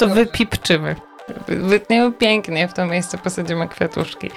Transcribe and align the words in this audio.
To 0.00 0.08
wypipczymy. 0.08 0.96
Wytniemy 1.48 2.12
pięknie 2.12 2.68
w 2.68 2.72
to 2.72 2.86
miejsce, 2.86 3.18
posadzimy 3.18 3.68
kwiatuszki. 3.68 4.30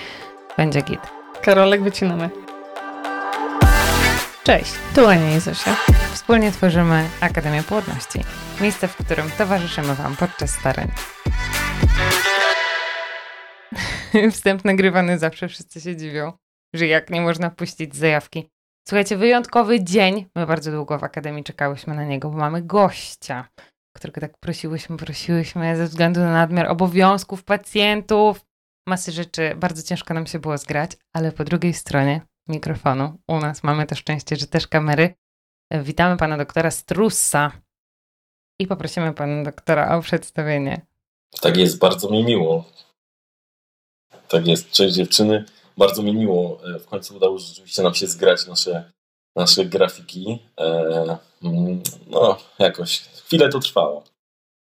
Będzie 0.58 0.82
git. 0.82 1.00
Karolek 1.42 1.84
wycinamy. 1.84 2.30
Cześć, 4.44 4.74
tu 4.96 5.08
Ania 5.08 5.38
i 5.38 5.40
Zosia. 5.40 5.76
Wspólnie 6.14 6.52
tworzymy 6.52 7.10
Akademię 7.22 7.64
Płodności. 7.64 8.20
Miejsce, 8.62 8.88
w 8.88 8.96
którym 8.96 9.32
towarzyszymy 9.38 9.96
Wam 9.96 10.16
podczas 10.16 10.52
starań. 10.52 10.92
Wstęp 14.32 14.66
nagrywany 14.66 15.20
zawsze 15.20 15.48
wszyscy 15.48 15.82
się 15.82 15.96
dziwią, 15.96 16.34
że 16.74 16.88
jak 16.88 17.10
nie 17.10 17.22
można 17.22 17.50
puścić 17.50 17.96
zajawki. 17.96 18.50
Słuchajcie, 18.88 19.18
wyjątkowy 19.18 19.84
dzień. 19.84 20.26
My 20.36 20.46
bardzo 20.48 20.72
długo 20.72 21.00
w 21.00 21.04
Akademii 21.04 21.44
czekałyśmy 21.44 21.96
na 21.96 22.04
niego, 22.04 22.30
bo 22.30 22.38
mamy 22.38 22.62
gościa, 22.62 23.48
którego 23.94 24.22
tak 24.22 24.38
prosiłyśmy, 24.38 24.98
prosiłyśmy 24.98 25.78
ze 25.78 25.88
względu 25.88 26.20
na 26.20 26.32
nadmiar 26.32 26.68
obowiązków 26.68 27.44
pacjentów. 27.44 28.46
Masy 28.88 29.12
rzeczy 29.12 29.56
bardzo 29.56 29.84
ciężko 29.84 30.14
nam 30.14 30.28
się 30.28 30.40
było 30.40 30.58
zgrać, 30.58 30.92
ale 31.14 31.32
po 31.32 31.44
drugiej 31.44 31.74
stronie 31.74 32.22
mikrofonu 32.48 33.18
u 33.28 33.40
nas 33.40 33.64
mamy 33.64 33.86
to 33.86 33.96
szczęście, 33.96 34.36
że 34.36 34.48
też 34.48 34.68
kamery. 34.68 35.16
Witamy 35.72 36.18
pana 36.18 36.38
doktora 36.38 36.72
Strussa 36.72 37.52
i 38.60 38.68
poprosimy 38.68 39.14
pana 39.14 39.44
doktora 39.44 39.98
o 39.98 40.02
przedstawienie. 40.02 40.82
Tak 41.42 41.58
jest, 41.58 41.80
bardzo 41.80 42.10
mi 42.10 42.24
miło. 42.24 42.66
Tak 44.28 44.48
jest, 44.48 44.72
cześć 44.72 44.96
dziewczyny. 44.96 45.46
Bardzo 45.78 46.04
mi 46.04 46.14
miło. 46.14 46.60
E, 46.76 46.80
w 46.80 46.86
końcu 46.86 47.16
udało 47.16 47.40
się 47.40 47.46
rzeczywiście 47.46 47.84
nam 47.84 47.94
się 47.94 48.08
zgrać 48.08 48.48
nasze, 48.48 48.92
nasze 49.36 49.66
grafiki. 49.66 50.40
E, 50.60 51.18
no, 52.08 52.38
jakoś 52.60 53.00
chwilę 53.00 53.50
to 53.50 53.60
trwało. 53.60 54.04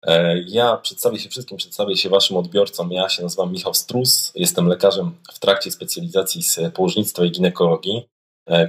E, 0.07 0.39
ja 0.39 0.77
przedstawię 0.77 1.19
się 1.19 1.29
wszystkim, 1.29 1.59
przedstawię 1.59 1.97
się 1.97 2.09
Waszym 2.09 2.37
odbiorcom. 2.37 2.93
Ja 2.93 3.09
się 3.09 3.23
nazywam 3.23 3.53
Michał 3.53 3.75
Strus, 3.75 4.33
jestem 4.35 4.66
lekarzem 4.66 5.15
w 5.33 5.38
trakcie 5.38 5.71
specjalizacji 5.71 6.43
z 6.43 6.60
położnictwa 6.75 7.25
i 7.25 7.30
ginekologii, 7.30 8.09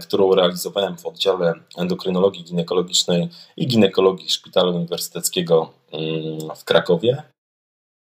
którą 0.01 0.35
realizowałem 0.35 0.97
w 0.97 1.05
oddziale 1.05 1.53
endokrynologii 1.77 2.43
ginekologicznej 2.43 3.29
i 3.57 3.67
ginekologii 3.67 4.29
Szpitala 4.29 4.71
Uniwersyteckiego 4.71 5.73
mm, 5.91 6.55
w 6.55 6.63
Krakowie. 6.63 7.23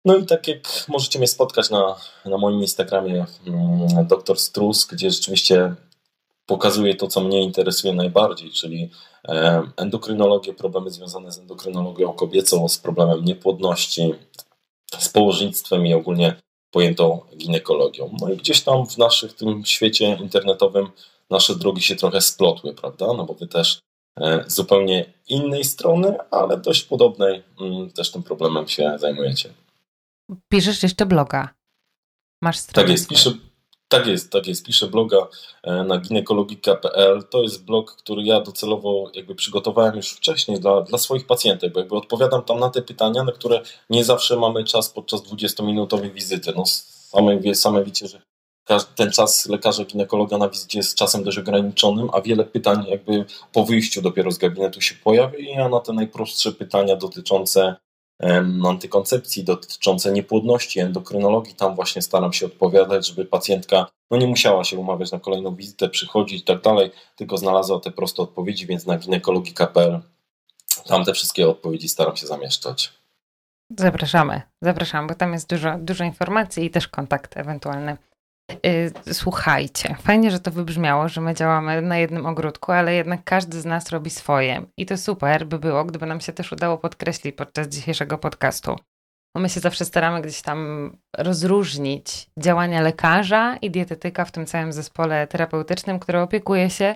No 0.05 0.17
i 0.17 0.27
tak 0.27 0.49
jak 0.49 0.85
możecie 0.89 1.19
mnie 1.19 1.29
spotkać 1.29 1.71
na, 1.71 1.97
na 2.25 2.39
moim 2.39 2.61
Instagramie 2.61 3.27
mm, 3.47 4.07
Dr 4.07 4.39
Strus, 4.39 4.87
gdzie 4.87 5.11
rzeczywiście 5.11 5.75
pokazuję 6.53 6.95
to, 6.95 7.09
co 7.09 7.21
mnie 7.21 7.43
interesuje 7.43 7.93
najbardziej, 7.93 8.51
czyli 8.51 8.91
e, 9.29 9.63
endokrynologię, 9.77 10.55
problemy 10.55 10.91
związane 10.91 11.33
z 11.33 11.39
endokrynologią 11.39 12.13
kobiecą, 12.13 12.69
z 12.69 12.79
problemem 12.79 13.25
niepłodności, 13.25 14.15
z 14.99 15.09
położnictwem 15.09 15.87
i 15.87 15.95
ogólnie 15.95 16.35
pojętą 16.71 17.21
ginekologią. 17.37 18.17
No 18.21 18.29
i 18.33 18.37
gdzieś 18.37 18.61
tam 18.61 18.87
w 18.87 18.99
naszym 18.99 19.29
tym 19.29 19.65
świecie 19.65 20.19
internetowym 20.21 20.87
nasze 21.31 21.57
drogi 21.57 21.83
się 21.83 21.97
trochę 21.97 22.21
splotły, 22.21 22.75
prawda? 22.75 23.07
No 23.07 23.25
bo 23.25 23.35
wy 23.35 23.47
też 23.47 23.81
e, 24.21 24.45
z 24.47 24.55
zupełnie 24.55 25.13
innej 25.29 25.65
strony, 25.65 26.17
ale 26.31 26.57
dość 26.57 26.83
podobnej 26.83 27.43
mm, 27.61 27.91
też 27.91 28.11
tym 28.11 28.23
problemem 28.23 28.69
się 28.69 28.95
zajmujecie. 28.99 29.53
Piszesz 30.49 30.83
jeszcze 30.83 31.07
bloga. 31.07 31.49
Masz 32.43 32.59
stronę. 32.59 32.85
Tak 32.85 32.93
jest, 32.93 33.09
piszę, 33.09 33.33
tak 33.93 34.07
jest, 34.07 34.33
tak 34.33 34.47
jest. 34.47 34.65
Piszę 34.65 34.87
bloga 34.87 35.29
e, 35.63 35.85
na 35.85 35.99
ginekologika.pl. 35.99 37.23
To 37.31 37.43
jest 37.43 37.65
blog, 37.65 37.97
który 37.97 38.23
ja 38.23 38.41
docelowo 38.41 39.11
jakby 39.15 39.35
przygotowałem 39.35 39.97
już 39.97 40.11
wcześniej 40.11 40.61
dla, 40.61 40.81
dla 40.81 40.99
swoich 40.99 41.27
pacjentek, 41.27 41.73
bo 41.73 41.81
jakby 41.81 41.97
odpowiadam 41.97 42.43
tam 42.43 42.59
na 42.59 42.71
te 42.71 42.83
pytania, 42.83 43.25
na 43.25 43.33
które 43.33 43.61
nie 43.91 44.05
zawsze 44.05 44.37
mamy 44.37 44.65
czas 44.65 44.91
podczas 44.91 45.23
20-minutowej 45.23 46.13
wizyty. 46.13 46.53
No, 46.57 46.65
same, 46.67 47.55
same 47.55 47.85
wiecie, 47.85 48.09
że 48.09 48.23
ten 48.95 49.13
czas 49.13 49.49
lekarza 49.49 49.85
ginekologa 49.85 50.39
na 50.39 50.49
wizycie 50.49 50.79
jest 50.79 50.95
czasem 50.95 51.25
dość 51.25 51.39
ograniczonym, 51.39 52.09
a 52.13 52.21
wiele 52.21 52.45
pytań 52.45 52.85
jakby 52.89 53.25
po 53.53 53.65
wyjściu 53.65 54.03
dopiero 54.03 54.31
z 54.31 54.39
gabinetu 54.39 54.81
się 54.81 54.95
pojawia 55.05 55.39
i 55.39 55.47
ja 55.47 55.69
na 55.69 55.81
te 55.81 55.93
najprostsze 55.93 56.53
pytania 56.53 56.97
dotyczące 56.97 57.77
antykoncepcji, 58.69 59.45
dotyczące 59.45 60.13
niepłodności, 60.13 60.81
endokrynologii. 60.81 61.55
Tam 61.55 61.75
właśnie 61.75 62.03
staram 62.03 62.33
się 62.33 62.47
odpowiadać, 62.47 63.09
żeby 63.09 63.25
pacjentka 63.25 63.87
no 64.11 64.17
nie 64.19 64.27
musiała 64.27 64.65
się 64.65 64.79
umawiać 64.79 65.13
na 65.13 65.21
kolejną 65.21 65.55
wizytę, 65.55 65.89
przychodzić 65.89 66.41
i 66.41 66.45
tak 66.45 66.63
dalej, 66.63 66.91
tylko 67.17 67.37
znalazła 67.37 67.81
te 67.81 67.91
proste 67.91 68.23
odpowiedzi, 68.23 68.67
więc 68.67 68.87
na 68.87 68.99
ginekologii.pl 68.99 70.01
tam 70.87 71.05
te 71.05 71.13
wszystkie 71.13 71.49
odpowiedzi 71.49 71.89
staram 71.89 72.17
się 72.17 72.27
zamieszczać. 72.27 72.93
Zapraszamy, 73.79 74.43
zapraszamy, 74.63 75.09
bo 75.09 75.15
tam 75.15 75.33
jest 75.33 75.49
dużo, 75.49 75.79
dużo 75.79 76.05
informacji 76.05 76.65
i 76.65 76.71
też 76.71 76.89
kontakt 76.89 77.37
ewentualny. 77.37 77.97
Y, 78.67 79.15
słuchajcie, 79.15 79.97
fajnie, 80.01 80.31
że 80.31 80.41
to 80.41 80.51
wybrzmiało, 80.51 81.09
że 81.09 81.21
my 81.21 81.35
działamy 81.35 81.83
na 81.83 81.99
jednym 81.99 82.27
ogródku, 82.27 82.73
ale 82.73 82.95
jednak 82.95 83.25
każdy 83.25 83.61
z 83.61 83.65
nas 83.65 83.91
robi 83.91 84.11
swoje. 84.11 84.63
I 84.77 84.87
to 84.87 84.97
super 84.97 85.47
by 85.47 85.59
było, 85.59 85.85
gdyby 85.85 86.07
nam 86.07 86.21
się 86.21 86.33
też 86.33 86.53
udało 86.53 86.79
podkreślić 86.79 87.37
podczas 87.37 87.69
dzisiejszego 87.69 88.19
podcastu. 88.19 88.77
Bo 89.35 89.41
my 89.41 89.49
się 89.49 89.61
zawsze 89.61 89.85
staramy 89.85 90.23
gdzieś 90.23 90.43
tam 90.43 90.91
rozróżnić 91.17 92.27
działania 92.39 92.81
lekarza 92.81 93.57
i 93.57 93.71
dietetyka 93.71 94.25
w 94.25 94.33
tym 94.33 94.47
całym 94.47 94.73
zespole 94.73 95.27
terapeutycznym, 95.27 95.99
który 95.99 96.21
opiekuje 96.21 96.71
się 96.71 96.95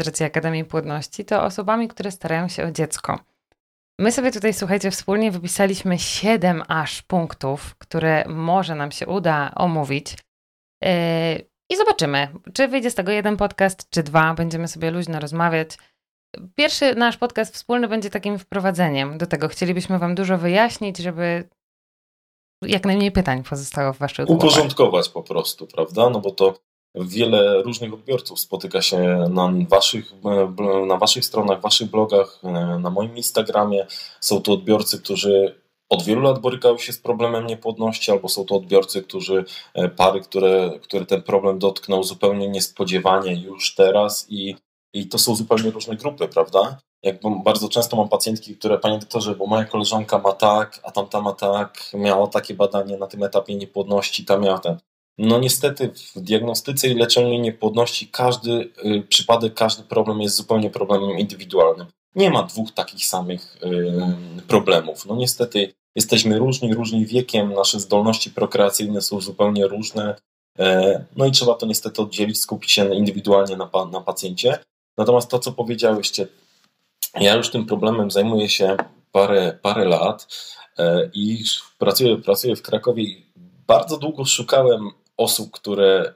z 0.00 0.06
racji 0.06 0.26
Akademii 0.26 0.64
Płodności, 0.64 1.24
to 1.24 1.42
osobami, 1.42 1.88
które 1.88 2.10
starają 2.10 2.48
się 2.48 2.64
o 2.64 2.70
dziecko. 2.70 3.18
My 3.98 4.12
sobie 4.12 4.32
tutaj, 4.32 4.54
słuchajcie, 4.54 4.90
wspólnie 4.90 5.30
wypisaliśmy 5.30 5.98
7 5.98 6.62
aż 6.68 7.02
punktów, 7.02 7.74
które 7.78 8.24
może 8.28 8.74
nam 8.74 8.92
się 8.92 9.06
uda 9.06 9.52
omówić. 9.54 10.16
Yy, 10.84 10.90
I 11.70 11.76
zobaczymy, 11.76 12.28
czy 12.54 12.68
wyjdzie 12.68 12.90
z 12.90 12.94
tego 12.94 13.12
jeden 13.12 13.36
podcast, 13.36 13.90
czy 13.90 14.02
dwa. 14.02 14.34
Będziemy 14.34 14.68
sobie 14.68 14.90
luźno 14.90 15.20
rozmawiać. 15.20 15.78
Pierwszy 16.54 16.94
nasz 16.94 17.16
podcast 17.16 17.54
wspólny 17.54 17.88
będzie 17.88 18.10
takim 18.10 18.38
wprowadzeniem 18.38 19.18
do 19.18 19.26
tego. 19.26 19.48
Chcielibyśmy 19.48 19.98
Wam 19.98 20.14
dużo 20.14 20.38
wyjaśnić, 20.38 20.98
żeby 20.98 21.48
jak 22.62 22.84
najmniej 22.84 23.12
pytań 23.12 23.42
pozostało 23.42 23.92
w 23.92 23.98
Waszych 23.98 24.30
Uporządkować 24.30 25.08
po 25.08 25.22
prostu, 25.22 25.66
prawda? 25.66 26.10
No 26.10 26.20
bo 26.20 26.30
to 26.30 26.54
wiele 26.94 27.62
różnych 27.62 27.94
odbiorców 27.94 28.40
spotyka 28.40 28.82
się 28.82 29.26
na 29.30 29.52
waszych, 29.68 30.12
na 30.86 30.96
waszych 30.96 31.24
stronach, 31.24 31.60
waszych 31.60 31.90
blogach, 31.90 32.40
na 32.80 32.90
moim 32.90 33.16
Instagramie. 33.16 33.86
Są 34.20 34.42
to 34.42 34.52
odbiorcy, 34.52 34.98
którzy 35.02 35.63
od 35.94 36.02
wielu 36.02 36.20
lat 36.20 36.38
borykały 36.38 36.78
się 36.78 36.92
z 36.92 36.98
problemem 36.98 37.46
niepłodności, 37.46 38.10
albo 38.10 38.28
są 38.28 38.44
to 38.44 38.54
odbiorcy, 38.54 39.02
którzy, 39.02 39.44
e, 39.74 39.88
pary, 39.88 40.20
które, 40.20 40.78
które 40.82 41.06
ten 41.06 41.22
problem 41.22 41.58
dotknął 41.58 42.04
zupełnie 42.04 42.48
niespodziewanie 42.48 43.34
już 43.34 43.74
teraz 43.74 44.26
i, 44.28 44.56
i 44.94 45.08
to 45.08 45.18
są 45.18 45.34
zupełnie 45.34 45.70
różne 45.70 45.96
grupy, 45.96 46.28
prawda? 46.28 46.78
Jak 47.02 47.16
bardzo 47.44 47.68
często 47.68 47.96
mam 47.96 48.08
pacjentki, 48.08 48.56
które, 48.56 48.78
panie 48.78 48.98
doktorze, 48.98 49.34
bo 49.34 49.46
moja 49.46 49.64
koleżanka 49.64 50.18
ma 50.18 50.32
tak, 50.32 50.80
a 50.82 50.90
tamta 50.90 51.20
ma 51.20 51.32
tak, 51.32 51.90
miała 51.94 52.26
takie 52.26 52.54
badanie 52.54 52.96
na 52.96 53.06
tym 53.06 53.22
etapie 53.22 53.54
niepłodności, 53.54 54.24
ta 54.24 54.38
miała 54.38 54.58
ten. 54.58 54.78
No 55.18 55.38
niestety 55.38 55.92
w 56.16 56.20
diagnostyce 56.20 56.88
i 56.88 56.94
leczeniu 56.94 57.40
niepłodności 57.40 58.08
każdy 58.08 58.50
y, 58.50 59.02
przypadek, 59.08 59.54
każdy 59.54 59.82
problem 59.82 60.20
jest 60.20 60.36
zupełnie 60.36 60.70
problemem 60.70 61.18
indywidualnym. 61.18 61.86
Nie 62.14 62.30
ma 62.30 62.42
dwóch 62.42 62.72
takich 62.72 63.06
samych 63.06 63.58
problemów. 64.48 65.06
No 65.06 65.16
niestety 65.16 65.74
jesteśmy 65.94 66.38
różni, 66.38 66.74
różni 66.74 67.06
wiekiem, 67.06 67.54
nasze 67.54 67.80
zdolności 67.80 68.30
prokreacyjne 68.30 69.02
są 69.02 69.20
zupełnie 69.20 69.66
różne. 69.66 70.16
E, 70.58 71.04
no 71.16 71.26
i 71.26 71.30
trzeba 71.30 71.54
to 71.54 71.66
niestety 71.66 72.02
oddzielić, 72.02 72.40
skupić 72.40 72.70
się 72.70 72.94
indywidualnie 72.94 73.56
na, 73.56 73.70
na 73.92 74.00
pacjencie. 74.00 74.58
Natomiast 74.98 75.30
to, 75.30 75.38
co 75.38 75.52
powiedziałyście, 75.52 76.26
ja 77.20 77.34
już 77.34 77.50
tym 77.50 77.66
problemem 77.66 78.10
zajmuję 78.10 78.48
się 78.48 78.76
parę, 79.12 79.58
parę 79.62 79.84
lat 79.84 80.26
e, 80.78 81.10
i 81.14 81.44
pracuję, 81.78 82.16
pracuję 82.16 82.56
w 82.56 82.62
Krakowie 82.62 83.04
bardzo 83.66 83.96
długo 83.96 84.24
szukałem 84.24 84.90
osób, 85.16 85.50
które 85.50 86.14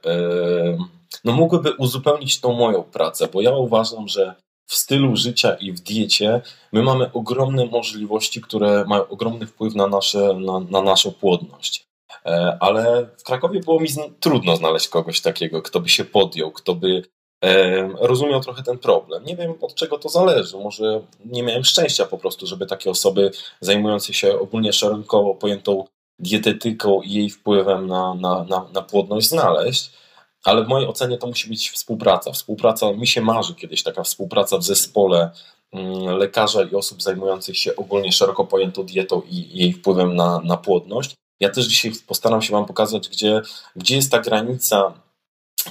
no, 1.23 1.31
mogłyby 1.31 1.73
uzupełnić 1.73 2.41
tą 2.41 2.53
moją 2.53 2.83
pracę, 2.83 3.27
bo 3.33 3.41
ja 3.41 3.51
uważam, 3.51 4.07
że 4.07 4.35
w 4.69 4.75
stylu 4.75 5.15
życia 5.15 5.53
i 5.53 5.71
w 5.71 5.79
diecie 5.79 6.41
my 6.71 6.83
mamy 6.83 7.11
ogromne 7.13 7.65
możliwości, 7.65 8.41
które 8.41 8.85
mają 8.87 9.07
ogromny 9.07 9.47
wpływ 9.47 9.75
na, 9.75 9.87
nasze, 9.87 10.33
na, 10.33 10.59
na 10.59 10.81
naszą 10.81 11.11
płodność. 11.11 11.85
E, 12.25 12.57
ale 12.59 13.09
w 13.17 13.23
Krakowie 13.23 13.59
było 13.59 13.79
mi 13.79 13.87
trudno 14.19 14.55
znaleźć 14.55 14.87
kogoś 14.87 15.21
takiego, 15.21 15.61
kto 15.61 15.79
by 15.79 15.89
się 15.89 16.05
podjął, 16.05 16.51
kto 16.51 16.75
by 16.75 17.01
e, 17.43 17.87
rozumiał 17.99 18.41
trochę 18.41 18.63
ten 18.63 18.77
problem. 18.77 19.25
Nie 19.25 19.35
wiem 19.35 19.53
od 19.61 19.75
czego 19.75 19.97
to 19.97 20.09
zależy. 20.09 20.57
Może 20.57 21.01
nie 21.25 21.43
miałem 21.43 21.63
szczęścia 21.63 22.05
po 22.05 22.17
prostu, 22.17 22.47
żeby 22.47 22.65
takie 22.65 22.89
osoby 22.89 23.31
zajmujące 23.61 24.13
się 24.13 24.39
ogólnie 24.39 24.73
szeroko 24.73 25.35
pojętą 25.35 25.85
dietetyką 26.19 27.01
i 27.01 27.13
jej 27.13 27.29
wpływem 27.29 27.87
na, 27.87 28.13
na, 28.13 28.43
na, 28.43 28.65
na 28.73 28.81
płodność 28.81 29.29
znaleźć 29.29 29.98
ale 30.43 30.65
w 30.65 30.67
mojej 30.67 30.87
ocenie 30.87 31.17
to 31.17 31.27
musi 31.27 31.49
być 31.49 31.69
współpraca. 31.69 32.31
Współpraca, 32.31 32.93
mi 32.93 33.07
się 33.07 33.21
marzy 33.21 33.55
kiedyś 33.55 33.83
taka 33.83 34.03
współpraca 34.03 34.57
w 34.57 34.63
zespole 34.63 35.31
mm, 35.71 36.17
lekarza 36.17 36.63
i 36.63 36.75
osób 36.75 37.01
zajmujących 37.01 37.57
się 37.57 37.75
ogólnie 37.75 38.11
szeroko 38.11 38.45
pojętą 38.45 38.83
dietą 38.83 39.21
i 39.29 39.57
jej 39.57 39.73
wpływem 39.73 40.15
na, 40.15 40.39
na 40.43 40.57
płodność. 40.57 41.15
Ja 41.39 41.49
też 41.49 41.65
dzisiaj 41.65 41.91
postaram 42.07 42.41
się 42.41 42.53
Wam 42.53 42.65
pokazać, 42.65 43.09
gdzie, 43.09 43.41
gdzie 43.75 43.95
jest 43.95 44.11
ta 44.11 44.19
granica 44.19 44.93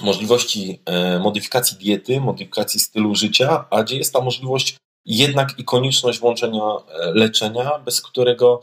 możliwości 0.01 0.81
e, 0.85 1.19
modyfikacji 1.19 1.77
diety, 1.77 2.21
modyfikacji 2.21 2.79
stylu 2.79 3.15
życia, 3.15 3.65
a 3.69 3.83
gdzie 3.83 3.97
jest 3.97 4.13
ta 4.13 4.21
możliwość 4.21 4.77
jednak 5.05 5.59
i 5.59 5.63
konieczność 5.63 6.19
włączenia 6.19 6.63
e, 6.63 7.11
leczenia, 7.13 7.79
bez 7.85 8.01
którego 8.01 8.61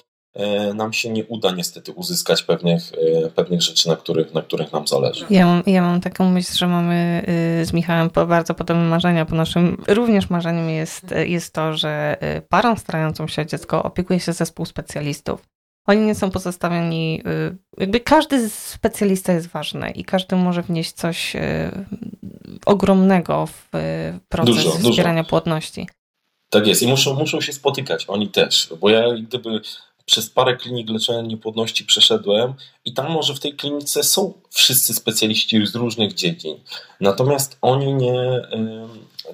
nam 0.75 0.93
się 0.93 1.11
nie 1.11 1.25
uda 1.25 1.51
niestety 1.51 1.93
uzyskać 1.93 2.43
pewnych, 2.43 2.93
pewnych 3.35 3.63
rzeczy, 3.63 3.89
na 3.89 3.97
których, 3.97 4.35
na 4.35 4.43
których 4.43 4.73
nam 4.73 4.87
zależy. 4.87 5.27
Ja 5.31 5.47
mam, 5.47 5.63
ja 5.67 5.83
mam 5.83 6.01
taką 6.01 6.31
myśl, 6.31 6.53
że 6.55 6.67
mamy 6.67 7.23
z 7.65 7.73
Michałem 7.73 8.11
bardzo 8.29 8.55
podobne 8.55 8.85
marzenia, 8.85 9.25
bo 9.25 9.37
naszym 9.37 9.85
również 9.89 10.31
marzeniem 10.31 10.71
jest, 10.71 11.15
jest 11.27 11.53
to, 11.53 11.77
że 11.77 12.17
parą 12.49 12.77
starającą 12.77 13.29
się 13.29 13.43
o 13.43 13.45
dziecko 13.45 13.83
opiekuje 13.83 14.21
się 14.21 14.33
zespół 14.33 14.67
specjalistów. 14.67 15.43
Oni 15.87 16.07
nie 16.07 16.15
są 16.15 16.31
pozostawieni, 16.31 17.23
y, 17.27 17.57
jakby 17.79 18.01
każdy 18.01 18.51
specjalista 18.51 19.33
jest 19.33 19.47
ważny 19.47 19.91
i 19.91 20.05
każdy 20.05 20.37
może 20.37 20.63
wnieść 20.63 20.93
coś 20.93 21.37
y, 21.37 21.41
ogromnego 22.67 23.47
w 23.47 23.75
y, 23.75 24.21
proces 24.29 24.57
dużo, 24.57 24.71
wspierania 24.71 25.23
dużo. 25.23 25.31
płodności. 25.31 25.89
Tak 26.51 26.67
jest 26.67 26.83
i 26.83 26.87
muszą, 26.87 27.15
muszą 27.15 27.41
się 27.41 27.53
spotykać, 27.53 28.05
oni 28.09 28.29
też, 28.29 28.73
bo 28.81 28.91
ja 28.91 29.03
gdyby 29.23 29.61
przez 30.07 30.31
parę 30.31 30.57
klinik 30.57 30.91
leczenia 30.91 31.21
niepłodności 31.21 31.85
przeszedłem 31.85 32.55
i 32.85 32.93
tam 32.93 33.11
może 33.11 33.35
w 33.35 33.41
tej 33.41 33.55
klinice 33.55 34.03
są 34.03 34.33
wszyscy 34.51 34.95
specjaliści 34.95 35.67
z 35.67 35.75
różnych 35.75 36.15
dziedzin. 36.15 36.61
Natomiast 37.01 37.59
oni 37.63 37.95
nie. 37.95 38.43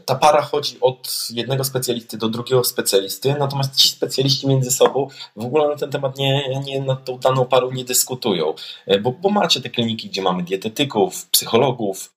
Ta 0.05 0.15
para 0.15 0.43
chodzi 0.43 0.77
od 0.81 1.29
jednego 1.31 1.65
specjalisty 1.65 2.19
do 2.19 2.29
drugiego 2.29 2.65
specjalisty, 2.65 3.35
natomiast 3.39 3.77
ci 3.77 3.89
specjaliści 3.89 4.49
między 4.49 4.71
sobą 4.71 5.09
w 5.37 5.45
ogóle 5.45 5.69
na 5.69 5.77
ten 5.77 5.91
temat 5.91 6.19
nie, 6.19 6.61
nie 6.65 6.81
nad 6.81 7.05
tą 7.05 7.19
daną 7.19 7.45
parą 7.45 7.71
nie 7.71 7.85
dyskutują. 7.85 8.55
E, 8.87 8.99
bo, 8.99 9.13
bo 9.13 9.31
macie 9.31 9.61
te 9.61 9.71
kliniki, 9.71 10.09
gdzie 10.09 10.23
mamy 10.23 10.43
dietetyków, 10.43 11.27
psychologów, 11.27 12.13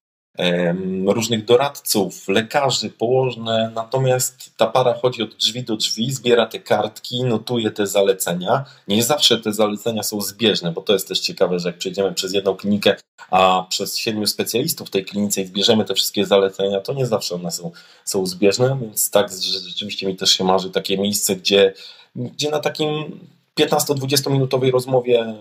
różnych 1.06 1.46
doradców, 1.46 2.28
lekarzy, 2.28 2.90
położne, 2.90 3.72
natomiast 3.76 4.52
ta 4.58 4.68
para 4.68 4.94
chodzi 4.94 5.24
od 5.24 5.36
drzwi 5.36 5.64
do 5.64 5.76
drzwi, 5.76 6.14
zbiera 6.14 6.46
te 6.46 6.60
kartki, 6.60 7.24
notuje 7.24 7.72
te 7.72 7.88
zalecenia. 7.88 8.66
Nie 8.88 9.04
zawsze 9.04 9.40
te 9.40 9.54
zalecenia 9.54 10.04
są 10.04 10.22
zbieżne, 10.22 10.72
bo 10.72 10.82
to 10.82 10.94
jest 10.94 11.08
też 11.08 11.20
ciekawe, 11.20 11.60
że 11.60 11.70
jak 11.70 11.78
przejdziemy 11.78 12.14
przez 12.14 12.34
jedną 12.34 12.56
klinikę, 12.56 12.96
a 13.32 13.66
przez 13.70 13.98
siedmiu 13.98 14.28
specjalistów 14.28 14.88
w 14.88 14.92
tej 14.92 15.06
klinice 15.06 15.42
i 15.42 15.46
zbierzemy 15.46 15.86
te 15.86 15.94
wszystkie 15.94 16.26
zalecenia, 16.26 16.80
to 16.80 16.94
nie 16.94 17.06
zawsze 17.06 17.36
one 17.36 17.52
są, 17.52 17.72
są 18.06 18.26
zbieżne, 18.26 18.78
więc 18.82 19.12
tak 19.12 19.32
rzeczywiście 19.68 20.08
mi 20.08 20.16
też 20.16 20.32
się 20.32 20.44
marzy 20.44 20.72
takie 20.72 20.98
miejsce, 20.98 21.36
gdzie, 21.36 21.74
gdzie 22.16 22.50
na 22.50 22.60
takim 22.60 23.20
15-20 23.60 24.32
minutowej 24.32 24.72
rozmowie 24.72 25.36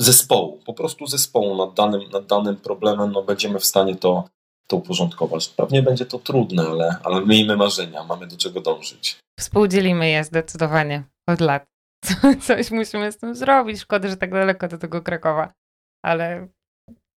zespołu, 0.00 0.60
po 0.66 0.74
prostu 0.74 1.06
zespołu 1.06 1.56
nad 1.56 1.74
danym, 1.74 2.10
nad 2.12 2.26
danym 2.26 2.56
problemem, 2.56 3.12
no 3.12 3.22
będziemy 3.22 3.58
w 3.58 3.64
stanie 3.64 3.96
to, 3.96 4.24
to 4.66 4.76
uporządkować. 4.76 5.48
Pewnie 5.48 5.82
będzie 5.82 6.06
to 6.06 6.18
trudne, 6.18 6.62
ale, 6.62 6.96
ale 7.04 7.26
miejmy 7.26 7.56
marzenia, 7.56 8.04
mamy 8.04 8.26
do 8.26 8.36
czego 8.36 8.60
dążyć. 8.60 9.18
Współdzielimy 9.38 10.08
je 10.08 10.24
zdecydowanie 10.24 11.04
od 11.26 11.40
lat. 11.40 11.66
Coś 12.46 12.70
musimy 12.70 13.12
z 13.12 13.18
tym 13.18 13.34
zrobić. 13.34 13.80
Szkoda, 13.80 14.08
że 14.08 14.16
tak 14.16 14.30
daleko 14.30 14.68
do 14.68 14.78
tego 14.78 15.02
Krakowa, 15.02 15.52
ale 16.04 16.48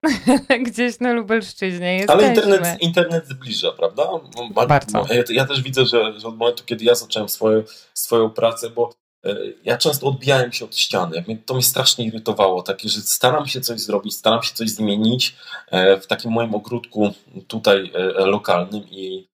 gdzieś 0.67 0.99
na 0.99 1.13
Lubelszczyźnie 1.13 1.97
jest. 1.97 2.09
Ale 2.09 2.27
internet, 2.27 2.81
internet 2.81 3.27
zbliża, 3.27 3.71
prawda? 3.71 4.09
Bardzo. 4.67 5.05
Ja, 5.09 5.23
ja 5.29 5.45
też 5.45 5.61
widzę, 5.61 5.85
że, 5.85 6.19
że 6.19 6.27
od 6.27 6.37
momentu, 6.37 6.63
kiedy 6.65 6.85
ja 6.85 6.95
zacząłem 6.95 7.29
swoją, 7.29 7.63
swoją 7.93 8.29
pracę, 8.29 8.69
bo 8.69 8.93
ja 9.63 9.77
często 9.77 10.07
odbijałem 10.07 10.51
się 10.51 10.65
od 10.65 10.77
ściany. 10.77 11.25
To 11.45 11.53
mnie 11.53 11.63
strasznie 11.63 12.05
irytowało, 12.05 12.61
takie, 12.61 12.89
że 12.89 13.01
staram 13.01 13.47
się 13.47 13.61
coś 13.61 13.79
zrobić, 13.79 14.15
staram 14.15 14.43
się 14.43 14.53
coś 14.53 14.69
zmienić 14.69 15.35
e, 15.71 15.99
w 15.99 16.07
takim 16.07 16.31
moim 16.31 16.55
ogródku 16.55 17.13
tutaj 17.47 17.91
e, 17.93 18.25
lokalnym 18.25 18.89
i 18.89 19.33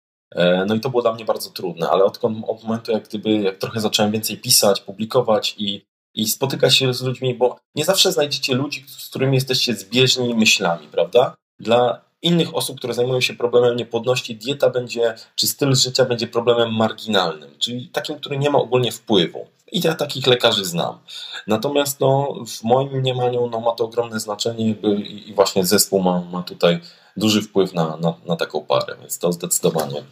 no 0.67 0.75
i 0.75 0.79
to 0.79 0.89
było 0.89 1.01
dla 1.01 1.13
mnie 1.13 1.25
bardzo 1.25 1.49
trudne, 1.49 1.89
ale 1.89 2.03
od, 2.03 2.19
od 2.47 2.63
momentu, 2.63 2.91
jak 2.91 3.07
gdyby, 3.07 3.31
jak 3.31 3.57
trochę 3.57 3.79
zacząłem 3.79 4.11
więcej 4.11 4.37
pisać, 4.37 4.81
publikować 4.81 5.55
i, 5.57 5.85
i 6.13 6.27
spotykać 6.27 6.75
się 6.75 6.93
z 6.93 7.01
ludźmi, 7.01 7.35
bo 7.35 7.59
nie 7.75 7.85
zawsze 7.85 8.11
znajdziecie 8.11 8.55
ludzi, 8.55 8.85
z 8.87 9.09
którymi 9.09 9.35
jesteście 9.35 9.75
zbieżni 9.75 10.35
myślami, 10.35 10.87
prawda? 10.87 11.35
Dla 11.59 12.01
innych 12.21 12.55
osób, 12.55 12.77
które 12.77 12.93
zajmują 12.93 13.21
się 13.21 13.33
problemem 13.33 13.75
niepłodności, 13.75 14.35
dieta 14.35 14.69
będzie, 14.69 15.15
czy 15.35 15.47
styl 15.47 15.75
życia 15.75 16.05
będzie 16.05 16.27
problemem 16.27 16.75
marginalnym, 16.75 17.49
czyli 17.59 17.87
takim, 17.87 18.15
który 18.15 18.37
nie 18.37 18.49
ma 18.49 18.59
ogólnie 18.59 18.91
wpływu. 18.91 19.47
I 19.71 19.81
ja 19.83 19.95
takich 19.95 20.27
lekarzy 20.27 20.65
znam. 20.65 20.99
Natomiast 21.47 21.99
no, 21.99 22.33
w 22.47 22.63
moim 22.63 22.89
mniemaniu 22.89 23.49
no, 23.49 23.59
ma 23.59 23.71
to 23.71 23.85
ogromne 23.85 24.19
znaczenie 24.19 24.69
i 24.69 25.33
właśnie 25.33 25.65
zespół 25.65 26.01
ma, 26.01 26.21
ma 26.21 26.43
tutaj 26.43 26.79
duży 27.17 27.41
wpływ 27.41 27.73
na, 27.73 27.97
na, 27.97 28.13
na 28.25 28.35
taką 28.35 28.65
parę, 28.65 28.95
więc 29.01 29.19
to 29.19 29.33
zdecydowanie. 29.33 30.03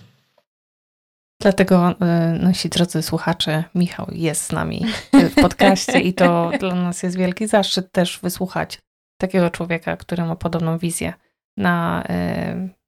Dlatego 1.42 1.92
y, 1.92 1.96
nasi 2.40 2.70
drodzy 2.70 3.02
słuchacze, 3.02 3.64
Michał 3.76 4.08
jest 4.12 4.44
z 4.44 4.52
nami 4.52 4.86
w 5.14 5.36
podcaście 5.46 6.00
i 6.00 6.14
to 6.14 6.52
dla 6.60 6.76
nas 6.76 7.04
jest 7.04 7.18
wielki 7.18 7.48
zaszczyt 7.48 7.92
też 7.92 8.20
wysłuchać 8.20 8.82
takiego 9.18 9.50
człowieka, 9.50 9.98
który 9.98 10.26
ma 10.26 10.36
podobną 10.36 10.78
wizję 10.78 11.14
na, 11.58 12.04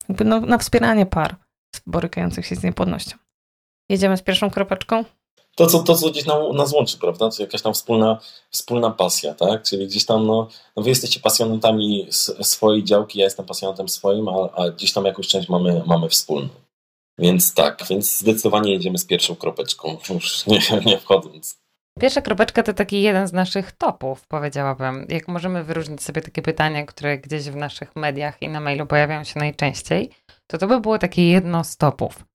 y, 0.10 0.24
no, 0.26 0.40
na 0.40 0.58
wspieranie 0.58 1.06
par 1.06 1.36
borykających 1.88 2.46
się 2.46 2.56
z 2.56 2.64
niepłodnością. 2.64 3.18
Jedziemy 3.90 4.18
z 4.18 4.22
pierwszą 4.22 4.50
kropeczką? 4.50 5.04
To, 5.56 5.68
co, 5.68 5.80
to, 5.80 5.96
co 5.96 6.10
gdzieś 6.10 6.26
nam, 6.26 6.56
nas 6.56 6.74
łączy, 6.74 6.98
prawda? 6.98 7.30
To 7.30 7.44
jakaś 7.44 7.62
tam 7.62 7.74
wspólna, 7.74 8.20
wspólna 8.50 8.92
pasja, 8.92 9.34
tak? 9.34 9.64
Czyli 9.64 9.88
gdzieś 9.88 10.06
tam, 10.06 10.28
no, 10.28 10.48
no 10.76 10.84
wy 10.84 10.90
jesteście 10.90 11.20
pasjonatami 11.20 12.08
swojej 12.42 12.84
działki, 12.84 13.20
ja 13.20 13.26
jestem 13.26 13.46
pasjonatem 13.46 13.90
swoim, 13.90 14.28
a, 14.28 14.50
a 14.52 14.70
gdzieś 14.70 14.94
tam 14.94 15.06
jakąś 15.06 15.28
część 15.28 15.50
mamy, 15.50 15.84
mamy 15.86 16.10
wspólną. 16.10 16.50
Więc 17.18 17.54
tak, 17.54 17.84
więc 17.90 18.20
zdecydowanie 18.20 18.72
jedziemy 18.72 18.98
z 18.98 19.06
pierwszą 19.06 19.36
kropeczką, 19.36 19.98
już 20.14 20.46
nie, 20.48 20.60
nie 20.86 20.98
wchodząc. 20.98 21.60
Pierwsza 22.00 22.22
kropeczka 22.22 22.64
to 22.64 22.74
taki 22.74 23.02
jeden 23.02 23.28
z 23.28 23.34
naszych 23.34 23.72
topów, 23.72 24.28
powiedziałabym. 24.28 25.06
Jak 25.10 25.28
możemy 25.28 25.64
wyróżnić 25.64 26.04
sobie 26.04 26.22
takie 26.22 26.42
pytania, 26.42 26.86
które 26.86 27.18
gdzieś 27.18 27.44
w 27.44 27.56
naszych 27.56 27.96
mediach 27.96 28.42
i 28.42 28.50
na 28.50 28.60
mailu 28.60 28.86
pojawiają 28.86 29.24
się 29.24 29.40
najczęściej, 29.40 30.10
to 30.48 30.58
to 30.58 30.68
by 30.68 30.80
było 30.80 31.00
takie 31.00 31.30
jedno 31.30 31.64
z 31.64 31.78
topów. 31.78 32.29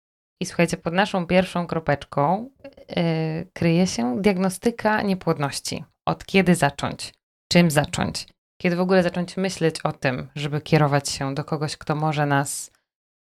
I 0.42 0.46
słuchajcie, 0.46 0.78
pod 0.78 0.94
naszą 0.94 1.28
pierwszą 1.28 1.68
kropeczką 1.68 2.50
yy, 2.64 3.48
kryje 3.54 3.88
się 3.88 4.22
diagnostyka 4.22 5.02
niepłodności. 5.02 5.84
Od 6.06 6.26
kiedy 6.26 6.56
zacząć? 6.56 7.14
Czym 7.52 7.72
zacząć? 7.72 8.28
Kiedy 8.62 8.76
w 8.76 8.80
ogóle 8.80 9.04
zacząć 9.04 9.38
myśleć 9.38 9.76
o 9.84 9.94
tym, 9.94 10.28
żeby 10.36 10.62
kierować 10.62 11.10
się 11.10 11.36
do 11.36 11.44
kogoś, 11.44 11.78
kto 11.78 11.96
może 11.96 12.26
nas 12.26 12.72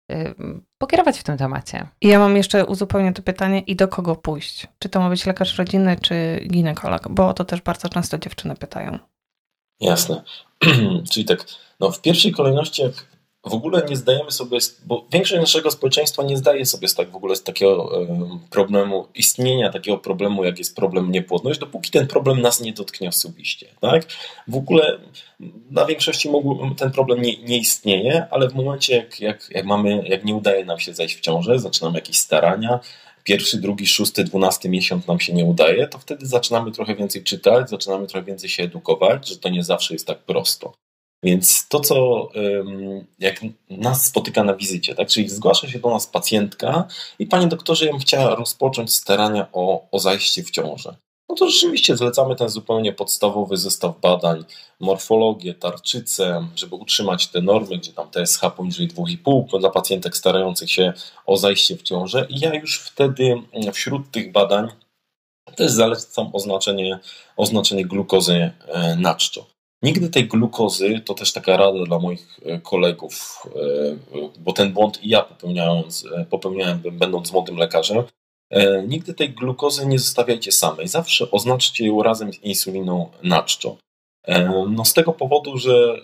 yy, 0.10 0.36
pokierować 0.78 1.20
w 1.20 1.24
tym 1.24 1.38
temacie? 1.38 1.88
I 2.02 2.08
ja 2.08 2.20
mam 2.20 2.38
jeszcze 2.38 2.66
uzupełnię 2.66 3.14
to 3.14 3.22
pytanie 3.22 3.60
i 3.60 3.76
do 3.76 3.88
kogo 3.88 4.16
pójść? 4.16 4.68
Czy 4.80 4.90
to 4.90 5.00
ma 5.00 5.10
być 5.10 5.26
lekarz 5.26 5.58
rodzinny, 5.58 5.98
czy 6.02 6.40
ginekolog? 6.48 7.08
Bo 7.10 7.28
o 7.28 7.34
to 7.34 7.46
też 7.46 7.62
bardzo 7.62 7.90
często 7.90 8.18
dziewczyny 8.18 8.56
pytają. 8.56 9.00
Jasne. 9.80 10.24
Czyli 11.12 11.26
tak, 11.26 11.46
no 11.80 11.92
w 11.92 12.02
pierwszej 12.02 12.32
kolejności, 12.32 12.82
jak 12.82 13.15
w 13.46 13.54
ogóle 13.54 13.86
nie 13.90 13.96
zdajemy 13.96 14.32
sobie, 14.32 14.58
bo 14.86 15.06
większość 15.12 15.40
naszego 15.40 15.72
społeczeństwa 15.72 16.24
nie 16.24 16.38
zdaje 16.38 16.66
sobie 16.66 16.88
z 16.88 16.96
tak 16.96 17.12
w 17.12 17.16
ogóle 17.16 17.36
z 17.36 17.44
takiego 17.44 17.92
problemu, 18.50 19.08
istnienia 19.16 19.72
takiego 19.72 19.98
problemu, 19.98 20.44
jak 20.44 20.58
jest 20.58 20.76
problem 20.76 21.12
niepłodność, 21.12 21.60
dopóki 21.60 21.92
ten 21.92 22.08
problem 22.08 22.42
nas 22.42 22.62
nie 22.62 22.74
dotknie 22.74 23.10
osobiście. 23.10 23.68
Tak? 23.82 24.06
W 24.48 24.56
ogóle 24.56 25.00
na 25.72 25.86
większości 25.86 26.30
ten 26.78 26.92
problem 26.92 27.22
nie, 27.22 27.38
nie 27.38 27.58
istnieje, 27.58 28.28
ale 28.32 28.50
w 28.50 28.56
momencie, 28.56 28.96
jak, 28.96 29.20
jak, 29.20 29.50
jak, 29.50 29.66
mamy, 29.66 30.04
jak 30.08 30.26
nie 30.26 30.36
udaje 30.36 30.66
nam 30.66 30.80
się 30.80 30.94
zajść 30.94 31.16
w 31.16 31.22
ciążę, 31.22 31.60
zaczynamy 31.60 31.98
jakieś 31.98 32.18
starania, 32.18 32.80
pierwszy, 33.24 33.58
drugi, 33.58 33.88
szósty, 33.88 34.24
dwunasty 34.24 34.70
miesiąc 34.70 35.08
nam 35.08 35.20
się 35.20 35.34
nie 35.34 35.46
udaje, 35.46 35.88
to 35.88 35.98
wtedy 35.98 36.26
zaczynamy 36.26 36.72
trochę 36.72 36.96
więcej 36.96 37.24
czytać, 37.24 37.70
zaczynamy 37.70 38.08
trochę 38.08 38.26
więcej 38.26 38.50
się 38.50 38.64
edukować, 38.64 39.28
że 39.28 39.38
to 39.38 39.50
nie 39.50 39.64
zawsze 39.64 39.94
jest 39.94 40.08
tak 40.08 40.20
prosto. 40.20 40.74
Więc 41.26 41.68
to, 41.68 41.80
co 41.80 42.30
jak 43.20 43.42
nas 43.70 44.06
spotyka 44.06 44.44
na 44.44 44.54
wizycie, 44.54 44.96
tak? 44.96 45.08
czyli 45.08 45.30
zgłasza 45.30 45.68
się 45.68 45.80
do 45.80 45.90
nas 45.90 46.08
pacjentka 46.08 46.88
i 47.20 47.28
Panie 47.28 47.48
doktorze, 47.48 47.86
ja 47.86 47.92
bym 47.92 48.02
chciała 48.02 48.36
rozpocząć 48.36 48.94
starania 48.94 49.48
o, 49.54 49.88
o 49.92 50.00
zajście 50.00 50.44
w 50.44 50.52
ciążę. 50.52 50.96
No 51.30 51.36
to 51.36 51.50
rzeczywiście 51.50 51.98
zlecamy 51.98 52.36
ten 52.36 52.50
zupełnie 52.50 52.94
podstawowy 52.94 53.58
zestaw 53.58 54.00
badań, 54.02 54.46
morfologię, 54.80 55.54
tarczycę, 55.54 56.48
żeby 56.56 56.76
utrzymać 56.76 57.28
te 57.28 57.42
normy, 57.42 57.78
gdzie 57.78 57.94
tam 57.94 58.10
TSH 58.12 58.42
poniżej 58.58 58.88
2,5 58.88 59.60
dla 59.60 59.70
pacjentek 59.70 60.18
starających 60.18 60.72
się 60.72 60.94
o 61.26 61.38
zajście 61.38 61.78
w 61.78 61.84
ciążę. 61.84 62.28
I 62.30 62.40
ja 62.40 62.54
już 62.54 62.80
wtedy 62.80 63.42
wśród 63.74 64.12
tych 64.12 64.32
badań 64.32 64.68
też 65.56 65.72
zalecam 65.72 66.30
oznaczenie, 66.34 67.00
oznaczenie 67.38 67.86
glukozy 67.86 68.52
e, 68.68 68.96
na 68.96 69.16
czczo. 69.16 69.55
Nigdy 69.86 70.10
tej 70.10 70.28
glukozy, 70.28 71.02
to 71.06 71.14
też 71.14 71.34
taka 71.34 71.58
rada 71.58 71.86
dla 71.86 72.00
moich 72.00 72.40
e, 72.46 72.60
kolegów, 72.60 73.44
e, 73.56 74.40
bo 74.40 74.54
ten 74.54 74.74
błąd 74.74 75.04
i 75.04 75.10
ja 75.10 75.22
popełniając, 75.24 76.06
e, 76.16 76.26
popełniałem, 76.30 76.82
będąc 76.92 77.32
młodym 77.32 77.58
lekarzem, 77.58 78.04
nigdy 78.88 79.14
tej 79.14 79.30
glukozy 79.30 79.88
nie 79.88 80.00
zostawiajcie 80.00 80.52
samej. 80.52 80.88
Zawsze 80.88 81.32
oznaczcie 81.32 81.88
ją 81.88 82.04
razem 82.04 82.34
z 82.34 82.44
insuliną 82.44 83.10
naczczo. 83.24 83.78
No 84.70 84.86
z 84.86 84.94
tego 84.94 85.14
powodu, 85.14 85.58
że, 85.58 85.96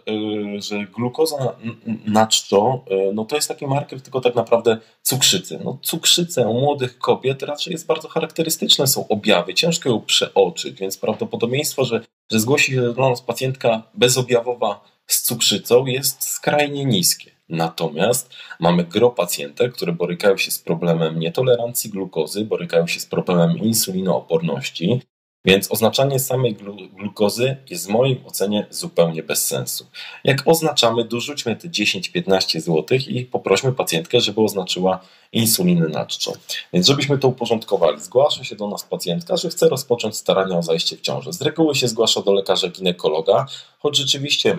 że 0.58 0.86
glukoza 0.96 1.56
na 2.06 2.28
czczo, 2.28 2.86
no 3.14 3.26
to 3.26 3.36
jest 3.36 3.48
taki 3.48 3.68
marker 3.68 4.02
tylko 4.02 4.22
tak 4.22 4.36
naprawdę 4.36 4.78
cukrzycy. 5.02 5.60
No 5.64 5.78
cukrzycę 5.82 6.48
u 6.48 6.54
młodych 6.54 6.98
kobiet 6.98 7.44
raczej 7.44 7.72
jest 7.72 7.88
bardzo 7.88 8.08
charakterystyczne, 8.08 8.88
są 8.88 9.08
objawy, 9.08 9.54
ciężko 9.54 9.90
ją 9.90 10.02
przeoczyć, 10.02 10.80
więc 10.80 10.98
prawdopodobieństwo, 10.98 11.86
że, 11.86 12.02
że 12.32 12.40
zgłosi 12.40 12.72
się 12.72 12.94
do 12.94 13.10
nas 13.10 13.22
pacjentka 13.22 13.84
bezobjawowa 13.94 14.82
z 15.08 15.22
cukrzycą 15.22 15.86
jest 15.86 16.24
skrajnie 16.24 16.86
niskie. 16.86 17.32
Natomiast 17.50 18.34
mamy 18.60 18.84
gro 18.84 19.10
pacjentek, 19.10 19.74
które 19.74 19.94
borykają 19.94 20.38
się 20.38 20.52
z 20.52 20.60
problemem 20.60 21.20
nietolerancji 21.20 21.90
glukozy, 21.90 22.46
borykają 22.46 22.88
się 22.88 23.00
z 23.00 23.06
problemem 23.06 23.58
insulinooporności, 23.58 25.02
więc 25.46 25.72
oznaczanie 25.72 26.20
samej 26.20 26.58
glukozy 26.94 27.58
jest 27.70 27.88
w 27.88 27.90
moim 27.90 28.26
ocenie 28.26 28.68
zupełnie 28.70 29.24
bez 29.24 29.48
sensu. 29.48 29.86
Jak 30.24 30.44
oznaczamy, 30.46 31.06
dorzućmy 31.06 31.56
te 31.56 31.70
10-15 31.70 32.60
zł 32.60 32.98
i 33.08 33.26
poprośmy 33.26 33.72
pacjentkę, 33.72 34.22
żeby 34.22 34.42
oznaczyła 34.42 35.00
insulinę 35.32 35.88
na 35.88 36.06
czczo. 36.06 36.34
Więc 36.74 36.88
żebyśmy 36.88 37.18
to 37.18 37.28
uporządkowali, 37.28 38.00
zgłasza 38.00 38.44
się 38.44 38.56
do 38.56 38.68
nas 38.68 38.84
pacjentka, 38.84 39.38
że 39.38 39.50
chce 39.50 39.70
rozpocząć 39.70 40.18
starania 40.18 40.58
o 40.58 40.64
zajście 40.64 40.98
w 40.98 41.02
ciążę. 41.02 41.34
Z 41.34 41.42
reguły 41.42 41.76
się 41.76 41.88
zgłasza 41.88 42.22
do 42.22 42.34
lekarza 42.34 42.68
ginekologa, 42.68 43.46
choć 43.80 43.98
rzeczywiście 43.98 44.58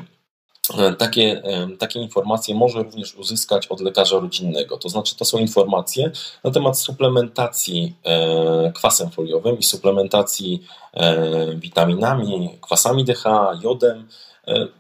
takie, 0.99 1.42
e, 1.45 1.69
takie 1.78 2.00
informacje 2.00 2.54
może 2.54 2.83
również 2.83 3.14
uzyskać 3.14 3.66
od 3.66 3.81
lekarza 3.81 4.19
rodzinnego. 4.19 4.78
To 4.78 4.88
znaczy, 4.88 5.16
to 5.16 5.25
są 5.25 5.38
informacje 5.38 6.11
na 6.45 6.50
temat 6.50 6.78
suplementacji 6.78 7.95
e, 8.04 8.73
kwasem 8.75 9.11
foliowym 9.11 9.59
i 9.59 9.62
suplementacji 9.62 10.62
witaminami, 11.57 12.59
kwasami 12.61 13.04
DHA, 13.04 13.59
jodem, 13.62 14.09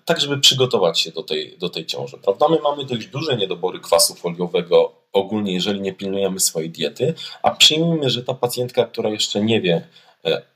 tak 0.04 0.20
żeby 0.20 0.38
przygotować 0.38 1.00
się 1.00 1.10
do 1.10 1.22
tej, 1.22 1.58
do 1.58 1.68
tej 1.68 1.86
ciąży. 1.86 2.18
Prawda? 2.18 2.48
My 2.48 2.58
mamy 2.62 2.84
dość 2.84 3.06
duże 3.06 3.36
niedobory 3.36 3.80
kwasu 3.80 4.14
foliowego 4.14 4.92
ogólnie, 5.12 5.52
jeżeli 5.52 5.80
nie 5.80 5.92
pilnujemy 5.92 6.40
swojej 6.40 6.70
diety, 6.70 7.14
a 7.42 7.50
przyjmijmy, 7.50 8.10
że 8.10 8.22
ta 8.24 8.34
pacjentka, 8.34 8.84
która 8.84 9.10
jeszcze 9.10 9.40
nie 9.40 9.60
wie 9.60 9.88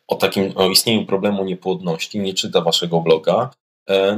o 0.09 0.14
takim 0.14 0.52
o 0.56 0.68
istnieniu 0.68 1.06
problemu 1.06 1.45
niepłodności, 1.45 2.18
nie 2.18 2.35
czyta 2.35 2.61
waszego 2.61 3.00
bloga, 3.00 3.50
E, 3.50 3.65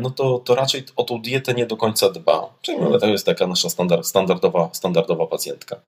no 0.00 0.10
to, 0.10 0.38
to 0.38 0.54
raczej 0.54 0.84
o 0.96 1.04
tą 1.04 1.22
dietę 1.22 1.54
nie 1.54 1.66
do 1.66 1.76
końca 1.76 2.10
dba. 2.10 2.54
Przyjmijmy, 2.62 2.98
to 2.98 3.06
jest 3.06 3.26
taka 3.26 3.46
nasza 3.46 3.70
standard, 3.70 4.06
standardowa, 4.06 4.70
standardowa 4.72 5.26
pacjentka. 5.26 5.80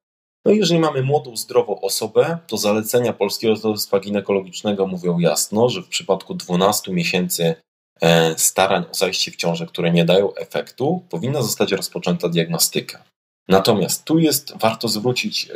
No 0.44 0.52
i 0.52 0.58
jeżeli 0.58 0.80
mamy 0.80 1.02
młodą, 1.02 1.37
zdrową 1.37 1.80
osobę, 1.80 2.38
to 2.46 2.56
zalecenia 2.56 3.12
Polskiego 3.12 3.56
Towarzystwa 3.56 4.00
Ginekologicznego 4.00 4.87
mówią 4.87 5.18
jasno, 5.18 5.68
że 5.68 5.82
w 5.82 5.88
przypadku 5.88 6.34
12 6.34 6.92
miesięcy 6.92 7.54
e, 8.00 8.38
starań 8.38 8.84
o 8.90 8.94
zajście 8.94 9.30
w 9.30 9.37
ciążę, 9.37 9.66
które 9.66 9.90
nie 9.90 10.04
dają 10.04 10.34
efektu, 10.34 11.02
powinna 11.10 11.42
zostać 11.42 11.72
rozpoczęta 11.72 12.28
diagnostyka. 12.28 13.04
Natomiast 13.49 14.04
tu 14.04 14.18
jest, 14.18 14.52
warto 14.56 14.88
zwrócić 14.88 15.50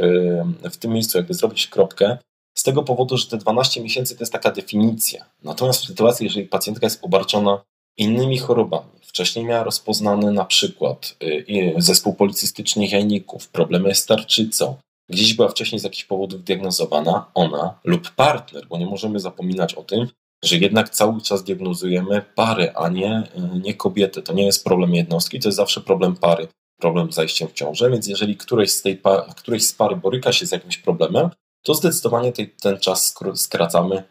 e, 0.63 0.71
w 0.71 0.77
tym 0.77 0.93
miejscu, 0.93 1.19
jakby 1.19 1.35
zrobić 1.35 1.67
kropkę, 1.67 2.19
z 2.55 2.63
tego 2.63 2.83
powodu, 2.83 3.17
że 3.17 3.27
te 3.27 3.37
12 3.37 3.81
miesięcy 3.81 4.15
to 4.15 4.23
jest 4.23 4.33
taka 4.33 4.51
definicja. 4.51 5.25
Natomiast 5.43 5.83
w 5.83 5.87
sytuacji, 5.87 6.25
jeżeli 6.25 6.47
pacjentka 6.47 6.87
jest 6.87 7.05
obarczona 7.05 7.63
innymi 7.97 8.39
chorobami. 8.39 8.91
Wcześniej 9.03 9.45
miała 9.45 9.65
rozpoznany 9.65 10.33
na 10.33 10.45
przykład 10.45 11.17
y, 11.23 11.75
zespół 11.79 12.15
policystycznych 12.15 12.93
jajników, 12.93 13.49
problemy 13.49 13.95
z 13.95 14.07
tarczycą. 14.07 14.77
Gdzieś 15.09 15.35
była 15.35 15.49
wcześniej 15.49 15.79
z 15.79 15.85
jakichś 15.85 16.05
powodów 16.05 16.45
diagnozowana 16.45 17.31
ona 17.35 17.79
lub 17.85 18.11
partner, 18.11 18.67
bo 18.67 18.79
nie 18.79 18.87
możemy 18.87 19.21
zapominać 19.21 19.75
o 19.75 19.83
tym, 19.83 20.09
że 20.45 20.57
jednak 20.57 20.91
cały 20.91 21.21
czas 21.21 21.45
diagnozujemy 21.45 22.23
pary, 22.35 22.73
a 22.75 22.89
nie, 22.89 23.19
y, 23.19 23.61
nie 23.61 23.75
kobiety. 23.75 24.23
To 24.23 24.33
nie 24.33 24.47
jest 24.47 24.65
problem 24.65 24.95
jednostki, 24.95 25.41
to 25.41 25.49
jest 25.49 25.57
zawsze 25.57 25.81
problem 25.81 26.17
pary, 26.17 26.49
problem 26.81 27.13
zajściem 27.13 27.49
w 27.49 27.53
ciążę, 27.53 27.91
więc 27.91 28.09
jeżeli 28.09 28.37
któreś 28.37 28.71
z, 28.71 28.83
tej 28.83 29.01
któreś 29.37 29.67
z 29.67 29.73
pary 29.73 29.97
boryka 29.97 30.33
się 30.33 30.47
z 30.47 30.53
jakimś 30.53 30.79
problemem, 30.79 31.31
to 31.63 31.75
zdecydowanie 31.75 32.33
ten 32.61 32.79
czas 32.79 33.15
skracamy 33.35 34.05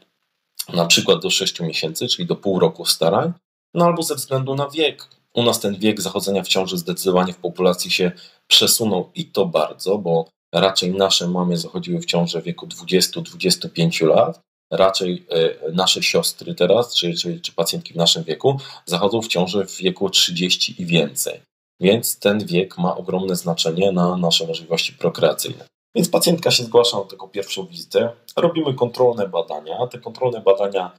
na 0.73 0.85
przykład 0.85 1.21
do 1.21 1.29
6 1.29 1.59
miesięcy, 1.59 2.07
czyli 2.07 2.27
do 2.27 2.35
pół 2.35 2.59
roku 2.59 2.85
starań, 2.85 3.33
no 3.73 3.85
albo 3.85 4.03
ze 4.03 4.15
względu 4.15 4.55
na 4.55 4.69
wiek. 4.69 5.07
U 5.33 5.43
nas 5.43 5.59
ten 5.59 5.75
wiek 5.75 6.01
zachodzenia 6.01 6.43
w 6.43 6.47
ciąży 6.47 6.77
zdecydowanie 6.77 7.33
w 7.33 7.37
populacji 7.37 7.91
się 7.91 8.11
przesunął 8.47 9.09
i 9.15 9.25
to 9.25 9.45
bardzo, 9.45 9.97
bo 9.97 10.25
raczej 10.53 10.91
nasze 10.91 11.27
mamy 11.27 11.57
zachodziły 11.57 11.99
w 11.99 12.05
ciąży 12.05 12.41
w 12.41 12.43
wieku 12.43 12.67
20-25 12.67 14.07
lat. 14.07 14.39
Raczej 14.71 15.25
e, 15.29 15.71
nasze 15.71 16.03
siostry 16.03 16.55
teraz, 16.55 16.95
czy, 16.95 17.13
czy, 17.13 17.39
czy 17.39 17.51
pacjentki 17.51 17.93
w 17.93 17.97
naszym 17.97 18.23
wieku, 18.23 18.59
zachodzą 18.85 19.21
w 19.21 19.27
ciąży 19.27 19.65
w 19.65 19.77
wieku 19.77 20.09
30 20.09 20.81
i 20.81 20.85
więcej. 20.85 21.41
Więc 21.79 22.19
ten 22.19 22.45
wiek 22.45 22.77
ma 22.77 22.95
ogromne 22.95 23.35
znaczenie 23.35 23.91
na 23.91 24.17
nasze 24.17 24.47
możliwości 24.47 24.93
prokreacyjne. 24.93 25.65
Więc 25.95 26.09
pacjentka 26.09 26.51
się 26.51 26.63
zgłasza 26.63 26.97
na 26.97 27.03
taką 27.03 27.27
pierwszą 27.27 27.65
wizytę, 27.65 28.09
robimy 28.37 28.73
kontrolne 28.73 29.27
badania. 29.27 29.87
Te 29.87 29.99
kontrolne 29.99 30.41
badania 30.41 30.91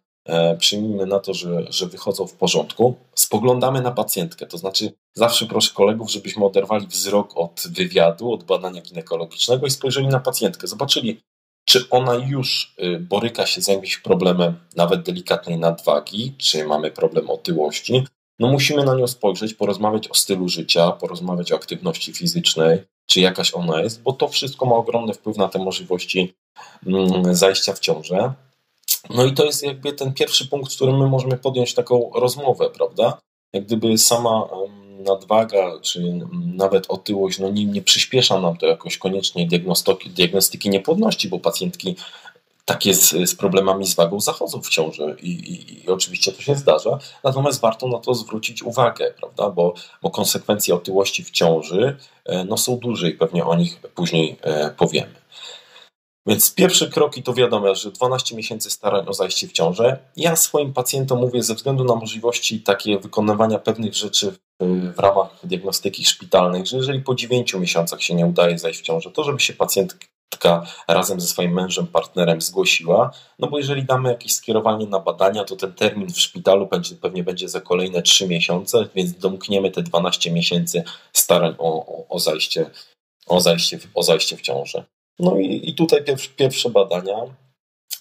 przyjmijmy 0.59 1.07
na 1.07 1.21
to, 1.21 1.35
że, 1.35 1.73
że 1.73 1.87
wychodzą 1.87 2.27
w 2.27 2.33
porządku, 2.33 2.95
spoglądamy 3.15 3.81
na 3.81 3.91
pacjentkę. 3.91 4.47
To 4.47 4.59
znaczy, 4.59 4.93
zawsze 5.15 5.47
proszę 5.47 5.71
kolegów, 5.75 6.11
żebyśmy 6.11 6.45
oderwali 6.45 6.87
wzrok 6.87 7.37
od 7.37 7.63
wywiadu, 7.71 8.33
od 8.33 8.45
badania 8.45 8.81
ginekologicznego 8.81 9.67
i 9.67 9.71
spojrzeli 9.71 10.07
na 10.07 10.21
pacjentkę. 10.21 10.67
Zobaczyli, 10.67 11.21
czy 11.65 11.89
ona 11.91 12.15
już 12.15 12.75
y, 12.83 13.01
boryka 13.01 13.47
się 13.47 13.63
z 13.63 13.69
jakimś 13.69 13.99
problemem, 13.99 14.55
nawet 14.77 15.03
delikatnej 15.03 15.59
nadwagi, 15.59 16.35
czy 16.39 16.65
mamy 16.65 16.91
problem 16.91 17.31
otyłości. 17.31 18.07
No 18.39 18.49
musimy 18.49 18.85
na 18.85 18.95
nią 18.95 19.07
spojrzeć, 19.07 19.55
porozmawiać 19.55 20.09
o 20.09 20.15
stylu 20.15 20.49
życia, 20.49 20.91
porozmawiać 20.91 21.53
o 21.53 21.57
aktywności 21.57 22.13
fizycznej, 22.13 22.83
czy 23.07 23.21
jakaś 23.21 23.55
ona 23.55 23.83
jest, 23.83 24.03
bo 24.03 24.13
to 24.13 24.29
wszystko 24.29 24.67
ma 24.67 24.77
ogromny 24.77 25.15
wpływ 25.15 25.37
na 25.37 25.49
te 25.49 25.59
możliwości 25.59 26.35
mm, 26.87 27.35
zajścia 27.35 27.73
w 27.73 27.79
ciążę. 27.79 28.33
No 29.11 29.25
i 29.25 29.33
to 29.33 29.45
jest 29.45 29.63
jakby 29.63 29.93
ten 29.93 30.13
pierwszy 30.13 30.49
punkt, 30.49 30.73
w 30.73 30.77
którym 30.77 30.99
my 30.99 31.07
możemy 31.07 31.37
podjąć 31.37 31.75
taką 31.75 32.11
rozmowę, 32.15 32.71
prawda? 32.71 33.19
Jak 33.53 33.65
gdyby 33.65 33.99
sama 33.99 34.49
nadwaga, 35.05 35.81
czy 35.83 36.27
nawet 36.55 36.87
otyłość, 36.89 37.39
no 37.39 37.51
nie, 37.51 37.65
nie 37.65 37.83
przyspiesza 37.83 38.41
nam 38.41 38.57
to 38.57 38.67
jakoś 38.67 38.99
koniecznie 38.99 39.47
diagnostyki, 39.47 40.11
diagnostyki 40.11 40.71
niepłodności, 40.71 41.29
bo 41.29 41.39
pacjentki 41.39 41.97
takie 42.65 42.95
z, 42.95 43.31
z, 43.31 43.35
problemami 43.35 43.87
z 43.87 43.95
wagą 43.95 44.21
zachodzą 44.21 44.63
w 44.63 44.69
ciąży 44.69 45.17
i, 45.23 45.31
i, 45.31 45.85
i, 45.85 45.89
oczywiście 45.89 46.33
to 46.33 46.43
się 46.43 46.55
zdarza, 46.55 46.99
natomiast 47.25 47.61
warto 47.61 47.89
na 47.89 47.99
to 47.99 48.15
zwrócić 48.15 48.63
uwagę, 48.63 49.15
prawda, 49.19 49.51
bo, 49.51 49.75
bo 50.03 50.11
konsekwencje 50.11 50.75
otyłości 50.75 51.25
w 51.25 51.31
ciąży 51.31 51.97
e, 52.25 52.45
no, 52.45 52.57
są 52.57 52.77
duże 52.77 53.11
i 53.11 53.15
pewnie 53.15 53.45
o 53.45 53.55
nich 53.55 53.81
później 53.95 54.37
e, 54.43 54.71
powiemy. 54.71 55.24
Więc 56.27 56.55
pierwsze 56.55 56.89
kroki 56.89 57.23
to 57.23 57.35
wiadomo, 57.35 57.75
że 57.75 57.91
12 57.91 58.37
miesięcy 58.37 58.71
starań 58.71 59.09
o 59.09 59.13
zajście 59.13 59.49
w 59.49 59.53
ciążę. 59.53 59.99
Ja 60.17 60.37
swoim 60.37 60.73
pacjentom 60.73 61.21
mówię 61.21 61.43
ze 61.43 61.55
względu 61.55 61.85
na 61.85 61.95
możliwości 61.95 62.61
takie 62.61 62.99
wykonywania 62.99 63.59
pewnych 63.59 63.95
rzeczy 63.95 64.33
w, 64.33 64.37
w 64.95 64.99
ramach 64.99 65.29
diagnostyki 65.43 66.05
szpitalnej, 66.05 66.67
że 66.67 66.77
jeżeli 66.77 67.01
po 67.01 67.15
9 67.15 67.55
miesiącach 67.55 68.03
się 68.03 68.15
nie 68.15 68.27
udaje 68.27 68.59
zajść 68.59 68.81
w 68.81 68.83
ciążę, 68.83 69.11
to 69.11 69.25
żeby 69.25 69.41
się 69.41 69.53
pacjentka 69.53 70.67
razem 70.89 71.21
ze 71.21 71.27
swoim 71.27 71.53
mężem, 71.53 71.87
partnerem 71.87 72.41
zgłosiła, 72.41 73.11
no 73.39 73.49
bo 73.49 73.59
jeżeli 73.59 73.85
damy 73.85 74.09
jakieś 74.09 74.35
skierowanie 74.35 74.87
na 74.87 75.01
badania, 75.01 75.45
to 75.45 75.57
ten 75.57 75.73
termin 75.73 76.13
w 76.13 76.21
szpitalu 76.21 76.67
będzie, 76.67 76.97
pewnie 76.97 77.25
będzie 77.25 77.49
za 77.49 77.61
kolejne 77.61 78.03
3 78.03 78.29
miesiące, 78.29 78.89
więc 78.95 79.13
domkniemy 79.13 79.71
te 79.71 79.83
12 79.83 80.33
miesięcy 80.33 80.85
starań 81.13 81.55
o, 81.59 81.87
o, 81.87 82.09
o, 82.09 82.19
zajście, 82.19 82.71
o, 83.27 83.41
zajście, 83.41 83.79
o 83.95 84.03
zajście 84.03 84.37
w 84.37 84.41
ciążę. 84.41 84.85
No 85.19 85.39
i, 85.39 85.71
i 85.71 85.75
tutaj 85.75 86.05
pierwsze, 86.37 86.71
badania. 86.71 87.17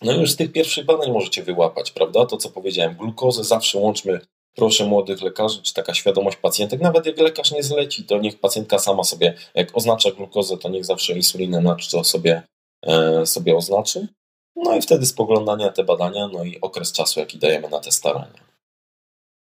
No 0.01 0.11
i 0.11 0.19
już 0.19 0.31
z 0.31 0.35
tych 0.35 0.51
pierwszych 0.51 0.85
badań 0.85 1.11
możecie 1.11 1.43
wyłapać, 1.43 1.91
prawda? 1.91 2.25
To, 2.25 2.37
co 2.37 2.49
powiedziałem, 2.49 2.95
glukozę 2.95 3.43
zawsze 3.43 3.79
łączmy, 3.79 4.19
proszę 4.55 4.85
młodych 4.85 5.21
lekarzy, 5.21 5.61
czy 5.61 5.73
taka 5.73 5.93
świadomość 5.93 6.37
pacjentek, 6.37 6.81
nawet 6.81 7.05
jak 7.05 7.17
lekarz 7.17 7.51
nie 7.51 7.63
zleci, 7.63 8.03
to 8.03 8.17
niech 8.17 8.39
pacjentka 8.39 8.79
sama 8.79 9.03
sobie, 9.03 9.33
jak 9.55 9.77
oznacza 9.77 10.11
glukozę, 10.11 10.57
to 10.57 10.69
niech 10.69 10.85
zawsze 10.85 11.13
insulinę 11.13 11.61
na 11.61 11.75
czczo 11.75 12.03
sobie, 12.03 12.43
e, 12.81 13.25
sobie 13.25 13.55
oznaczy. 13.55 14.07
No 14.55 14.75
i 14.75 14.81
wtedy 14.81 15.05
spoglądania 15.05 15.69
te 15.69 15.83
badania, 15.83 16.27
no 16.27 16.43
i 16.43 16.61
okres 16.61 16.91
czasu, 16.91 17.19
jaki 17.19 17.37
dajemy 17.37 17.69
na 17.69 17.79
te 17.79 17.91
starania. 17.91 18.53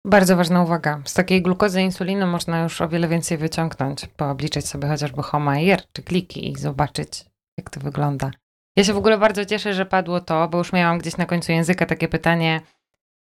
Bardzo 0.07 0.37
ważna 0.37 0.63
uwaga. 0.63 1.03
Z 1.05 1.15
takiej 1.15 1.43
glukozy 1.43 1.83
insuliny 1.83 2.27
można 2.27 2.63
już 2.63 2.81
o 2.81 2.89
wiele 2.89 3.09
więcej 3.09 3.39
wyciągnąć, 3.39 4.07
poobliczyć 4.17 4.69
sobie 4.69 4.89
chociażby 4.89 5.23
HOMA-IR 5.23 5.83
czy 5.93 6.03
kliki 6.03 6.51
i 6.51 6.57
zobaczyć, 6.57 7.25
jak 7.61 7.71
to 7.71 7.81
wygląda. 7.81 8.31
Ja 8.77 8.85
się 8.85 8.93
w 8.93 8.97
ogóle 8.97 9.19
bardzo 9.19 9.45
cieszę, 9.45 9.75
że 9.75 9.87
padło 9.87 10.21
to, 10.21 10.49
bo 10.49 10.59
już 10.59 10.73
miałam 10.73 10.99
gdzieś 10.99 11.17
na 11.17 11.27
końcu 11.27 11.53
języka 11.53 11.87
takie 11.87 12.09
pytanie, 12.09 12.61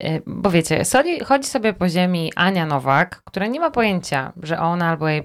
Y, 0.05 0.23
bo 0.27 0.51
wiecie, 0.51 0.83
chodzi 1.25 1.49
sobie 1.49 1.73
po 1.73 1.89
ziemi 1.89 2.33
Ania 2.37 2.67
Nowak, 2.67 3.23
która 3.25 3.47
nie 3.47 3.61
ma 3.61 3.71
pojęcia, 3.71 4.33
że 4.43 4.59
ona 4.59 4.89
albo 4.89 5.09
jej 5.09 5.23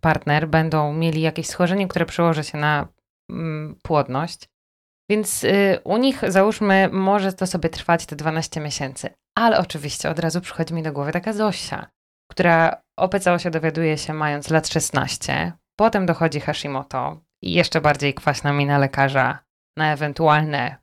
partner 0.00 0.48
będą 0.48 0.92
mieli 0.92 1.20
jakieś 1.20 1.46
schorzenie, 1.46 1.88
które 1.88 2.06
przełoży 2.06 2.44
się 2.44 2.58
na 2.58 2.88
mm, 3.30 3.76
płodność. 3.82 4.48
Więc 5.10 5.44
y, 5.44 5.78
u 5.84 5.96
nich, 5.96 6.22
załóżmy, 6.28 6.88
może 6.92 7.32
to 7.32 7.46
sobie 7.46 7.68
trwać 7.68 8.06
te 8.06 8.16
12 8.16 8.60
miesięcy. 8.60 9.10
Ale 9.34 9.58
oczywiście 9.58 10.10
od 10.10 10.18
razu 10.18 10.40
przychodzi 10.40 10.74
mi 10.74 10.82
do 10.82 10.92
głowy 10.92 11.12
taka 11.12 11.32
Zosia, 11.32 11.86
która 12.30 12.82
o 12.96 13.38
się 13.38 13.50
dowiaduje 13.50 13.98
się 13.98 14.14
mając 14.14 14.50
lat 14.50 14.68
16, 14.68 15.52
potem 15.76 16.06
dochodzi 16.06 16.40
Hashimoto 16.40 17.20
i 17.42 17.52
jeszcze 17.52 17.80
bardziej 17.80 18.14
kwaśna 18.14 18.52
mina 18.52 18.78
lekarza 18.78 19.38
na 19.76 19.92
ewentualne 19.92 20.76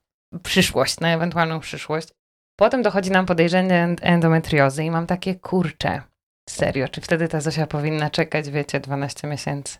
przyszłość, 0.44 1.00
na 1.00 1.14
ewentualną 1.14 1.60
przyszłość. 1.60 2.08
Potem 2.56 2.82
dochodzi 2.82 3.12
nam 3.12 3.26
podejrzenie 3.26 3.96
endometriozy 4.02 4.84
i 4.84 4.92
mam 4.92 5.08
takie 5.08 5.36
kurcze. 5.36 6.02
Serio, 6.50 6.88
czy 6.88 7.02
wtedy 7.02 7.28
ta 7.28 7.42
Zosia 7.42 7.68
powinna 7.68 8.10
czekać, 8.10 8.50
wiecie, 8.50 8.80
12 8.80 9.28
miesięcy? 9.28 9.78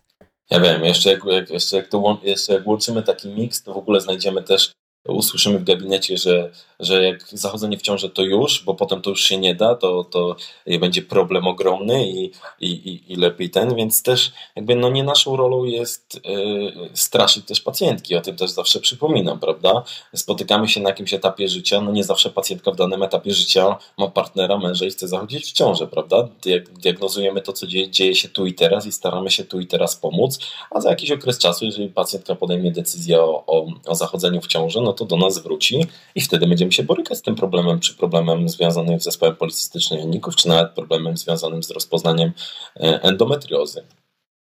Ja 0.50 0.60
wiem, 0.60 0.84
jeszcze 0.84 1.10
jak, 1.10 1.24
jak, 1.24 1.50
jeszcze 1.50 1.76
jak, 1.76 1.88
to, 1.88 2.20
jeszcze 2.22 2.52
jak 2.52 2.66
łączymy 2.66 3.02
taki 3.02 3.28
miks, 3.28 3.62
to 3.62 3.74
w 3.74 3.76
ogóle 3.76 4.00
znajdziemy 4.00 4.42
też 4.42 4.72
usłyszymy 5.08 5.58
w 5.58 5.64
gabinecie, 5.64 6.16
że, 6.16 6.52
że 6.80 7.04
jak 7.04 7.28
zachodzenie 7.28 7.78
w 7.78 7.82
ciążę 7.82 8.10
to 8.10 8.22
już, 8.22 8.64
bo 8.64 8.74
potem 8.74 9.02
to 9.02 9.10
już 9.10 9.22
się 9.22 9.38
nie 9.38 9.54
da, 9.54 9.74
to, 9.74 10.04
to 10.04 10.36
będzie 10.80 11.02
problem 11.02 11.46
ogromny 11.46 12.08
i, 12.08 12.32
i, 12.60 13.02
i 13.08 13.16
lepiej 13.16 13.50
ten, 13.50 13.74
więc 13.74 14.02
też 14.02 14.32
jakby 14.56 14.76
no 14.76 14.90
nie 14.90 15.04
naszą 15.04 15.36
rolą 15.36 15.64
jest 15.64 16.20
yy, 16.24 16.90
straszyć 16.94 17.46
też 17.46 17.60
pacjentki, 17.60 18.16
o 18.16 18.20
tym 18.20 18.36
też 18.36 18.50
zawsze 18.50 18.80
przypominam, 18.80 19.40
prawda? 19.40 19.82
Spotykamy 20.14 20.68
się 20.68 20.80
na 20.80 20.88
jakimś 20.88 21.14
etapie 21.14 21.48
życia, 21.48 21.80
no 21.80 21.92
nie 21.92 22.04
zawsze 22.04 22.30
pacjentka 22.30 22.70
w 22.70 22.76
danym 22.76 23.02
etapie 23.02 23.34
życia 23.34 23.76
ma 23.98 24.08
partnera, 24.08 24.58
męża 24.58 24.86
i 24.86 24.90
chce 24.90 25.08
zachodzić 25.08 25.46
w 25.46 25.52
ciążę, 25.52 25.86
prawda? 25.86 26.28
Diagnozujemy 26.70 27.42
to, 27.42 27.52
co 27.52 27.66
dzieje, 27.66 27.90
dzieje 27.90 28.14
się 28.14 28.28
tu 28.28 28.46
i 28.46 28.54
teraz 28.54 28.86
i 28.86 28.92
staramy 28.92 29.30
się 29.30 29.44
tu 29.44 29.60
i 29.60 29.66
teraz 29.66 29.96
pomóc, 29.96 30.38
a 30.70 30.80
za 30.80 30.90
jakiś 30.90 31.10
okres 31.10 31.38
czasu, 31.38 31.64
jeżeli 31.64 31.88
pacjentka 31.88 32.34
podejmie 32.34 32.72
decyzję 32.72 33.20
o, 33.20 33.44
o, 33.46 33.66
o 33.86 33.94
zachodzeniu 33.94 34.40
w 34.40 34.46
ciążę, 34.46 34.80
no 34.80 34.92
to 34.92 35.04
do 35.04 35.16
nas 35.16 35.38
wróci 35.38 35.86
i 36.14 36.20
wtedy 36.20 36.46
będziemy 36.46 36.65
się 36.72 36.82
borykać 36.82 37.18
z 37.18 37.22
tym 37.22 37.34
problemem, 37.34 37.80
czy 37.80 37.94
problemem 37.96 38.48
związanym 38.48 39.00
z 39.00 39.04
zespołem 39.04 39.36
policystycznym 39.36 39.98
jajników, 39.98 40.36
czy 40.36 40.48
nawet 40.48 40.72
problemem 40.72 41.16
związanym 41.16 41.62
z 41.62 41.70
rozpoznaniem 41.70 42.32
e, 42.76 43.02
endometriozy. 43.02 43.84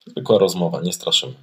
Zwykła 0.07 0.39
rozmowa, 0.39 0.81
nie 0.81 0.93
straszymy. 0.93 1.35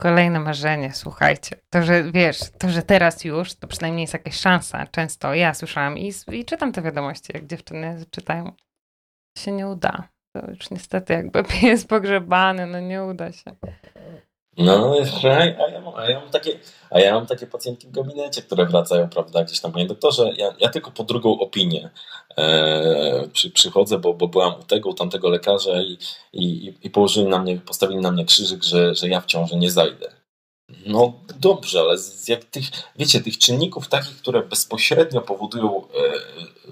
Kolejne 0.00 0.40
marzenie, 0.40 0.92
słuchajcie. 0.94 1.56
To, 1.70 1.82
że 1.82 2.12
wiesz, 2.12 2.38
to, 2.58 2.68
że 2.68 2.82
teraz 2.82 3.24
już, 3.24 3.54
to 3.54 3.66
przynajmniej 3.66 4.02
jest 4.02 4.12
jakaś 4.12 4.36
szansa. 4.36 4.86
Często 4.86 5.34
ja 5.34 5.54
słyszałam 5.54 5.98
i, 5.98 6.12
i 6.32 6.44
czytam 6.44 6.72
te 6.72 6.82
wiadomości, 6.82 7.32
jak 7.34 7.46
dziewczyny 7.46 8.04
czytają. 8.10 8.52
Się 9.38 9.52
nie 9.52 9.68
uda. 9.68 10.08
To 10.36 10.50
już 10.50 10.70
niestety 10.70 11.12
jakby 11.12 11.42
jest 11.62 11.88
pogrzebany, 11.88 12.66
no 12.66 12.80
nie 12.80 13.04
uda 13.04 13.32
się. 13.32 13.56
No, 14.56 14.94
a 15.24 15.68
ja, 15.68 15.80
mam, 15.80 15.94
a, 15.94 16.10
ja 16.10 16.20
mam 16.20 16.30
takie, 16.30 16.58
a 16.90 17.00
ja 17.00 17.14
mam 17.14 17.26
takie 17.26 17.46
pacjentki 17.46 17.86
w 17.86 17.90
gabinecie, 17.90 18.42
które 18.42 18.66
wracają, 18.66 19.08
prawda, 19.08 19.44
gdzieś 19.44 19.60
tam, 19.60 19.72
panie 19.72 19.86
doktorze, 19.86 20.32
ja, 20.36 20.54
ja 20.60 20.68
tylko 20.68 20.90
po 20.90 21.04
drugą 21.04 21.38
opinię 21.38 21.90
e, 22.38 23.28
przy, 23.32 23.50
przychodzę, 23.50 23.98
bo, 23.98 24.14
bo 24.14 24.28
byłam 24.28 24.60
u 24.60 24.62
tego, 24.62 24.90
u 24.90 24.94
tamtego 24.94 25.28
lekarza 25.28 25.82
i, 25.82 25.98
i, 26.32 26.74
i 26.82 26.90
położyli 26.90 27.26
na 27.26 27.38
mnie, 27.38 27.56
postawili 27.56 28.00
na 28.00 28.10
mnie 28.10 28.24
krzyżyk, 28.24 28.62
że, 28.62 28.94
że 28.94 29.08
ja 29.08 29.20
w 29.20 29.26
ciąży 29.26 29.56
nie 29.56 29.70
zajdę. 29.70 30.12
No 30.86 31.12
dobrze, 31.40 31.80
ale 31.80 31.98
z 31.98 32.28
jak 32.28 32.44
tych, 32.44 32.64
wiecie, 32.96 33.20
tych 33.20 33.38
czynników 33.38 33.88
takich, 33.88 34.16
które 34.16 34.42
bezpośrednio 34.42 35.20
powodują, 35.20 35.82
e, 35.82 35.88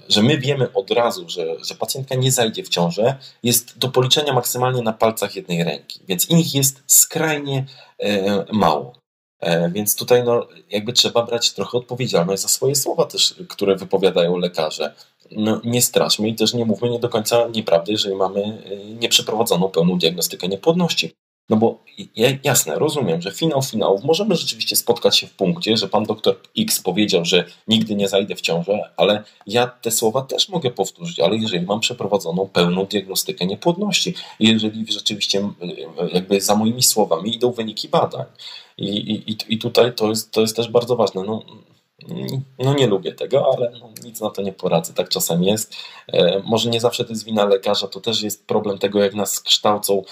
że 0.09 0.23
my 0.23 0.37
wiemy 0.37 0.73
od 0.73 0.91
razu, 0.91 1.29
że, 1.29 1.45
że 1.65 1.75
pacjentka 1.75 2.15
nie 2.15 2.31
zajdzie 2.31 2.63
w 2.63 2.69
ciążę, 2.69 3.15
jest 3.43 3.77
do 3.77 3.89
policzenia 3.89 4.33
maksymalnie 4.33 4.81
na 4.81 4.93
palcach 4.93 5.35
jednej 5.35 5.63
ręki, 5.63 5.99
więc 6.07 6.29
ich 6.29 6.55
jest 6.55 6.83
skrajnie 6.87 7.65
e, 7.99 8.45
mało. 8.51 8.93
E, 9.39 9.69
więc 9.71 9.95
tutaj 9.95 10.23
no, 10.23 10.47
jakby 10.69 10.93
trzeba 10.93 11.23
brać 11.23 11.53
trochę 11.53 11.77
odpowiedzialność 11.77 12.41
za 12.41 12.47
swoje 12.47 12.75
słowa 12.75 13.05
też, 13.05 13.35
które 13.49 13.75
wypowiadają 13.75 14.37
lekarze. 14.37 14.93
No, 15.31 15.61
nie 15.63 15.81
straszmy 15.81 16.29
i 16.29 16.35
też 16.35 16.53
nie 16.53 16.65
mówmy 16.65 16.89
nie 16.89 16.99
do 16.99 17.09
końca 17.09 17.47
nieprawdy, 17.47 17.91
jeżeli 17.91 18.15
mamy 18.15 18.63
nieprzeprowadzoną 18.99 19.69
pełną 19.69 19.97
diagnostykę 19.99 20.47
niepłodności. 20.47 21.13
No 21.49 21.57
bo 21.57 21.83
jasne, 22.43 22.79
rozumiem, 22.79 23.21
że 23.21 23.31
finał 23.31 23.61
finałów 23.61 24.03
możemy 24.03 24.35
rzeczywiście 24.35 24.75
spotkać 24.75 25.17
się 25.17 25.27
w 25.27 25.33
punkcie, 25.33 25.77
że 25.77 25.87
pan 25.87 26.03
doktor 26.03 26.39
X 26.57 26.81
powiedział, 26.81 27.25
że 27.25 27.45
nigdy 27.67 27.95
nie 27.95 28.07
zajdę 28.07 28.35
w 28.35 28.41
ciążę, 28.41 28.89
ale 28.97 29.23
ja 29.47 29.67
te 29.67 29.91
słowa 29.91 30.21
też 30.21 30.49
mogę 30.49 30.71
powtórzyć, 30.71 31.19
ale 31.19 31.35
jeżeli 31.35 31.65
mam 31.65 31.79
przeprowadzoną 31.79 32.47
pełną 32.47 32.85
diagnostykę 32.85 33.45
niepłodności, 33.45 34.13
jeżeli 34.39 34.91
rzeczywiście 34.91 35.49
jakby 36.13 36.41
za 36.41 36.55
moimi 36.55 36.83
słowami 36.83 37.35
idą 37.35 37.51
wyniki 37.51 37.89
badań. 37.89 38.25
I, 38.77 38.97
i, 39.31 39.53
i 39.53 39.57
tutaj 39.57 39.93
to 39.95 40.09
jest, 40.09 40.31
to 40.31 40.41
jest 40.41 40.55
też 40.55 40.67
bardzo 40.67 40.95
ważne. 40.95 41.23
No, 41.23 41.43
no 42.59 42.73
nie 42.73 42.87
lubię 42.87 43.13
tego, 43.13 43.53
ale 43.53 43.71
no, 43.79 43.89
nic 44.03 44.21
na 44.21 44.29
to 44.29 44.41
nie 44.41 44.53
poradzę, 44.53 44.93
tak 44.93 45.09
czasem 45.09 45.43
jest. 45.43 45.75
E, 46.07 46.41
może 46.45 46.69
nie 46.69 46.79
zawsze 46.79 47.05
to 47.05 47.09
jest 47.09 47.25
wina 47.25 47.45
lekarza, 47.45 47.87
to 47.87 48.01
też 48.01 48.21
jest 48.21 48.47
problem 48.47 48.77
tego, 48.77 49.03
jak 49.03 49.13
nas 49.13 49.39
kształcą 49.39 50.03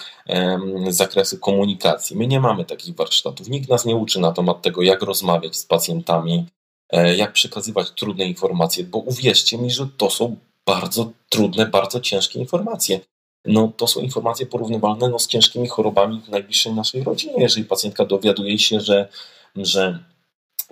z 0.89 0.95
zakresu 0.95 1.37
komunikacji. 1.37 2.17
My 2.17 2.27
nie 2.27 2.39
mamy 2.39 2.65
takich 2.65 2.95
warsztatów, 2.95 3.49
nikt 3.49 3.69
nas 3.69 3.85
nie 3.85 3.95
uczy 3.95 4.19
na 4.19 4.31
temat 4.31 4.61
tego, 4.61 4.81
jak 4.81 5.01
rozmawiać 5.01 5.55
z 5.55 5.65
pacjentami, 5.65 6.45
e, 6.89 7.15
jak 7.15 7.33
przekazywać 7.33 7.91
trudne 7.91 8.25
informacje, 8.25 8.83
bo 8.83 8.97
uwierzcie 8.97 9.57
mi, 9.57 9.71
że 9.71 9.87
to 9.97 10.09
są 10.09 10.35
bardzo 10.65 11.11
trudne, 11.29 11.65
bardzo 11.65 11.99
ciężkie 11.99 12.39
informacje. 12.39 12.99
No, 13.45 13.71
to 13.77 13.87
są 13.87 14.01
informacje 14.01 14.45
porównywalne 14.45 15.09
no, 15.09 15.19
z 15.19 15.27
ciężkimi 15.27 15.67
chorobami 15.67 16.21
w 16.21 16.29
najbliższej 16.29 16.73
naszej 16.73 17.03
rodzinie. 17.03 17.33
Jeżeli 17.37 17.65
pacjentka 17.65 18.05
dowiaduje 18.05 18.59
się, 18.59 18.79
że, 18.79 19.09
że 19.55 20.03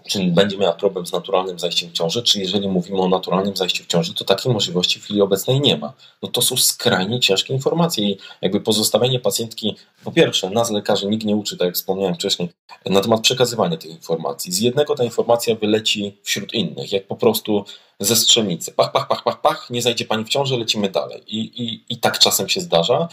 czy 0.08 0.24
będzie 0.24 0.58
miała 0.58 0.74
problem 0.74 1.06
z 1.06 1.12
naturalnym 1.12 1.60
zajściem 1.60 1.90
w 1.90 1.94
ciąży, 1.94 2.24
czy 2.24 2.40
jeżeli 2.40 2.68
mówimy 2.68 3.02
o 3.02 3.08
naturalnym 3.08 3.56
zajściu 3.56 3.84
w 3.84 3.88
ciąży, 3.88 4.14
to 4.14 4.26
takiej 4.26 4.54
możliwości 4.54 5.00
w 5.00 5.04
chwili 5.04 5.22
obecnej 5.22 5.62
nie 5.62 5.78
ma. 5.78 5.94
No 6.24 6.30
to 6.30 6.42
są 6.42 6.58
skrajnie 6.58 7.20
ciężkie 7.20 7.54
informacje 7.54 8.10
i 8.10 8.18
jakby 8.42 8.62
pozostawienie 8.62 9.20
pacjentki, 9.20 9.76
po 10.04 10.12
pierwsze, 10.12 10.50
nas 10.50 10.72
lekarzy 10.72 11.08
nikt 11.08 11.26
nie 11.26 11.36
uczy, 11.36 11.58
tak 11.58 11.66
jak 11.66 11.76
wspomniałem 11.76 12.16
wcześniej, 12.16 12.50
na 12.86 13.02
temat 13.02 13.22
przekazywania 13.22 13.78
tych 13.78 13.92
informacji. 13.92 14.52
Z 14.52 14.60
jednego 14.60 14.96
ta 14.96 15.04
informacja 15.04 15.56
wyleci 15.56 16.18
wśród 16.24 16.54
innych, 16.54 16.92
jak 16.92 17.08
po 17.08 17.16
prostu 17.16 17.66
ze 18.00 18.16
strzelnicy. 18.16 18.72
Pach, 18.72 18.92
pach, 18.92 19.08
pach, 19.08 19.24
pach, 19.24 19.42
pach, 19.42 19.70
nie 19.70 19.82
zajdzie 19.82 20.06
pani 20.06 20.26
w 20.26 20.30
ciąży, 20.30 20.58
lecimy 20.58 20.90
dalej. 20.90 21.24
I, 21.28 21.40
i, 21.40 21.84
i 21.90 21.98
tak 21.98 22.20
czasem 22.20 22.50
się 22.50 22.62
zdarza. 22.62 23.08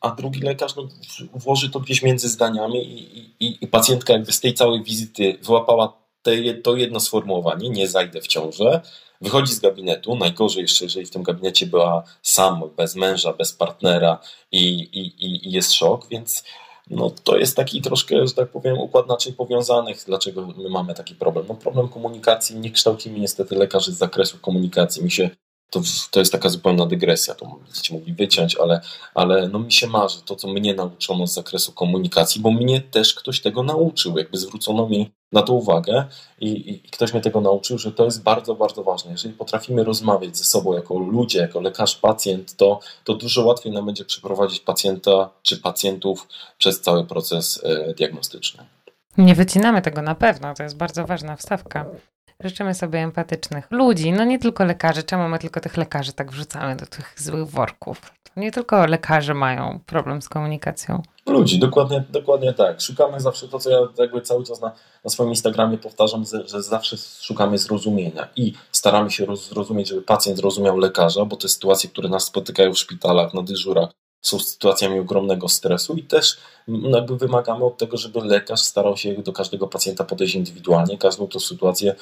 A 0.00 0.10
drugi 0.10 0.40
lekarz 0.40 0.76
no, 0.76 0.88
włoży 1.34 1.70
to 1.70 1.80
gdzieś 1.80 2.02
między 2.02 2.28
zdaniami 2.28 2.84
i, 2.84 3.30
i, 3.40 3.64
i 3.64 3.66
pacjentka 3.66 4.12
jakby 4.12 4.32
z 4.32 4.40
tej 4.40 4.54
całej 4.54 4.82
wizyty 4.82 5.38
wyłapała 5.42 6.00
te, 6.22 6.54
to 6.54 6.76
jedno 6.76 7.00
sformułowanie, 7.00 7.70
nie 7.70 7.88
zajdę 7.88 8.20
w 8.20 8.26
ciążę, 8.26 8.80
wychodzi 9.20 9.54
z 9.54 9.60
gabinetu, 9.60 10.16
najgorzej 10.16 10.62
jeszcze, 10.62 10.84
jeżeli 10.84 11.06
w 11.06 11.10
tym 11.10 11.22
gabinecie 11.22 11.66
była 11.66 12.02
sam, 12.22 12.62
bez 12.76 12.96
męża, 12.96 13.32
bez 13.32 13.52
partnera 13.52 14.18
i, 14.52 14.80
i, 14.80 15.48
i 15.48 15.52
jest 15.52 15.72
szok, 15.72 16.08
więc 16.08 16.44
no 16.90 17.10
to 17.24 17.36
jest 17.36 17.56
taki 17.56 17.82
troszkę, 17.82 18.26
że 18.26 18.34
tak 18.34 18.48
powiem, 18.48 18.78
układ 18.78 19.08
naczyń 19.08 19.32
powiązanych. 19.32 20.04
Dlaczego 20.06 20.46
my 20.46 20.68
mamy 20.68 20.94
taki 20.94 21.14
problem? 21.14 21.46
No 21.48 21.54
problem 21.54 21.88
komunikacji, 21.88 22.56
nie 22.56 22.70
kształcimy 22.70 23.18
niestety 23.20 23.54
lekarzy 23.54 23.92
z 23.92 23.98
zakresu 23.98 24.38
komunikacji. 24.38 25.04
Mi 25.04 25.10
się 25.10 25.30
to, 25.70 25.80
to 26.10 26.20
jest 26.20 26.32
taka 26.32 26.48
zupełna 26.48 26.86
dygresja, 26.86 27.34
to 27.34 27.46
będziecie 27.64 27.94
mogli 27.94 28.12
wyciąć, 28.12 28.56
ale, 28.56 28.80
ale 29.14 29.48
no 29.48 29.58
mi 29.58 29.72
się 29.72 29.86
marzy 29.86 30.22
to, 30.22 30.36
co 30.36 30.48
mnie 30.48 30.74
nauczono 30.74 31.26
z 31.26 31.34
zakresu 31.34 31.72
komunikacji, 31.72 32.40
bo 32.40 32.50
mnie 32.50 32.80
też 32.80 33.14
ktoś 33.14 33.40
tego 33.40 33.62
nauczył, 33.62 34.18
jakby 34.18 34.38
zwrócono 34.38 34.88
mi 34.88 35.10
na 35.32 35.42
to 35.42 35.52
uwagę 35.52 36.04
i, 36.40 36.48
i, 36.48 36.86
i 36.86 36.90
ktoś 36.90 37.12
mnie 37.12 37.22
tego 37.22 37.40
nauczył, 37.40 37.78
że 37.78 37.92
to 37.92 38.04
jest 38.04 38.22
bardzo, 38.22 38.54
bardzo 38.54 38.84
ważne. 38.84 39.10
Jeżeli 39.10 39.34
potrafimy 39.34 39.84
rozmawiać 39.84 40.36
ze 40.36 40.44
sobą 40.44 40.72
jako 40.72 40.98
ludzie, 40.98 41.38
jako 41.38 41.60
lekarz, 41.60 41.96
pacjent, 41.96 42.56
to, 42.56 42.80
to 43.04 43.14
dużo 43.14 43.44
łatwiej 43.44 43.72
nam 43.72 43.86
będzie 43.86 44.04
przeprowadzić 44.04 44.60
pacjenta 44.60 45.30
czy 45.42 45.56
pacjentów 45.56 46.28
przez 46.58 46.80
cały 46.80 47.04
proces 47.04 47.60
e, 47.64 47.94
diagnostyczny. 47.94 48.64
Nie 49.18 49.34
wycinamy 49.34 49.82
tego 49.82 50.02
na 50.02 50.14
pewno, 50.14 50.54
to 50.54 50.62
jest 50.62 50.76
bardzo 50.76 51.06
ważna 51.06 51.36
wstawka. 51.36 51.86
Życzymy 52.44 52.74
sobie 52.74 52.98
empatycznych 52.98 53.66
ludzi, 53.70 54.12
no 54.12 54.24
nie 54.24 54.38
tylko 54.38 54.64
lekarzy. 54.64 55.02
Czemu 55.02 55.28
my 55.28 55.38
tylko 55.38 55.60
tych 55.60 55.76
lekarzy 55.76 56.12
tak 56.12 56.30
wrzucamy 56.30 56.76
do 56.76 56.86
tych 56.86 57.14
złych 57.16 57.46
worków? 57.46 58.12
Nie 58.36 58.52
tylko 58.52 58.86
lekarze 58.86 59.34
mają 59.34 59.80
problem 59.86 60.22
z 60.22 60.28
komunikacją. 60.28 61.02
Ludzi, 61.26 61.58
dokładnie, 61.58 62.04
dokładnie 62.10 62.52
tak. 62.52 62.80
Szukamy 62.80 63.20
zawsze 63.20 63.48
to, 63.48 63.58
co 63.58 63.70
ja 63.70 63.78
jakby 63.98 64.20
cały 64.20 64.44
czas 64.44 64.60
na, 64.60 64.72
na 65.04 65.10
swoim 65.10 65.30
Instagramie 65.30 65.78
powtarzam, 65.78 66.24
że 66.46 66.62
zawsze 66.62 66.96
szukamy 67.20 67.58
zrozumienia 67.58 68.28
i 68.36 68.52
staramy 68.72 69.10
się 69.10 69.36
zrozumieć, 69.36 69.88
żeby 69.88 70.02
pacjent 70.02 70.38
zrozumiał 70.38 70.78
lekarza, 70.78 71.24
bo 71.24 71.36
te 71.36 71.48
sytuacje, 71.48 71.90
które 71.90 72.08
nas 72.08 72.24
spotykają 72.24 72.72
w 72.72 72.78
szpitalach, 72.78 73.34
na 73.34 73.42
dyżurach, 73.42 73.90
są 74.22 74.38
sytuacjami 74.38 74.98
ogromnego 74.98 75.48
stresu 75.48 75.94
i 75.94 76.02
też 76.02 76.38
jakby 76.92 77.16
wymagamy 77.16 77.64
od 77.64 77.78
tego, 77.78 77.96
żeby 77.96 78.20
lekarz 78.20 78.60
starał 78.60 78.96
się 78.96 79.14
do 79.14 79.32
każdego 79.32 79.68
pacjenta 79.68 80.04
podejść 80.04 80.34
indywidualnie, 80.34 80.98
każdą 80.98 81.26
tą 81.26 81.40
sytuację 81.40 81.94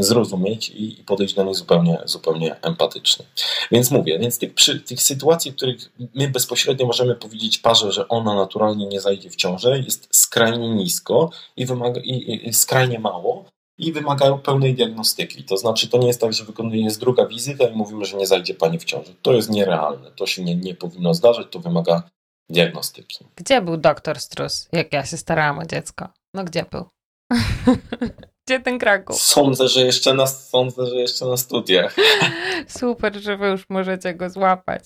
zrozumieć 0.00 0.68
i 0.68 1.04
podejść 1.06 1.34
do 1.34 1.44
niej 1.44 1.54
zupełnie, 1.54 1.98
zupełnie 2.04 2.56
empatycznie. 2.62 3.24
Więc 3.70 3.90
mówię, 3.90 4.18
więc 4.18 4.38
tych, 4.38 4.54
przy, 4.54 4.80
tych 4.80 5.02
sytuacji, 5.02 5.52
w 5.52 5.56
których 5.56 5.92
my 6.14 6.28
bezpośrednio 6.28 6.86
możemy 6.86 7.14
powiedzieć 7.14 7.58
parze, 7.58 7.92
że 7.92 8.08
ona 8.08 8.34
naturalnie 8.34 8.86
nie 8.86 9.00
zajdzie 9.00 9.30
w 9.30 9.36
ciążę, 9.36 9.78
jest 9.78 10.08
skrajnie 10.10 10.70
nisko 10.70 11.30
i, 11.56 11.66
wymaga, 11.66 12.00
i, 12.00 12.48
i 12.48 12.54
skrajnie 12.54 12.98
mało 12.98 13.44
i 13.78 13.92
wymagają 13.92 14.38
pełnej 14.38 14.74
diagnostyki. 14.74 15.44
To 15.44 15.56
znaczy, 15.56 15.88
to 15.88 15.98
nie 15.98 16.06
jest 16.06 16.20
tak, 16.20 16.32
że 16.32 16.44
wykonuje 16.44 16.84
jest 16.84 17.00
druga 17.00 17.26
wizyta 17.26 17.64
i 17.68 17.76
mówimy, 17.76 18.04
że 18.04 18.16
nie 18.16 18.26
zajdzie 18.26 18.54
pani 18.54 18.78
w 18.78 18.84
ciąży. 18.84 19.14
To 19.22 19.32
jest 19.32 19.50
nierealne. 19.50 20.10
To 20.10 20.26
się 20.26 20.44
nie, 20.44 20.56
nie 20.56 20.74
powinno 20.74 21.14
zdarzyć, 21.14 21.46
to 21.50 21.58
wymaga 21.58 22.02
diagnostyki. 22.48 23.24
Gdzie 23.36 23.62
był 23.62 23.76
doktor 23.76 24.20
Strus, 24.20 24.68
jak 24.72 24.92
ja 24.92 25.06
się 25.06 25.16
starałam 25.16 25.58
o 25.58 25.66
dziecko? 25.66 26.08
No 26.34 26.44
gdzie 26.44 26.64
był? 26.70 26.84
Gdzie 28.46 28.60
ten 28.60 28.78
Kraków? 28.78 29.16
Sądzę, 29.22 29.68
że 29.68 29.80
jeszcze 29.80 30.14
na, 30.14 30.26
sądzę, 30.26 30.86
że 30.86 30.94
jeszcze 30.94 31.26
na 31.26 31.36
studiach. 31.36 31.96
Super, 32.78 33.16
że 33.16 33.36
wy 33.36 33.46
już 33.46 33.64
możecie 33.70 34.14
go 34.14 34.30
złapać. 34.30 34.84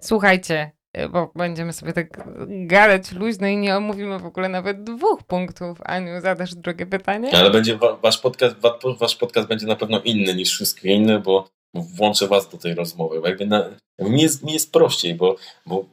Słuchajcie, 0.00 0.70
bo 1.10 1.32
będziemy 1.34 1.72
sobie 1.72 1.92
tak 1.92 2.28
gadać 2.48 3.12
luźno 3.12 3.46
i 3.46 3.56
nie 3.56 3.76
omówimy 3.76 4.18
w 4.18 4.26
ogóle 4.26 4.48
nawet 4.48 4.84
dwóch 4.84 5.22
punktów. 5.22 5.78
Aniu, 5.84 6.20
zadasz 6.20 6.54
drugie 6.54 6.86
pytanie? 6.86 7.30
Ale 7.34 7.50
będzie 7.50 7.78
wasz 8.02 8.18
podcast, 8.18 8.56
wasz 9.00 9.16
podcast 9.16 9.48
będzie 9.48 9.66
na 9.66 9.76
pewno 9.76 10.00
inny 10.00 10.34
niż 10.34 10.50
wszystkie 10.50 10.92
inne, 10.92 11.20
bo 11.20 11.48
włączę 11.74 12.28
was 12.28 12.48
do 12.48 12.58
tej 12.58 12.74
rozmowy. 12.74 13.20
Bo 13.20 13.28
jakby 13.28 13.46
na, 13.46 13.64
mi, 13.98 14.22
jest, 14.22 14.42
mi 14.42 14.52
jest 14.52 14.72
prościej, 14.72 15.14
bo, 15.14 15.36
bo 15.66 15.84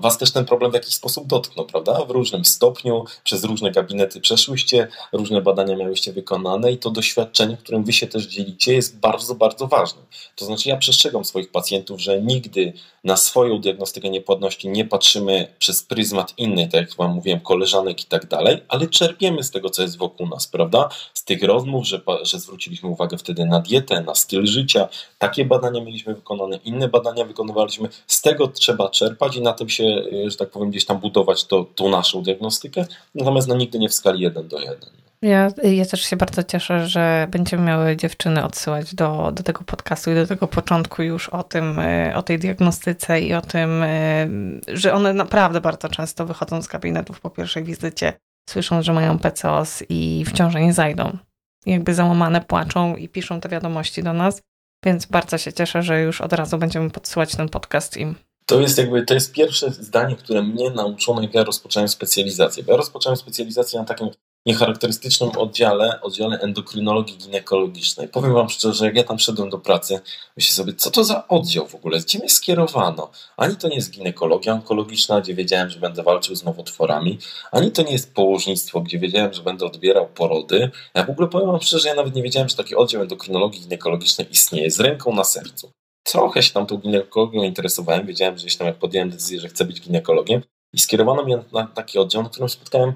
was 0.00 0.18
też 0.18 0.32
ten 0.32 0.44
problem 0.44 0.70
w 0.70 0.74
jakiś 0.74 0.94
sposób 0.94 1.26
dotknął, 1.26 1.66
prawda? 1.66 2.04
W 2.04 2.10
różnym 2.10 2.44
stopniu, 2.44 3.04
przez 3.24 3.44
różne 3.44 3.70
gabinety 3.70 4.20
przeszłyście, 4.20 4.88
różne 5.12 5.42
badania 5.42 5.76
miałyście 5.76 6.12
wykonane 6.12 6.72
i 6.72 6.78
to 6.78 6.90
doświadczenie, 6.90 7.56
którym 7.56 7.84
wy 7.84 7.92
się 7.92 8.06
też 8.06 8.26
dzielicie, 8.26 8.74
jest 8.74 8.98
bardzo, 8.98 9.34
bardzo 9.34 9.66
ważne. 9.66 10.02
To 10.36 10.44
znaczy, 10.44 10.68
ja 10.68 10.76
przestrzegam 10.76 11.24
swoich 11.24 11.50
pacjentów, 11.50 12.00
że 12.00 12.22
nigdy 12.22 12.72
na 13.04 13.16
swoją 13.16 13.60
diagnostykę 13.60 14.10
niepłodności 14.10 14.68
nie 14.68 14.84
patrzymy 14.84 15.54
przez 15.58 15.82
pryzmat 15.82 16.34
innej, 16.38 16.68
tak 16.68 16.80
jak 16.80 16.96
wam 16.96 17.14
mówiłem, 17.14 17.40
koleżanek 17.40 18.02
i 18.02 18.04
tak 18.04 18.26
dalej, 18.26 18.62
ale 18.68 18.86
czerpiemy 18.86 19.42
z 19.42 19.50
tego, 19.50 19.70
co 19.70 19.82
jest 19.82 19.98
wokół 19.98 20.28
nas, 20.28 20.46
prawda? 20.46 20.88
Z 21.14 21.24
tych 21.24 21.42
rozmów, 21.42 21.86
że, 21.86 22.00
że 22.22 22.40
zwróciliśmy 22.40 22.88
uwagę 22.88 23.18
wtedy 23.18 23.46
na 23.46 23.60
dietę, 23.60 24.00
na 24.00 24.14
styl 24.14 24.46
życia. 24.46 24.88
Takie 25.22 25.44
badania 25.44 25.84
mieliśmy 25.84 26.14
wykonane, 26.14 26.56
inne 26.64 26.88
badania 26.88 27.24
wykonywaliśmy. 27.24 27.88
Z 28.06 28.22
tego 28.22 28.48
trzeba 28.48 28.88
czerpać 28.88 29.36
i 29.36 29.42
na 29.42 29.52
tym 29.52 29.68
się, 29.68 29.84
że 30.26 30.36
tak 30.36 30.50
powiem, 30.50 30.70
gdzieś 30.70 30.84
tam 30.84 30.98
budować 30.98 31.44
to, 31.44 31.66
tą 31.74 31.88
naszą 31.88 32.22
diagnostykę, 32.22 32.86
natomiast 33.14 33.48
no, 33.48 33.54
nigdy 33.54 33.78
nie 33.78 33.88
w 33.88 33.94
skali 33.94 34.20
1 34.20 34.48
do 34.48 34.60
1. 34.60 34.76
Ja, 35.22 35.48
ja 35.62 35.84
też 35.84 36.02
się 36.02 36.16
bardzo 36.16 36.42
cieszę, 36.42 36.88
że 36.88 37.26
będziemy 37.30 37.62
miały 37.62 37.96
dziewczyny 37.96 38.44
odsyłać 38.44 38.94
do, 38.94 39.32
do 39.34 39.42
tego 39.42 39.64
podcastu 39.64 40.10
i 40.10 40.14
do 40.14 40.26
tego 40.26 40.48
początku 40.48 41.02
już 41.02 41.28
o 41.28 41.42
tym, 41.42 41.78
e, 41.78 42.16
o 42.16 42.22
tej 42.22 42.38
diagnostyce 42.38 43.20
i 43.20 43.34
o 43.34 43.40
tym, 43.40 43.82
e, 43.82 44.28
że 44.68 44.94
one 44.94 45.12
naprawdę 45.12 45.60
bardzo 45.60 45.88
często 45.88 46.26
wychodzą 46.26 46.62
z 46.62 46.66
gabinetów 46.66 47.20
po 47.20 47.30
pierwszej 47.30 47.64
wizycie, 47.64 48.12
słyszą, 48.50 48.82
że 48.82 48.92
mają 48.92 49.18
PCOS 49.18 49.82
i 49.88 50.24
wciąż 50.26 50.54
nie 50.54 50.72
zajdą. 50.72 51.18
Jakby 51.66 51.94
załamane 51.94 52.40
płaczą 52.40 52.96
i 52.96 53.08
piszą 53.08 53.40
te 53.40 53.48
wiadomości 53.48 54.02
do 54.02 54.12
nas, 54.12 54.42
więc 54.84 55.06
bardzo 55.06 55.38
się 55.38 55.52
cieszę, 55.52 55.82
że 55.82 56.00
już 56.00 56.20
od 56.20 56.32
razu 56.32 56.58
będziemy 56.58 56.90
podsyłać 56.90 57.36
ten 57.36 57.48
podcast 57.48 57.96
im. 57.96 58.14
To 58.46 58.60
jest 58.60 58.78
jakby, 58.78 59.02
to 59.02 59.14
jest 59.14 59.32
pierwsze 59.32 59.70
zdanie, 59.70 60.16
które 60.16 60.42
mnie 60.42 60.70
nauczono, 60.70 61.22
jak 61.22 61.34
ja 61.34 61.44
rozpocząłem 61.44 61.88
specjalizację. 61.88 62.62
Bo 62.62 62.72
ja 62.72 62.76
rozpocząłem 62.76 63.16
specjalizację 63.16 63.80
na 63.80 63.84
takim 63.84 64.08
niecharakterystycznym 64.46 65.30
oddziale, 65.30 66.00
oddziale 66.00 66.40
endokrynologii 66.40 67.18
ginekologicznej. 67.18 68.08
Powiem 68.08 68.32
Wam 68.32 68.48
szczerze, 68.48 68.84
jak 68.84 68.96
ja 68.96 69.04
tam 69.04 69.18
szedłem 69.18 69.50
do 69.50 69.58
pracy, 69.58 70.00
myślę 70.36 70.54
sobie, 70.54 70.72
co 70.74 70.90
to 70.90 71.04
za 71.04 71.28
oddział 71.28 71.68
w 71.68 71.74
ogóle, 71.74 71.98
gdzie 72.00 72.18
mnie 72.18 72.28
skierowano? 72.28 73.10
Ani 73.36 73.56
to 73.56 73.68
nie 73.68 73.76
jest 73.76 73.90
ginekologia 73.90 74.52
onkologiczna, 74.52 75.20
gdzie 75.20 75.34
wiedziałem, 75.34 75.70
że 75.70 75.80
będę 75.80 76.02
walczył 76.02 76.36
z 76.36 76.44
nowotworami, 76.44 77.18
ani 77.52 77.72
to 77.72 77.82
nie 77.82 77.92
jest 77.92 78.14
położnictwo, 78.14 78.80
gdzie 78.80 78.98
wiedziałem, 78.98 79.32
że 79.32 79.42
będę 79.42 79.66
odbierał 79.66 80.08
porody. 80.08 80.70
Ja 80.94 81.04
w 81.04 81.10
ogóle 81.10 81.28
powiem 81.28 81.46
Wam 81.46 81.60
szczerze, 81.60 81.88
ja 81.88 81.94
nawet 81.94 82.14
nie 82.14 82.22
wiedziałem, 82.22 82.48
że 82.48 82.56
taki 82.56 82.76
oddział 82.76 83.02
endokrynologii 83.02 83.60
ginekologicznej 83.60 84.26
istnieje, 84.30 84.70
z 84.70 84.80
ręką 84.80 85.14
na 85.14 85.24
sercu. 85.24 85.70
Trochę 86.02 86.42
się 86.42 86.52
tam 86.52 86.66
tą 86.66 86.76
ginekologią 86.76 87.42
interesowałem, 87.42 88.06
wiedziałem, 88.06 88.38
że 88.38 88.42
gdzieś 88.42 88.56
tam 88.56 88.66
jak 88.66 88.76
podjąłem 88.76 89.10
decyzję, 89.10 89.40
że 89.40 89.48
chcę 89.48 89.64
być 89.64 89.80
ginekologiem 89.80 90.42
i 90.72 90.78
skierowano 90.78 91.22
mnie 91.22 91.42
na 91.52 91.66
taki 91.66 91.98
oddział, 91.98 92.22
na 92.22 92.28
którym 92.28 92.48
spotkałem 92.48 92.94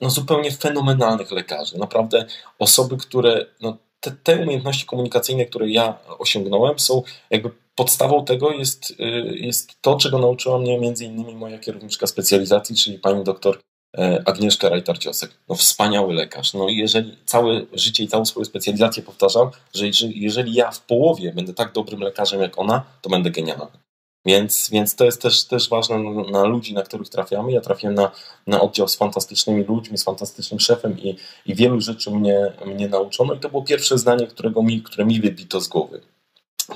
no, 0.00 0.10
zupełnie 0.10 0.50
fenomenalnych 0.50 1.30
lekarzy. 1.30 1.78
Naprawdę 1.78 2.26
osoby, 2.58 2.96
które 2.96 3.46
no, 3.60 3.76
te, 4.00 4.10
te 4.10 4.42
umiejętności 4.42 4.86
komunikacyjne, 4.86 5.46
które 5.46 5.70
ja 5.70 5.98
osiągnąłem, 6.18 6.78
są 6.78 7.02
jakby 7.30 7.50
podstawą 7.74 8.24
tego 8.24 8.50
jest, 8.50 8.90
y, 8.90 9.36
jest 9.36 9.82
to, 9.82 9.96
czego 9.96 10.18
nauczyła 10.18 10.58
mnie 10.58 10.78
między 10.78 11.04
innymi 11.04 11.34
moja 11.34 11.58
kierowniczka 11.58 12.06
specjalizacji, 12.06 12.76
czyli 12.76 12.98
pani 12.98 13.24
doktor 13.24 13.58
e, 13.98 14.22
Agnieszka 14.26 14.68
Rajtar-Ciosek. 14.68 15.28
No 15.48 15.54
wspaniały 15.54 16.14
lekarz. 16.14 16.54
No 16.54 16.68
i 16.68 16.76
jeżeli 16.76 17.16
całe 17.24 17.60
życie 17.72 18.04
i 18.04 18.08
całą 18.08 18.24
swoją 18.24 18.44
specjalizację 18.44 19.02
powtarzam, 19.02 19.50
że 19.74 19.86
jeżeli, 19.86 20.22
jeżeli 20.22 20.54
ja 20.54 20.70
w 20.70 20.80
połowie 20.80 21.32
będę 21.32 21.54
tak 21.54 21.72
dobrym 21.72 22.00
lekarzem 22.00 22.40
jak 22.40 22.58
ona, 22.58 22.84
to 23.02 23.10
będę 23.10 23.30
genialny. 23.30 23.85
Więc, 24.26 24.70
więc 24.72 24.94
to 24.94 25.04
jest 25.04 25.22
też, 25.22 25.44
też 25.44 25.68
ważne 25.68 25.98
na, 26.32 26.44
ludzi, 26.44 26.74
na 26.74 26.82
których 26.82 27.08
trafiamy. 27.08 27.52
Ja 27.52 27.60
trafiłem 27.60 27.94
na, 27.94 28.10
na 28.46 28.60
oddział 28.60 28.88
z 28.88 28.96
fantastycznymi 28.96 29.64
ludźmi, 29.64 29.98
z 29.98 30.04
fantastycznym 30.04 30.60
szefem 30.60 30.98
i, 31.00 31.16
i 31.46 31.54
wielu 31.54 31.80
rzeczy 31.80 32.10
mnie, 32.10 32.52
mnie 32.66 32.88
nauczono. 32.88 33.34
I 33.34 33.38
to 33.38 33.48
było 33.48 33.62
pierwsze 33.62 33.98
zdanie, 33.98 34.26
którego 34.26 34.62
mi, 34.62 34.82
które 34.82 35.04
mi 35.04 35.20
wybito 35.20 35.60
z 35.60 35.68
głowy. 35.68 36.00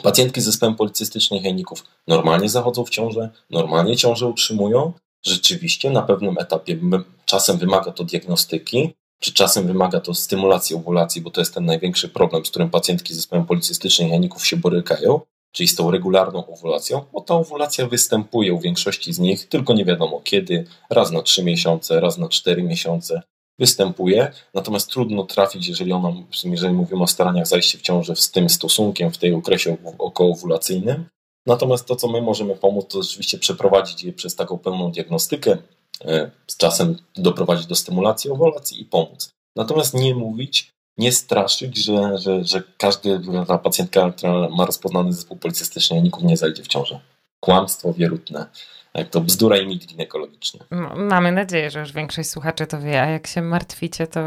Pacjentki 0.03 0.41
z 0.41 0.45
zespołem 0.45 0.75
policystycznych 0.75 1.45
jajników 1.45 1.85
normalnie 2.07 2.49
zachodzą 2.49 2.85
w 2.85 2.91
ciążę, 2.91 3.31
normalnie 3.51 3.97
ciążę 3.97 4.27
utrzymują. 4.27 4.93
Rzeczywiście 5.23 5.91
na 5.91 6.03
pewnym 6.03 6.39
etapie 6.39 6.79
czasem 7.25 7.59
wymaga 7.59 7.93
to 7.93 8.05
diagnostyki, 8.05 8.95
czy 9.21 9.33
czasem 9.33 9.67
wymaga 9.67 10.01
to 10.01 10.15
stymulacji 10.15 10.77
ovulacji, 10.77 11.21
bo 11.23 11.31
to 11.31 11.41
jest 11.41 11.55
ten 11.55 11.65
największy 11.65 12.09
problem, 12.09 12.47
z 12.47 12.51
którym 12.51 12.71
pacjentki 12.71 13.15
z 13.15 13.17
zespołem 13.17 13.47
policystycznych 13.47 14.11
jajników 14.11 14.47
się 14.47 14.57
borykają 14.57 15.21
czyli 15.53 15.69
z 15.69 15.75
tą 15.75 15.91
regularną 15.91 16.47
owulacją, 16.47 17.05
bo 17.13 17.21
ta 17.21 17.35
owulacja 17.35 17.87
występuje 17.87 18.55
u 18.55 18.61
większości 18.61 19.13
z 19.13 19.19
nich, 19.19 19.49
tylko 19.49 19.75
nie 19.75 19.85
wiadomo 19.85 20.21
kiedy, 20.25 20.65
raz 20.91 21.11
na 21.11 21.23
3 21.23 21.45
miesiące, 21.45 22.01
raz 22.01 22.19
na 22.19 22.29
4 22.29 22.63
miesiące 22.63 23.23
występuje, 23.59 24.33
natomiast 24.55 24.91
trudno 24.91 25.25
trafić, 25.25 25.69
jeżeli, 25.69 25.93
ona, 25.93 26.13
jeżeli 26.45 26.75
mówimy 26.75 27.03
o 27.03 27.07
staraniach 27.07 27.47
zajścia 27.47 27.79
w 27.79 27.83
ciąży 27.83 28.17
z 28.17 28.31
tym 28.31 28.51
stosunkiem 28.51 29.11
w 29.11 29.19
tej 29.19 29.35
okresie 29.35 29.77
okołowulacyjnym. 29.99 31.05
Natomiast 31.47 31.87
to, 31.87 31.97
co 31.97 32.09
my 32.09 32.23
możemy 32.23 32.57
pomóc, 32.57 32.87
to 32.89 33.03
rzeczywiście 33.03 33.39
przeprowadzić 33.39 34.05
je 34.05 34.13
przez 34.13 34.37
taką 34.37 34.59
pełną 34.59 34.93
diagnostykę, 34.93 35.59
e, 36.05 36.31
z 36.47 36.57
czasem 36.57 36.97
doprowadzić 37.17 37.67
do 37.67 37.75
stymulacji 37.75 38.31
owulacji 38.31 38.83
i 38.83 38.85
pomóc. 38.85 39.31
Natomiast 39.57 39.95
nie 39.95 40.15
mówić, 40.15 40.71
nie 41.01 41.13
straszyć, 41.13 41.85
że, 41.85 42.19
że, 42.19 42.45
że 42.45 42.63
każda 42.79 43.59
pacjentka, 43.59 44.13
która 44.13 44.49
ma 44.49 44.67
rozpoznany 44.67 45.13
zespół 45.13 45.37
policystyczny, 45.37 46.03
nikt 46.03 46.23
nie 46.23 46.37
zajdzie 46.37 46.63
w 46.63 46.69
ciążę. 46.69 47.01
Kłamstwo 47.41 47.93
wierutne. 47.93 48.47
Jak 48.95 49.09
to 49.09 49.21
bzdura 49.21 49.57
i 49.57 49.67
mit 49.67 49.87
ginekologiczny. 49.87 50.61
Mamy 50.97 51.33
nadzieję, 51.33 51.71
że 51.71 51.81
już 51.81 51.93
większość 51.93 52.31
słuchaczy 52.31 52.67
to 52.67 52.81
wie, 52.81 53.03
a 53.03 53.07
jak 53.07 53.27
się 53.27 53.43
martwicie, 53.43 54.07
to, 54.07 54.21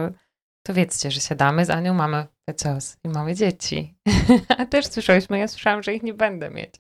to 0.63 0.73
wiedzcie, 0.73 1.12
że 1.12 1.21
siadamy 1.21 1.65
z 1.65 1.69
Anią, 1.69 1.93
mamy 1.93 2.25
PCOS 2.45 2.97
i 3.03 3.09
mamy 3.09 3.36
dzieci. 3.36 3.95
a 4.57 4.65
też 4.65 4.88
słyszałyśmy, 4.88 5.39
ja 5.39 5.47
słyszałam, 5.47 5.83
że 5.83 5.93
ich 5.93 6.03
nie 6.03 6.13
będę 6.13 6.49
mieć. 6.49 6.75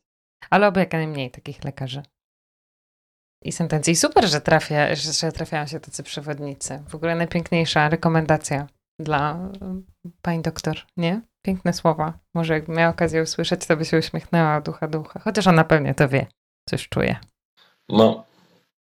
Ale 0.49 0.67
oby 0.67 0.79
jak 0.79 0.93
najmniej 0.93 1.31
takich 1.31 1.63
lekarzy. 1.63 2.03
I 3.43 3.51
sentencji. 3.51 3.93
I 3.93 3.95
super, 3.95 4.29
że, 4.29 4.41
trafia, 4.41 4.95
że 4.95 5.31
trafiają 5.31 5.67
się 5.67 5.79
tacy 5.79 6.03
przewodnicy. 6.03 6.83
W 6.87 6.95
ogóle 6.95 7.15
najpiękniejsza 7.15 7.89
rekomendacja 7.89 8.67
dla 8.99 9.49
pani 10.21 10.41
doktor, 10.41 10.77
nie? 10.97 11.21
Piękne 11.41 11.73
słowa. 11.73 12.19
Może 12.33 12.53
jakby 12.53 12.73
miała 12.73 12.91
okazję 12.91 13.21
usłyszeć, 13.21 13.65
to 13.65 13.77
by 13.77 13.85
się 13.85 13.97
uśmiechnęła 13.97 14.61
ducha 14.61 14.87
ducha. 14.87 15.19
Chociaż 15.19 15.47
ona 15.47 15.63
pewnie 15.63 15.95
to 15.95 16.09
wie. 16.09 16.27
Coś 16.69 16.89
czuje. 16.89 17.15
No, 17.89 18.23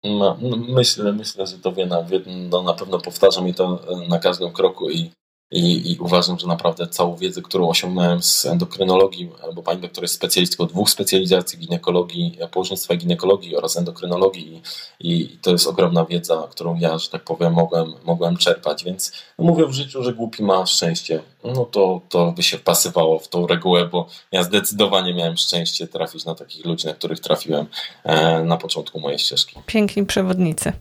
no 0.03 0.37
myślę, 0.69 1.13
myślę, 1.13 1.47
że 1.47 1.59
to 1.59 1.71
wie. 1.71 1.85
Na, 1.85 2.05
no, 2.49 2.61
na 2.61 2.73
pewno 2.73 2.99
powtarzam 2.99 3.45
mi 3.45 3.53
to 3.53 3.79
na 4.09 4.19
każdym 4.19 4.51
kroku 4.51 4.89
i, 4.89 5.11
I, 5.51 5.91
I, 5.91 5.97
uważam, 5.99 6.39
że 6.39 6.47
naprawdę 6.47 6.87
całą 6.87 7.15
wiedzę, 7.15 7.41
którą 7.41 7.69
osiągnąłem 7.69 8.23
z 8.23 8.45
endokrynologii, 8.45 9.31
bo 9.55 9.63
pani 9.63 9.81
doktor 9.81 10.03
jest 10.03 10.13
specjalistką 10.13 10.65
dwóch 10.65 10.89
specjalizacji 10.89 11.59
ginekologii, 11.59 12.37
położnictwa 12.51 12.93
i 12.93 12.97
ginekologii 12.97 13.55
oraz 13.55 13.77
endokrynologii 13.77 14.61
i, 14.99 15.11
i, 15.11 15.37
to 15.41 15.51
jest 15.51 15.67
ogromna 15.67 16.05
wiedza, 16.05 16.47
którą 16.51 16.75
ja, 16.75 16.97
że 16.97 17.09
tak 17.09 17.23
powiem, 17.23 17.53
mogłem, 17.53 17.93
mogłem 18.05 18.37
czerpać, 18.37 18.83
więc 18.83 19.11
no 19.39 19.45
mówię 19.45 19.65
w 19.65 19.73
życiu, 19.73 20.03
że 20.03 20.13
głupi 20.13 20.43
ma 20.43 20.65
szczęście, 20.65 21.21
no 21.43 21.65
to, 21.65 22.01
to 22.09 22.31
by 22.31 22.43
się 22.43 22.57
wpasywało 22.57 23.19
w 23.19 23.27
tą 23.27 23.47
regułę, 23.47 23.85
bo 23.85 24.07
ja 24.31 24.43
zdecydowanie 24.43 25.13
miałem 25.13 25.37
szczęście 25.37 25.87
trafić 25.87 26.25
na 26.25 26.35
takich 26.35 26.65
ludzi, 26.65 26.87
na 26.87 26.93
których 26.93 27.19
trafiłem 27.19 27.65
e, 28.03 28.43
na 28.43 28.57
początku 28.57 28.99
mojej 28.99 29.19
ścieżki. 29.19 29.59
Piękni 29.65 30.05
przewodnicy. 30.05 30.73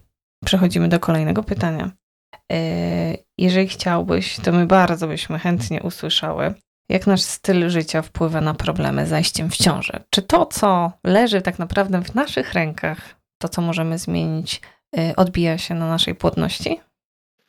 Przechodzimy 0.45 0.89
do 0.89 1.01
kolejnego 1.01 1.43
pytania. 1.43 2.04
E, 2.53 3.17
jeżeli 3.39 3.69
chciałbyś, 3.69 4.37
to 4.45 4.53
my 4.53 4.67
bardzo 4.67 5.09
byśmy 5.09 5.39
chętnie 5.39 5.83
usłyszały, 5.83 6.55
jak 6.89 7.07
nasz 7.07 7.23
styl 7.23 7.71
życia 7.71 8.03
wpływa 8.03 8.41
na 8.41 8.55
problemy 8.55 9.07
z 9.07 9.09
zajściem 9.09 9.51
w 9.51 9.57
ciążę. 9.57 10.05
Czy 10.11 10.23
to, 10.23 10.47
co 10.47 10.93
leży 11.05 11.43
tak 11.43 11.59
naprawdę 11.59 12.03
w 12.03 12.15
naszych 12.15 12.53
rękach, 12.53 13.17
to, 13.39 13.49
co 13.49 13.63
możemy 13.63 13.99
zmienić, 13.99 14.61
e, 14.97 15.17
odbija 15.17 15.59
się 15.59 15.75
na 15.75 15.89
naszej 15.89 16.15
płodności? 16.15 16.81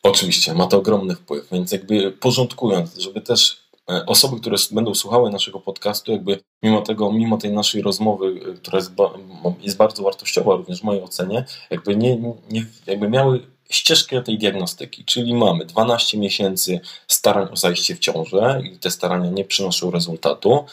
Oczywiście, 0.03 0.53
ma 0.53 0.67
to 0.67 0.77
ogromny 0.77 1.15
wpływ, 1.15 1.47
więc 1.51 1.71
jakby 1.71 2.11
porządkując, 2.11 2.97
żeby 2.97 3.21
też 3.21 3.69
e, 3.89 4.05
osoby, 4.05 4.39
które 4.39 4.57
będą 4.71 4.95
słuchały 4.95 5.31
naszego 5.31 5.59
podcastu, 5.59 6.11
jakby 6.11 6.39
mimo 6.63 6.81
tego, 6.81 7.11
mimo 7.11 7.37
tej 7.37 7.51
naszej 7.51 7.81
rozmowy, 7.81 8.39
która 8.55 8.77
jest, 8.77 8.91
jest 9.61 9.77
bardzo 9.77 10.03
wartościowa 10.03 10.55
również 10.55 10.79
w 10.79 10.83
mojej 10.83 11.03
ocenie, 11.03 11.45
jakby 11.69 11.95
nie, 11.95 12.17
nie 12.49 12.65
jakby 12.87 13.09
miały 13.09 13.54
ścieżkę 13.69 14.21
tej 14.21 14.37
diagnostyki, 14.37 15.05
czyli 15.05 15.33
mamy 15.33 15.65
12 15.65 16.17
miesięcy 16.17 16.79
starań 17.07 17.47
o 17.51 17.55
zajście 17.55 17.95
w 17.95 17.99
ciążę 17.99 18.61
i 18.63 18.79
te 18.79 18.91
starania 18.91 19.29
nie 19.29 19.45
przynoszą 19.45 19.91
rezultatu, 19.91 20.65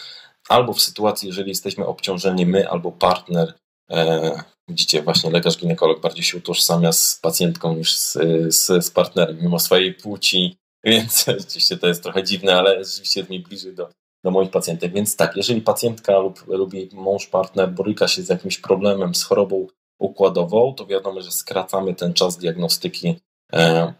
albo 0.48 0.72
w 0.72 0.80
sytuacji, 0.80 1.28
jeżeli 1.28 1.48
jesteśmy 1.48 1.86
obciążeni 1.86 2.46
my 2.46 2.68
albo 2.68 2.92
partner, 2.92 3.54
e, 3.90 4.42
widzicie, 4.68 5.02
właśnie 5.02 5.30
lekarz 5.30 5.58
ginekolog 5.58 6.00
bardziej 6.00 6.24
się 6.24 6.38
utożsamia 6.38 6.92
z 6.92 7.18
pacjentką 7.22 7.76
niż 7.76 7.96
z, 7.96 8.12
z, 8.48 8.84
z 8.84 8.90
partnerem, 8.90 9.38
mimo 9.42 9.58
swojej 9.58 9.94
płci, 9.94 10.56
więc 10.84 11.28
oczywiście 11.28 11.76
to 11.76 11.88
jest 11.88 12.02
trochę 12.02 12.22
dziwne, 12.24 12.56
ale 12.56 12.84
rzeczywiście 12.84 13.20
jest 13.20 13.30
mi 13.30 13.40
bliżej 13.40 13.74
do, 13.74 13.88
do 14.24 14.30
moich 14.30 14.50
pacjentek. 14.50 14.92
Więc 14.92 15.16
tak, 15.16 15.36
jeżeli 15.36 15.60
pacjentka 15.60 16.18
lub, 16.18 16.46
lub 16.46 16.74
jej 16.74 16.88
mąż, 16.92 17.26
partner 17.26 17.72
boryka 17.72 18.08
się 18.08 18.22
z 18.22 18.28
jakimś 18.28 18.58
problemem, 18.58 19.14
z 19.14 19.22
chorobą 19.22 19.66
układową, 20.02 20.74
to 20.74 20.86
wiadomo, 20.86 21.20
że 21.20 21.30
skracamy 21.30 21.94
ten 21.94 22.14
czas 22.14 22.38
diagnostyki. 22.38 23.16
E, 23.52 23.92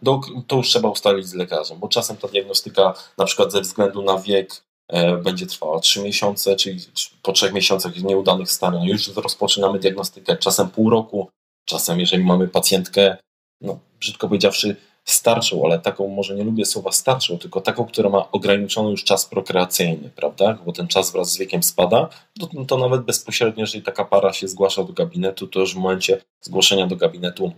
to 0.47 0.55
już 0.55 0.69
trzeba 0.69 0.89
ustalić 0.89 1.27
z 1.27 1.33
lekarzem, 1.33 1.79
bo 1.79 1.87
czasem 1.87 2.17
ta 2.17 2.27
diagnostyka, 2.27 2.93
na 3.17 3.25
przykład 3.25 3.51
ze 3.51 3.61
względu 3.61 4.01
na 4.01 4.19
wiek, 4.19 4.63
e, 4.87 5.17
będzie 5.17 5.45
trwała 5.45 5.79
3 5.79 6.01
miesiące, 6.03 6.55
czyli 6.55 6.79
po 7.21 7.31
3 7.31 7.53
miesiącach 7.53 7.97
nieudanych 7.97 8.51
starań 8.51 8.83
już 8.83 9.07
rozpoczynamy 9.15 9.79
diagnostykę, 9.79 10.37
czasem 10.37 10.69
pół 10.69 10.89
roku, 10.89 11.29
czasem 11.65 11.99
jeżeli 11.99 12.23
mamy 12.23 12.47
pacjentkę, 12.47 13.17
no 13.61 13.79
brzydko 13.99 14.27
powiedziawszy, 14.27 14.75
starszą, 15.05 15.65
ale 15.65 15.79
taką, 15.79 16.07
może 16.07 16.35
nie 16.35 16.43
lubię 16.43 16.65
słowa 16.65 16.91
starszą, 16.91 17.37
tylko 17.37 17.61
taką, 17.61 17.85
która 17.85 18.09
ma 18.09 18.31
ograniczony 18.31 18.91
już 18.91 19.03
czas 19.03 19.25
prokreacyjny, 19.25 20.09
prawda? 20.15 20.57
Bo 20.65 20.71
ten 20.71 20.87
czas 20.87 21.11
wraz 21.11 21.31
z 21.31 21.37
wiekiem 21.37 21.63
spada, 21.63 22.09
to, 22.39 22.65
to 22.67 22.77
nawet 22.77 23.01
bezpośrednio, 23.01 23.61
jeżeli 23.61 23.83
taka 23.83 24.05
para 24.05 24.33
się 24.33 24.47
zgłasza 24.47 24.83
do 24.83 24.93
gabinetu, 24.93 25.47
to 25.47 25.59
już 25.59 25.73
w 25.73 25.77
momencie 25.77 26.21
zgłoszenia 26.41 26.87
do 26.87 26.95
gabinetu 26.95 27.53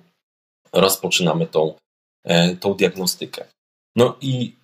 rozpoczynamy 0.73 1.47
tą, 1.47 1.73
e, 2.23 2.55
tą 2.55 2.73
diagnostykę. 2.73 3.45
No 3.95 4.15
i 4.21 4.55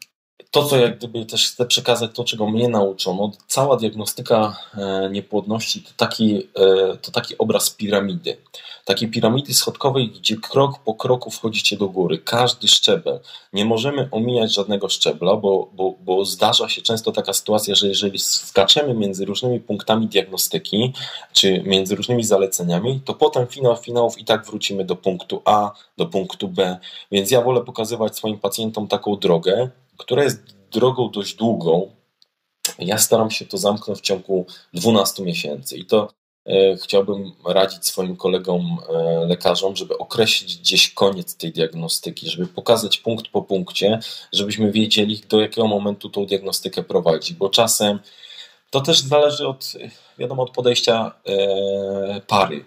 to, 0.51 0.63
co 0.63 0.77
jak 0.77 0.97
gdyby 0.97 1.25
też 1.25 1.47
chcę 1.51 1.65
przekazać, 1.65 2.11
to 2.13 2.23
czego 2.23 2.49
mnie 2.49 2.69
nauczono, 2.69 3.31
cała 3.47 3.77
diagnostyka 3.77 4.57
e, 4.77 5.09
niepłodności 5.11 5.81
to 5.81 5.89
taki, 5.97 6.35
e, 6.37 6.97
to 6.97 7.11
taki 7.11 7.37
obraz 7.37 7.69
piramidy. 7.69 8.37
Takiej 8.85 9.09
piramidy 9.09 9.53
schodkowej, 9.53 10.09
gdzie 10.09 10.37
krok 10.37 10.79
po 10.79 10.93
kroku 10.93 11.31
wchodzicie 11.31 11.77
do 11.77 11.89
góry, 11.89 12.17
każdy 12.17 12.67
szczebel. 12.67 13.19
Nie 13.53 13.65
możemy 13.65 14.07
omijać 14.11 14.53
żadnego 14.53 14.89
szczebla, 14.89 15.35
bo, 15.35 15.69
bo, 15.73 15.93
bo 15.99 16.25
zdarza 16.25 16.69
się 16.69 16.81
często 16.81 17.11
taka 17.11 17.33
sytuacja, 17.33 17.75
że 17.75 17.87
jeżeli 17.87 18.19
skaczemy 18.19 18.93
między 18.93 19.25
różnymi 19.25 19.59
punktami 19.59 20.07
diagnostyki, 20.07 20.93
czy 21.33 21.63
między 21.63 21.95
różnymi 21.95 22.23
zaleceniami, 22.23 23.01
to 23.05 23.13
potem 23.13 23.47
finał 23.47 23.77
finałów 23.77 24.17
i 24.17 24.25
tak 24.25 24.45
wrócimy 24.45 24.85
do 24.85 24.95
punktu 24.95 25.41
A, 25.45 25.71
do 25.97 26.05
punktu 26.05 26.47
B. 26.47 26.77
Więc 27.11 27.31
ja 27.31 27.41
wolę 27.41 27.61
pokazywać 27.61 28.15
swoim 28.17 28.39
pacjentom 28.39 28.87
taką 28.87 29.15
drogę, 29.15 29.69
która 30.01 30.23
jest 30.23 30.55
drogą 30.71 31.11
dość 31.11 31.35
długą. 31.35 31.91
Ja 32.79 32.97
staram 32.97 33.31
się 33.31 33.45
to 33.45 33.57
zamknąć 33.57 33.99
w 33.99 34.01
ciągu 34.01 34.45
12 34.73 35.23
miesięcy 35.23 35.77
i 35.77 35.85
to 35.85 36.13
e, 36.45 36.77
chciałbym 36.77 37.31
radzić 37.45 37.85
swoim 37.85 38.15
kolegom 38.15 38.77
e, 38.89 39.25
lekarzom, 39.25 39.75
żeby 39.75 39.97
określić 39.97 40.57
gdzieś 40.57 40.93
koniec 40.93 41.37
tej 41.37 41.51
diagnostyki, 41.51 42.29
żeby 42.29 42.47
pokazać 42.47 42.97
punkt 42.97 43.27
po 43.27 43.41
punkcie, 43.41 43.99
żebyśmy 44.33 44.71
wiedzieli, 44.71 45.21
do 45.29 45.41
jakiego 45.41 45.67
momentu 45.67 46.09
tą 46.09 46.25
diagnostykę 46.25 46.83
prowadzić, 46.83 47.33
bo 47.33 47.49
czasem 47.49 47.99
to 48.69 48.81
też 48.81 48.99
zależy 48.99 49.47
od, 49.47 49.73
wiadomo, 50.17 50.43
od 50.43 50.51
podejścia 50.51 51.11
e, 51.25 52.21
pary, 52.27 52.65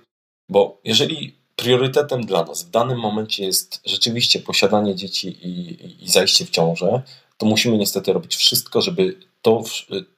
bo 0.49 0.81
jeżeli 0.85 1.45
priorytetem 1.57 2.27
dla 2.27 2.45
nas 2.45 2.65
w 2.65 2.71
danym 2.71 2.99
momencie 2.99 3.45
jest 3.45 3.81
rzeczywiście 3.85 4.41
posiadanie 4.41 4.95
dzieci 4.95 5.29
i, 5.29 5.49
i, 5.49 6.05
i 6.05 6.09
zajście 6.09 6.45
w 6.45 6.51
ciążę, 6.51 7.03
to 7.39 7.47
musimy 7.47 7.79
niestety 7.79 8.13
robić 8.13 8.37
wszystko, 8.37 8.81
żeby 8.81 9.17
to, 9.43 9.63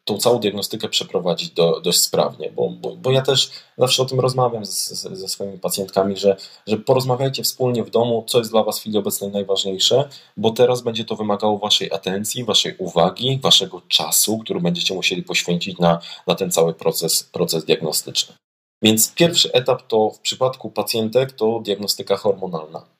tą 0.04 0.18
całą 0.18 0.38
diagnostykę 0.38 0.88
przeprowadzić 0.88 1.50
do, 1.50 1.80
dość 1.80 1.98
sprawnie, 1.98 2.50
bo, 2.50 2.70
bo, 2.70 2.96
bo 2.96 3.10
ja 3.10 3.22
też 3.22 3.50
zawsze 3.78 4.02
o 4.02 4.06
tym 4.06 4.20
rozmawiam 4.20 4.66
z, 4.66 4.88
z, 4.88 5.18
ze 5.18 5.28
swoimi 5.28 5.58
pacjentkami, 5.58 6.16
że, 6.16 6.36
że 6.66 6.76
porozmawiajcie 6.76 7.42
wspólnie 7.42 7.84
w 7.84 7.90
domu, 7.90 8.24
co 8.26 8.38
jest 8.38 8.50
dla 8.50 8.62
Was 8.62 8.78
w 8.78 8.80
chwili 8.80 8.98
obecnej 8.98 9.30
najważniejsze, 9.30 10.08
bo 10.36 10.50
teraz 10.50 10.82
będzie 10.82 11.04
to 11.04 11.16
wymagało 11.16 11.58
Waszej 11.58 11.92
atencji, 11.92 12.44
Waszej 12.44 12.76
uwagi, 12.78 13.38
Waszego 13.42 13.82
czasu, 13.88 14.38
który 14.38 14.60
będziecie 14.60 14.94
musieli 14.94 15.22
poświęcić 15.22 15.78
na, 15.78 15.98
na 16.26 16.34
ten 16.34 16.50
cały 16.50 16.74
proces, 16.74 17.22
proces 17.22 17.64
diagnostyczny. 17.64 18.34
Więc 18.82 19.14
pierwszy 19.14 19.52
etap 19.52 19.86
to 19.86 20.10
w 20.10 20.18
przypadku 20.18 20.70
pacjentek 20.70 21.32
to 21.32 21.60
diagnostyka 21.60 22.16
hormonalna. 22.16 22.95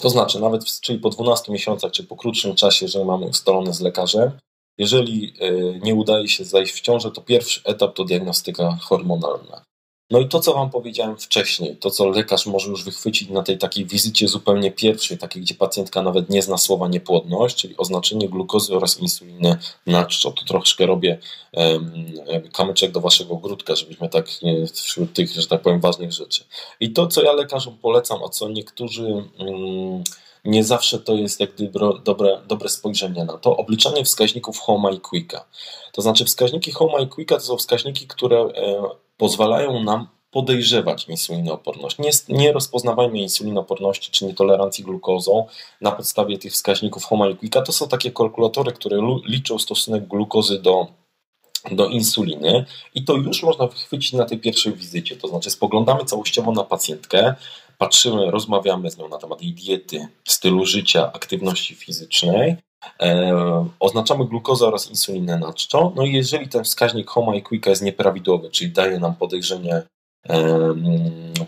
To 0.00 0.10
znaczy, 0.10 0.40
nawet 0.40 0.80
czyli 0.80 0.98
po 0.98 1.10
12 1.10 1.52
miesiącach, 1.52 1.92
czy 1.92 2.04
po 2.04 2.16
krótszym 2.16 2.54
czasie, 2.54 2.88
że 2.88 3.04
mamy 3.04 3.26
ustalone 3.26 3.74
z 3.74 3.80
lekarzem, 3.80 4.30
jeżeli 4.78 5.34
e, 5.40 5.52
nie 5.78 5.94
udaje 5.94 6.28
się 6.28 6.44
zajść 6.44 6.72
w 6.72 6.80
ciążę, 6.80 7.10
to 7.10 7.20
pierwszy 7.20 7.60
etap 7.64 7.94
to 7.94 8.04
diagnostyka 8.04 8.78
hormonalna. 8.80 9.64
No 10.14 10.20
i 10.20 10.28
to, 10.28 10.40
co 10.40 10.54
Wam 10.54 10.70
powiedziałem 10.70 11.16
wcześniej, 11.16 11.76
to, 11.76 11.90
co 11.90 12.08
lekarz 12.08 12.46
może 12.46 12.70
już 12.70 12.84
wychwycić 12.84 13.28
na 13.28 13.42
tej 13.42 13.58
takiej 13.58 13.86
wizycie 13.86 14.28
zupełnie 14.28 14.70
pierwszej, 14.70 15.18
takiej, 15.18 15.42
gdzie 15.42 15.54
pacjentka 15.54 16.02
nawet 16.02 16.30
nie 16.30 16.42
zna 16.42 16.58
słowa 16.58 16.88
niepłodność, 16.88 17.56
czyli 17.56 17.76
oznaczenie 17.76 18.28
glukozy 18.28 18.76
oraz 18.76 18.98
insuliny 19.00 19.58
na 19.86 20.04
czczo. 20.04 20.30
To 20.30 20.44
troszkę 20.44 20.86
robię 20.86 21.18
um, 21.52 22.12
kamyczek 22.52 22.92
do 22.92 23.00
Waszego 23.00 23.34
ogródka, 23.34 23.76
żebyśmy 23.76 24.08
tak 24.08 24.42
nie, 24.42 24.66
wśród 24.66 25.12
tych, 25.12 25.32
że 25.32 25.46
tak 25.46 25.62
powiem, 25.62 25.80
ważnych 25.80 26.12
rzeczy. 26.12 26.44
I 26.80 26.90
to, 26.92 27.06
co 27.06 27.22
ja 27.22 27.32
lekarzom 27.32 27.78
polecam, 27.78 28.18
a 28.24 28.28
co 28.28 28.48
niektórzy... 28.48 29.24
Um, 29.38 30.04
nie 30.44 30.64
zawsze 30.64 30.98
to 30.98 31.14
jest 31.14 31.40
jak 31.40 31.50
dobre, 32.04 32.40
dobre 32.46 32.68
spojrzenie 32.68 33.24
na 33.24 33.38
to. 33.38 33.56
Obliczanie 33.56 34.04
wskaźników 34.04 34.58
Homa 34.58 34.90
i 34.90 35.00
Quicka. 35.00 35.44
To 35.92 36.02
znaczy 36.02 36.24
wskaźniki 36.24 36.72
Homa 36.72 37.00
i 37.00 37.08
Quicka 37.08 37.34
to 37.34 37.40
są 37.40 37.56
wskaźniki, 37.56 38.06
które 38.06 38.40
e, 38.40 38.82
pozwalają 39.16 39.82
nam 39.82 40.08
podejrzewać 40.30 41.08
insulinooporność. 41.08 41.98
Nie, 41.98 42.10
nie 42.28 42.52
rozpoznawajmy 42.52 43.18
insulinooporności 43.18 44.10
czy 44.10 44.26
nietolerancji 44.26 44.84
glukozą 44.84 45.46
na 45.80 45.92
podstawie 45.92 46.38
tych 46.38 46.52
wskaźników 46.52 47.04
Homa 47.04 47.28
i 47.28 47.36
Quicka. 47.36 47.62
To 47.62 47.72
są 47.72 47.88
takie 47.88 48.10
kalkulatory, 48.10 48.72
które 48.72 49.20
liczą 49.26 49.58
stosunek 49.58 50.08
glukozy 50.08 50.58
do 50.58 50.86
do 51.72 51.86
insuliny 51.86 52.64
i 52.94 53.04
to 53.04 53.14
już 53.14 53.42
można 53.42 53.66
wychwycić 53.66 54.12
na 54.12 54.24
tej 54.24 54.38
pierwszej 54.38 54.72
wizycie. 54.72 55.16
To 55.16 55.28
znaczy 55.28 55.50
spoglądamy 55.50 56.04
całościowo 56.04 56.52
na 56.52 56.64
pacjentkę, 56.64 57.34
patrzymy, 57.78 58.30
rozmawiamy 58.30 58.90
z 58.90 58.98
nią 58.98 59.08
na 59.08 59.18
temat 59.18 59.42
jej 59.42 59.52
diety, 59.52 60.08
stylu 60.28 60.66
życia, 60.66 61.12
aktywności 61.12 61.74
fizycznej, 61.74 62.56
e, 63.02 63.68
oznaczamy 63.80 64.26
glukozę 64.26 64.66
oraz 64.66 64.90
insulinę 64.90 65.38
na 65.38 65.52
czczo. 65.52 65.92
No 65.96 66.02
i 66.02 66.12
jeżeli 66.12 66.48
ten 66.48 66.64
wskaźnik 66.64 67.10
HOMA 67.10 67.36
i 67.36 67.42
QUICA 67.42 67.70
jest 67.70 67.82
nieprawidłowy, 67.82 68.50
czyli 68.50 68.70
daje 68.70 68.98
nam 68.98 69.14
podejrzenie 69.14 69.82
e, 70.28 70.74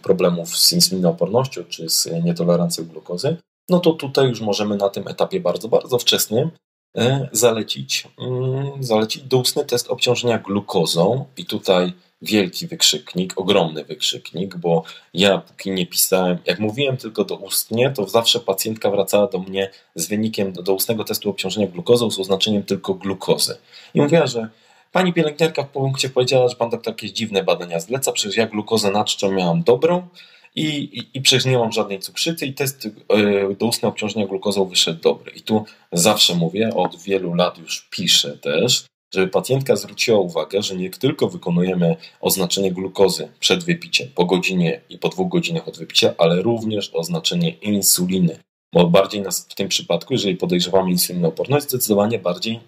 problemów 0.02 0.58
z 0.58 0.72
insulinoopornością 0.72 1.64
czy 1.64 1.88
z 1.88 2.08
nietolerancją 2.24 2.84
glukozy, 2.84 3.36
no 3.68 3.80
to 3.80 3.92
tutaj 3.92 4.28
już 4.28 4.40
możemy 4.40 4.76
na 4.76 4.88
tym 4.88 5.08
etapie 5.08 5.40
bardzo, 5.40 5.68
bardzo 5.68 5.98
wczesnym 5.98 6.50
e, 6.96 7.28
zalecić, 7.32 8.08
mm, 8.18 8.84
zalecić 8.84 9.22
doustny 9.22 9.64
test 9.64 9.88
obciążenia 9.88 10.38
glukozą 10.38 11.24
i 11.36 11.46
tutaj 11.46 11.92
wielki 12.22 12.66
wykrzyknik, 12.66 13.40
ogromny 13.40 13.84
wykrzyknik, 13.84 14.56
bo 14.56 14.84
ja 15.14 15.38
póki 15.38 15.70
nie 15.70 15.86
pisałem, 15.86 16.38
jak 16.46 16.58
mówiłem 16.58 16.96
tylko 16.96 17.24
do 17.24 17.36
ustnie, 17.36 17.90
to 17.90 18.08
zawsze 18.08 18.40
pacjentka 18.40 18.90
wracała 18.90 19.26
do 19.26 19.38
mnie 19.38 19.70
z 19.94 20.08
wynikiem 20.08 20.52
do 20.52 20.74
ustnego 20.74 21.04
testu 21.04 21.30
obciążenia 21.30 21.66
glukozą 21.66 22.10
z 22.10 22.18
oznaczeniem 22.18 22.62
tylko 22.62 22.94
glukozy. 22.94 23.56
I 23.94 24.00
mówiła, 24.00 24.26
że 24.26 24.48
pani 24.92 25.12
pielęgniarka 25.12 25.62
w 25.62 25.68
punkcie 25.68 26.08
powiedziała, 26.08 26.48
że 26.48 26.56
pan 26.56 26.70
doktor 26.70 26.92
jakieś 26.94 27.10
dziwne 27.10 27.42
badania 27.42 27.80
zleca, 27.80 28.12
przecież 28.12 28.36
ja 28.36 28.46
glukozę 28.46 28.90
nadczą 28.90 29.32
miałam 29.32 29.62
dobrą, 29.62 30.08
i, 30.56 30.66
i, 30.98 31.18
i 31.18 31.20
przecież 31.20 31.44
nie 31.44 31.58
mam 31.58 31.72
żadnej 31.72 31.98
cukrzycy 31.98 32.46
i 32.46 32.54
test 32.54 32.86
e, 32.86 33.54
doustne 33.54 33.88
obciążenia 33.88 34.26
glukozą 34.26 34.64
wyszedł 34.64 35.00
dobry. 35.00 35.32
I 35.32 35.42
tu 35.42 35.64
zawsze 35.92 36.34
mówię, 36.34 36.70
od 36.74 37.02
wielu 37.02 37.34
lat 37.34 37.58
już 37.58 37.88
piszę 37.90 38.38
też, 38.38 38.86
żeby 39.14 39.28
pacjentka 39.28 39.76
zwróciła 39.76 40.18
uwagę, 40.18 40.62
że 40.62 40.76
nie 40.76 40.90
tylko 40.90 41.28
wykonujemy 41.28 41.96
oznaczenie 42.20 42.72
glukozy 42.72 43.28
przed 43.40 43.64
wypiciem, 43.64 44.08
po 44.14 44.24
godzinie 44.24 44.80
i 44.88 44.98
po 44.98 45.08
dwóch 45.08 45.28
godzinach 45.28 45.68
od 45.68 45.78
wypicia, 45.78 46.14
ale 46.18 46.42
również 46.42 46.90
oznaczenie 46.94 47.50
insuliny. 47.50 48.38
Bo 48.72 48.86
bardziej 48.86 49.22
nas 49.22 49.46
w 49.50 49.54
tym 49.54 49.68
przypadku, 49.68 50.14
jeżeli 50.14 50.36
podejrzewamy 50.36 50.90
insulinooporność, 50.90 51.68
zdecydowanie 51.68 52.18
bardziej 52.18 52.60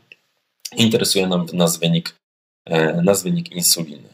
interesuje 0.77 1.27
nam 1.27 1.47
nas 1.53 1.79
wynik, 1.79 2.15
e, 2.65 3.03
nas 3.03 3.23
wynik 3.23 3.53
insuliny. 3.53 4.09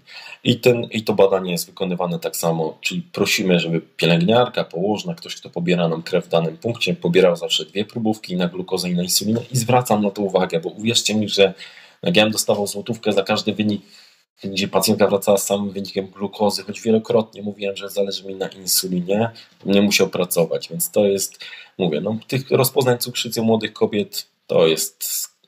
I, 0.44 0.60
ten, 0.60 0.84
I 0.84 1.04
to 1.04 1.14
badanie 1.14 1.52
jest 1.52 1.66
wykonywane 1.66 2.18
tak 2.18 2.36
samo, 2.36 2.78
czyli 2.80 3.02
prosimy, 3.02 3.60
żeby 3.60 3.80
pielęgniarka, 3.80 4.64
położna, 4.64 5.14
ktoś, 5.14 5.36
kto 5.36 5.50
pobiera 5.50 5.88
nam 5.88 6.02
krew 6.02 6.24
w 6.26 6.28
danym 6.28 6.56
punkcie, 6.56 6.94
pobierał 6.94 7.36
zawsze 7.36 7.64
dwie 7.64 7.84
próbówki 7.84 8.36
na 8.36 8.48
glukozę 8.48 8.90
i 8.90 8.94
na 8.94 9.02
insulinę 9.02 9.40
i 9.52 9.56
zwracam 9.56 10.02
na 10.02 10.10
to 10.10 10.22
uwagę, 10.22 10.60
bo 10.60 10.68
uwierzcie 10.68 11.14
mi, 11.14 11.28
że 11.28 11.54
jak 12.04 12.16
ja 12.16 12.22
bym 12.22 12.32
dostawał 12.32 12.66
złotówkę 12.66 13.12
za 13.12 13.22
każdy 13.22 13.54
wynik, 13.54 13.82
gdzie 14.44 14.68
pacjentka 14.68 15.08
wracała 15.08 15.38
z 15.38 15.46
samym 15.46 15.70
wynikiem 15.70 16.06
glukozy, 16.06 16.62
choć 16.62 16.80
wielokrotnie 16.80 17.42
mówiłem, 17.42 17.76
że 17.76 17.88
zależy 17.88 18.26
mi 18.26 18.34
na 18.34 18.48
insulinie, 18.48 19.30
nie 19.66 19.82
musiał 19.82 20.08
pracować, 20.08 20.68
więc 20.68 20.90
to 20.90 21.06
jest, 21.06 21.44
mówię, 21.78 22.00
no, 22.00 22.18
tych 22.26 22.50
rozpoznań 22.50 22.98
cukrzycy 22.98 23.42
młodych 23.42 23.72
kobiet 23.72 24.26
to 24.46 24.66
jest 24.66 25.04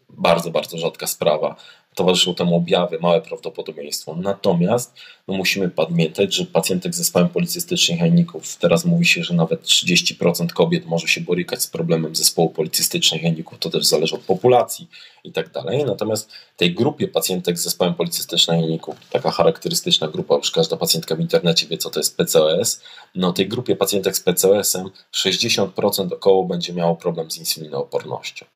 bardzo, 0.08 0.50
bardzo 0.50 0.78
rzadka 0.78 1.06
sprawa 1.06 1.56
towarzyszą 1.96 2.34
temu 2.34 2.56
objawy, 2.56 2.98
małe 3.00 3.20
prawdopodobieństwo. 3.20 4.16
Natomiast 4.16 4.94
no 5.28 5.36
musimy 5.36 5.68
pamiętać, 5.68 6.34
że 6.34 6.44
pacjentek 6.44 6.94
z 6.94 6.98
zespołem 6.98 7.28
policystycznych 7.28 8.00
jajników, 8.00 8.56
teraz 8.56 8.84
mówi 8.84 9.06
się, 9.06 9.22
że 9.22 9.34
nawet 9.34 9.62
30% 9.62 10.46
kobiet 10.46 10.86
może 10.86 11.08
się 11.08 11.20
borykać 11.20 11.62
z 11.62 11.66
problemem 11.66 12.16
zespołu 12.16 12.50
policystycznych 12.50 13.22
jajników, 13.22 13.58
to 13.58 13.70
też 13.70 13.86
zależy 13.86 14.14
od 14.14 14.20
populacji 14.20 14.88
i 15.24 15.32
tak 15.32 15.50
dalej. 15.50 15.84
Natomiast 15.84 16.30
tej 16.56 16.74
grupie 16.74 17.08
pacjentek 17.08 17.58
z 17.58 17.62
zespołem 17.62 17.94
policystycznych 17.94 18.60
jajników, 18.60 18.96
taka 19.10 19.30
charakterystyczna 19.30 20.08
grupa, 20.08 20.36
już 20.36 20.50
każda 20.50 20.76
pacjentka 20.76 21.16
w 21.16 21.20
internecie 21.20 21.66
wie, 21.66 21.78
co 21.78 21.90
to 21.90 22.00
jest 22.00 22.16
PCOS, 22.16 22.80
no 23.14 23.32
tej 23.32 23.48
grupie 23.48 23.76
pacjentek 23.76 24.16
z 24.16 24.20
PCOS-em 24.20 24.90
60% 25.14 26.12
około 26.14 26.44
będzie 26.44 26.72
miało 26.72 26.96
problem 26.96 27.30
z 27.30 27.38
insulinoopornością. 27.38 28.46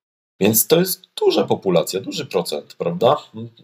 Więc 0.40 0.66
to 0.66 0.80
jest 0.80 1.02
duża 1.16 1.44
populacja, 1.44 2.00
duży 2.00 2.26
procent, 2.26 2.74
prawda? 2.78 3.16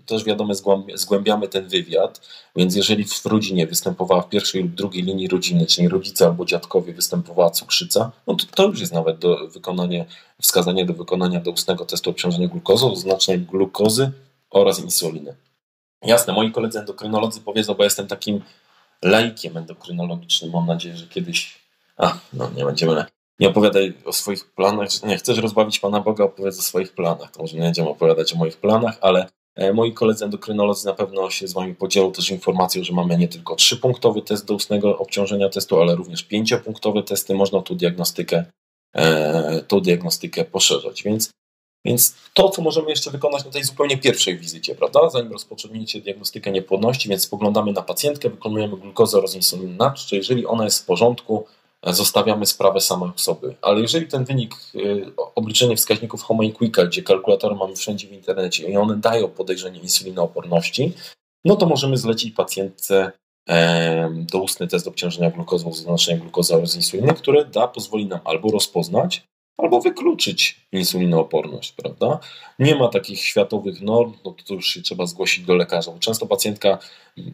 Też 0.07 0.25
wiadomo, 0.25 0.53
zgłębiamy 0.95 1.49
ten 1.49 1.69
wywiad, 1.69 2.29
więc 2.57 2.77
jeżeli 2.77 3.05
w 3.05 3.27
rodzinie 3.27 3.67
występowała 3.67 4.23
w 4.23 4.29
pierwszej 4.29 4.63
lub 4.63 4.75
drugiej 4.75 5.03
linii 5.03 5.29
rodziny, 5.29 5.67
czyli 5.67 5.89
rodzice 5.89 6.27
albo 6.27 6.45
dziadkowie 6.45 6.93
występowała 6.93 7.51
cukrzyca, 7.51 8.13
no 8.27 8.35
to, 8.35 8.47
to 8.55 8.67
już 8.67 8.81
jest 8.81 8.93
nawet 8.93 9.19
do 9.19 9.49
wykonania, 9.49 10.05
wskazanie 10.43 10.85
do 10.85 10.95
wykonania 10.95 11.41
doustnego 11.41 11.85
testu 11.85 12.11
obciążenia 12.11 12.49
glukozą, 12.49 12.93
oznaczenia 12.93 13.39
glukozy 13.39 14.11
oraz 14.51 14.81
insuliny. 14.81 15.37
Jasne, 16.03 16.33
moi 16.33 16.53
koledzy 16.53 16.79
endokrynolodzy 16.79 17.41
powiedzą, 17.41 17.75
bo 17.75 17.85
jestem 17.85 18.07
takim 18.07 18.41
laikiem 19.03 19.57
endokrynologicznym, 19.57 20.51
mam 20.53 20.67
nadzieję, 20.67 20.97
że 20.97 21.07
kiedyś, 21.07 21.59
a, 21.97 22.19
no 22.33 22.51
nie 22.57 22.65
będziemy 22.65 22.95
nie 23.41 23.49
opowiadaj 23.49 23.95
o 24.05 24.13
swoich 24.13 24.51
planach. 24.51 24.89
Nie 25.03 25.17
chcesz 25.17 25.39
rozbawić 25.39 25.79
Pana 25.79 26.01
Boga, 26.01 26.25
opowiedz 26.25 26.59
o 26.59 26.63
swoich 26.63 26.93
planach. 26.93 27.31
To 27.31 27.43
może 27.43 27.57
nie 27.57 27.63
będziemy 27.63 27.89
opowiadać 27.89 28.33
o 28.33 28.37
moich 28.37 28.57
planach, 28.57 28.99
ale 29.01 29.27
e, 29.55 29.73
moi 29.73 29.93
koledzy 29.93 30.25
endokrynolodzy 30.25 30.87
na 30.87 30.93
pewno 30.93 31.31
się 31.31 31.49
z 31.49 31.53
Wami 31.53 31.75
podzielą 31.75 32.13
też 32.13 32.31
informacją, 32.31 32.85
że 32.85 32.93
mamy 32.93 33.19
nie 33.19 33.29
tylko 33.29 33.57
trzypunktowy 33.57 34.23
test 34.23 34.47
do 34.47 34.55
ustnego 34.55 34.99
obciążenia 34.99 35.49
testu, 35.49 35.81
ale 35.81 35.95
również 35.95 36.23
pięciopunktowe 36.23 37.03
testy. 37.03 37.35
Można 37.35 37.63
tu 37.63 37.75
diagnostykę, 37.75 38.45
e, 38.97 39.63
tą 39.69 39.81
diagnostykę 39.81 40.45
poszerzać. 40.45 41.03
Więc, 41.03 41.31
więc 41.85 42.15
to, 42.35 42.49
co 42.49 42.63
możemy 42.63 42.91
jeszcze 42.91 43.11
wykonać 43.11 43.45
na 43.45 43.51
tej 43.51 43.65
zupełnie 43.65 43.99
pierwszej 43.99 44.39
wizycie, 44.39 44.75
prawda? 44.75 45.11
Zanim 45.11 45.33
rozpoczniecie 45.33 46.01
diagnostykę 46.01 46.51
niepłodności, 46.53 47.09
więc 47.09 47.23
spoglądamy 47.23 47.73
na 47.73 47.83
pacjentkę, 47.83 48.31
wykonujemy 48.31 48.77
glukozę 48.77 49.19
oraz 49.19 49.35
insulinę, 49.35 49.93
czy 49.97 50.17
jeżeli 50.17 50.47
ona 50.47 50.65
jest 50.65 50.83
w 50.83 50.87
porządku, 50.87 51.47
zostawiamy 51.85 52.47
sprawę 52.47 52.81
samej 52.81 53.11
osoby. 53.17 53.55
Ale 53.63 53.81
jeżeli 53.81 54.07
ten 54.07 54.25
wynik, 54.25 54.55
y, 54.75 55.13
obliczenie 55.35 55.77
wskaźników 55.77 56.23
Homo 56.23 56.43
Quicka, 56.55 56.87
gdzie 56.87 57.03
kalkulator 57.03 57.57
mamy 57.57 57.77
wszędzie 57.77 58.09
w 58.09 58.13
internecie 58.13 58.69
i 58.69 58.77
one 58.77 58.97
dają 58.97 59.29
podejrzenie 59.29 59.81
insulinooporności, 59.81 60.93
no 61.45 61.57
to 61.57 61.67
możemy 61.67 61.97
zlecić 61.97 62.35
pacjentce 62.35 63.13
doustny 64.33 64.67
test 64.69 64.89
obciążenia 64.89 65.31
glukozą 65.31 65.73
z 65.73 65.79
oznaczeniem 65.81 66.21
glukozy 66.21 66.55
oraz 66.57 66.77
insuliny, 66.77 67.15
które 67.15 67.45
da, 67.45 67.69
pozwoli 67.69 68.07
nam 68.07 68.21
albo 68.25 68.51
rozpoznać, 68.51 69.23
albo 69.59 69.81
wykluczyć 69.81 70.67
insulinooporność, 70.73 71.73
prawda? 71.73 72.19
Nie 72.59 72.75
ma 72.75 72.89
takich 72.89 73.21
światowych 73.21 73.81
norm, 73.81 74.13
no 74.25 74.35
to 74.47 74.55
już 74.55 74.67
się 74.67 74.83
trzeba 74.83 75.07
zgłosić 75.07 75.45
do 75.45 75.55
lekarza. 75.55 75.93
Często 75.99 76.27
pacjentka 76.27 76.79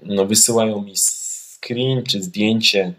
no, 0.02 0.26
wysyłają 0.26 0.82
mi 0.82 0.94
screen 0.96 2.02
czy 2.02 2.22
zdjęcie 2.22 2.92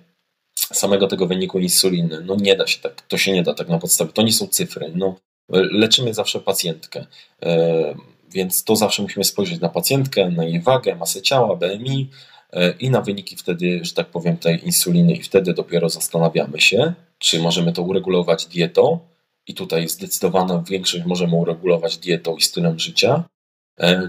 samego 0.73 1.07
tego 1.07 1.27
wyniku 1.27 1.59
insuliny. 1.59 2.21
No 2.25 2.35
nie 2.35 2.55
da 2.55 2.67
się 2.67 2.79
tak, 2.79 3.01
to 3.01 3.17
się 3.17 3.31
nie 3.31 3.43
da 3.43 3.53
tak 3.53 3.69
na 3.69 3.79
podstawie. 3.79 4.11
To 4.11 4.21
nie 4.21 4.33
są 4.33 4.47
cyfry. 4.47 4.91
No, 4.95 5.15
leczymy 5.49 6.13
zawsze 6.13 6.39
pacjentkę, 6.39 7.05
e, 7.43 7.95
więc 8.31 8.63
to 8.63 8.75
zawsze 8.75 9.01
musimy 9.01 9.23
spojrzeć 9.23 9.61
na 9.61 9.69
pacjentkę, 9.69 10.29
na 10.29 10.43
jej 10.43 10.61
wagę, 10.61 10.95
masę 10.95 11.21
ciała, 11.21 11.55
BMI 11.55 12.09
e, 12.53 12.71
i 12.71 12.89
na 12.89 13.01
wyniki 13.01 13.35
wtedy, 13.35 13.79
że 13.83 13.93
tak 13.93 14.07
powiem, 14.07 14.37
tej 14.37 14.65
insuliny 14.65 15.13
i 15.13 15.21
wtedy 15.21 15.53
dopiero 15.53 15.89
zastanawiamy 15.89 16.61
się, 16.61 16.93
czy 17.17 17.39
możemy 17.39 17.73
to 17.73 17.81
uregulować 17.81 18.45
dietą 18.45 18.99
i 19.47 19.53
tutaj 19.53 19.89
zdecydowana 19.89 20.63
większość 20.69 21.05
możemy 21.05 21.35
uregulować 21.35 21.97
dietą 21.97 22.35
i 22.35 22.41
stylem 22.41 22.79
życia, 22.79 23.23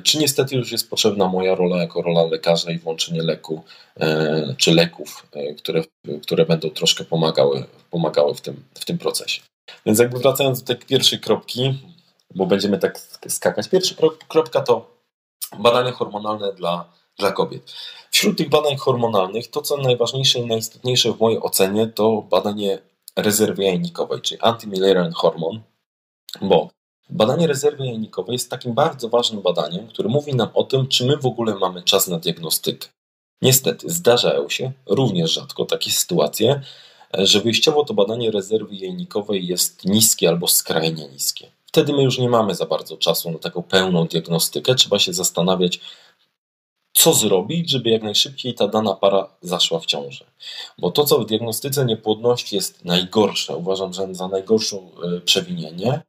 czy 0.04 0.18
niestety 0.18 0.56
już 0.56 0.72
jest 0.72 0.90
potrzebna 0.90 1.28
moja 1.28 1.54
rola 1.54 1.76
jako 1.76 2.02
rola 2.02 2.22
lekarza 2.22 2.70
i 2.70 2.78
włączenie 2.78 3.22
leku 3.22 3.62
e, 4.00 4.54
czy 4.58 4.74
leków, 4.74 5.26
e, 5.32 5.54
które, 5.54 5.82
które 6.22 6.46
będą 6.46 6.70
troszkę 6.70 7.04
pomagały, 7.04 7.64
pomagały 7.90 8.34
w, 8.34 8.40
tym, 8.40 8.64
w 8.74 8.84
tym 8.84 8.98
procesie. 8.98 9.42
Więc 9.86 9.98
jakby 9.98 10.18
wracając 10.18 10.62
do 10.62 10.66
tej 10.66 10.86
pierwszej 10.86 11.20
kropki, 11.20 11.78
bo 12.34 12.46
będziemy 12.46 12.78
tak 12.78 13.00
skakać. 13.28 13.68
Pierwsza 13.68 13.94
kropka 14.28 14.60
to 14.60 14.94
badania 15.58 15.92
hormonalne 15.92 16.52
dla, 16.52 16.92
dla 17.18 17.32
kobiet. 17.32 17.72
Wśród 18.10 18.38
tych 18.38 18.48
badań 18.48 18.76
hormonalnych 18.76 19.50
to, 19.50 19.62
co 19.62 19.76
najważniejsze 19.76 20.38
i 20.38 20.46
najistotniejsze 20.46 21.12
w 21.12 21.20
mojej 21.20 21.40
ocenie, 21.40 21.86
to 21.86 22.22
badanie 22.30 22.78
rezerwy 23.16 23.64
jajnikowej, 23.64 24.20
czyli 24.20 24.40
anti 24.40 24.66
hormon, 25.14 25.60
bo 26.42 26.70
Badanie 27.10 27.46
rezerwy 27.46 27.86
jajnikowej 27.86 28.32
jest 28.32 28.50
takim 28.50 28.74
bardzo 28.74 29.08
ważnym 29.08 29.42
badaniem, 29.42 29.88
które 29.88 30.08
mówi 30.08 30.34
nam 30.34 30.48
o 30.54 30.64
tym, 30.64 30.88
czy 30.88 31.06
my 31.06 31.16
w 31.16 31.26
ogóle 31.26 31.54
mamy 31.54 31.82
czas 31.82 32.08
na 32.08 32.18
diagnostykę. 32.18 32.88
Niestety, 33.42 33.90
zdarzają 33.90 34.48
się 34.48 34.72
również 34.86 35.32
rzadko 35.32 35.64
takie 35.64 35.90
sytuacje, 35.90 36.60
że 37.18 37.40
wyjściowo 37.40 37.84
to 37.84 37.94
badanie 37.94 38.30
rezerwy 38.30 38.74
jajnikowej 38.74 39.46
jest 39.46 39.84
niskie 39.84 40.28
albo 40.28 40.48
skrajnie 40.48 41.08
niskie. 41.08 41.50
Wtedy 41.66 41.92
my 41.92 42.02
już 42.02 42.18
nie 42.18 42.28
mamy 42.28 42.54
za 42.54 42.66
bardzo 42.66 42.96
czasu 42.96 43.30
na 43.30 43.38
taką 43.38 43.62
pełną 43.62 44.06
diagnostykę. 44.06 44.74
Trzeba 44.74 44.98
się 44.98 45.12
zastanawiać, 45.12 45.80
co 46.92 47.14
zrobić, 47.14 47.70
żeby 47.70 47.90
jak 47.90 48.02
najszybciej 48.02 48.54
ta 48.54 48.68
dana 48.68 48.94
para 48.94 49.28
zaszła 49.42 49.80
w 49.80 49.86
ciążę. 49.86 50.24
Bo 50.78 50.90
to, 50.90 51.04
co 51.04 51.18
w 51.18 51.26
diagnostyce 51.26 51.84
niepłodności 51.84 52.56
jest 52.56 52.84
najgorsze, 52.84 53.56
uważam, 53.56 53.92
że 53.92 54.14
za 54.14 54.28
najgorszą 54.28 54.90
e, 55.16 55.20
przewinienie, 55.20 56.02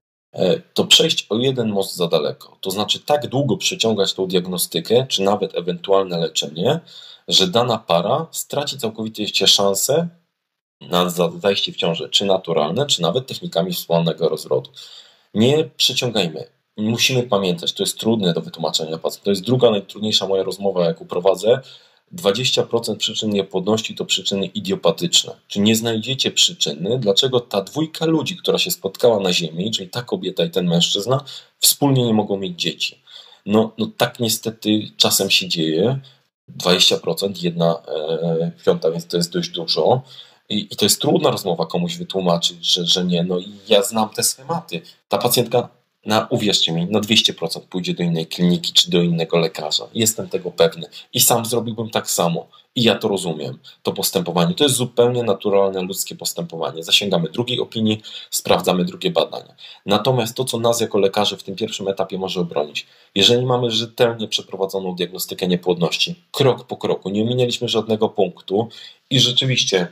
to 0.73 0.85
przejść 0.85 1.25
o 1.29 1.37
jeden 1.37 1.69
most 1.69 1.95
za 1.95 2.07
daleko. 2.07 2.57
To 2.61 2.71
znaczy 2.71 2.99
tak 2.99 3.27
długo 3.27 3.57
przeciągać 3.57 4.13
tą 4.13 4.27
diagnostykę, 4.27 5.05
czy 5.09 5.21
nawet 5.21 5.55
ewentualne 5.55 6.17
leczenie, 6.17 6.79
że 7.27 7.47
dana 7.47 7.77
para 7.77 8.27
straci 8.31 8.77
całkowicie 8.77 9.47
szansę 9.47 10.07
na 10.81 11.09
zajście 11.39 11.71
w 11.71 11.75
ciążę, 11.75 12.09
czy 12.09 12.25
naturalne, 12.25 12.85
czy 12.85 13.01
nawet 13.01 13.27
technikami 13.27 13.73
wspólnego 13.73 14.29
rozrodu. 14.29 14.69
Nie 15.33 15.69
przeciągajmy. 15.77 16.47
Musimy 16.77 17.23
pamiętać, 17.23 17.73
to 17.73 17.83
jest 17.83 17.99
trudne 17.99 18.33
do 18.33 18.41
wytłumaczenia 18.41 18.97
To 19.23 19.29
jest 19.29 19.43
druga 19.43 19.71
najtrudniejsza 19.71 20.27
moja 20.27 20.43
rozmowa, 20.43 20.85
jaką 20.85 21.07
prowadzę, 21.07 21.59
20% 22.15 22.97
przyczyn 22.97 23.29
niepłodności 23.29 23.95
to 23.95 24.05
przyczyny 24.05 24.45
idiopatyczne. 24.45 25.35
Czy 25.47 25.59
nie 25.59 25.75
znajdziecie 25.75 26.31
przyczyny, 26.31 26.99
dlaczego 26.99 27.39
ta 27.39 27.61
dwójka 27.61 28.05
ludzi, 28.05 28.37
która 28.37 28.57
się 28.57 28.71
spotkała 28.71 29.19
na 29.19 29.33
Ziemi, 29.33 29.71
czyli 29.71 29.89
ta 29.89 30.01
kobieta 30.01 30.45
i 30.45 30.49
ten 30.49 30.67
mężczyzna, 30.67 31.23
wspólnie 31.59 32.05
nie 32.05 32.13
mogą 32.13 32.37
mieć 32.37 32.59
dzieci? 32.59 33.01
No, 33.45 33.71
no 33.77 33.87
tak 33.97 34.19
niestety 34.19 34.81
czasem 34.97 35.29
się 35.29 35.47
dzieje. 35.47 35.99
20%, 36.59 37.43
jedna 37.43 37.81
e, 37.87 38.51
piąta, 38.65 38.91
więc 38.91 39.07
to 39.07 39.17
jest 39.17 39.33
dość 39.33 39.49
dużo. 39.49 40.01
I, 40.49 40.67
I, 40.71 40.75
to 40.75 40.85
jest 40.85 41.01
trudna 41.01 41.31
rozmowa 41.31 41.65
komuś 41.65 41.97
wytłumaczyć, 41.97 42.73
że, 42.73 42.85
że 42.85 43.05
nie. 43.05 43.23
No 43.23 43.39
i 43.39 43.51
ja 43.67 43.83
znam 43.83 44.09
te 44.09 44.23
schematy. 44.23 44.81
Ta 45.09 45.17
pacjentka, 45.17 45.69
na, 46.05 46.27
uwierzcie 46.29 46.71
mi, 46.71 46.85
na 46.85 46.99
200% 46.99 47.61
pójdzie 47.61 47.93
do 47.93 48.03
innej 48.03 48.27
kliniki 48.27 48.73
czy 48.73 48.91
do 48.91 49.01
innego 49.01 49.37
lekarza. 49.37 49.87
Jestem 49.93 50.29
tego 50.29 50.51
pewny. 50.51 50.87
I 51.13 51.19
sam 51.19 51.45
zrobiłbym 51.45 51.89
tak 51.89 52.11
samo. 52.11 52.47
I 52.75 52.83
ja 52.83 52.95
to 52.95 53.07
rozumiem, 53.07 53.59
to 53.83 53.91
postępowanie. 53.91 54.55
To 54.55 54.63
jest 54.63 54.75
zupełnie 54.75 55.23
naturalne, 55.23 55.81
ludzkie 55.81 56.15
postępowanie. 56.15 56.83
Zasięgamy 56.83 57.29
drugiej 57.29 57.59
opinii, 57.59 58.01
sprawdzamy 58.31 58.85
drugie 58.85 59.11
badania. 59.11 59.55
Natomiast 59.85 60.35
to, 60.35 60.45
co 60.45 60.59
nas 60.59 60.81
jako 60.81 60.99
lekarzy 60.99 61.37
w 61.37 61.43
tym 61.43 61.55
pierwszym 61.55 61.87
etapie 61.87 62.17
może 62.17 62.39
obronić, 62.41 62.87
jeżeli 63.15 63.45
mamy 63.45 63.71
rzetelnie 63.71 64.27
przeprowadzoną 64.27 64.95
diagnostykę 64.95 65.47
niepłodności, 65.47 66.15
krok 66.31 66.67
po 66.67 66.77
kroku, 66.77 67.09
nie 67.09 67.21
ominęliśmy 67.21 67.67
żadnego 67.67 68.09
punktu 68.09 68.69
i 69.09 69.19
rzeczywiście 69.19 69.87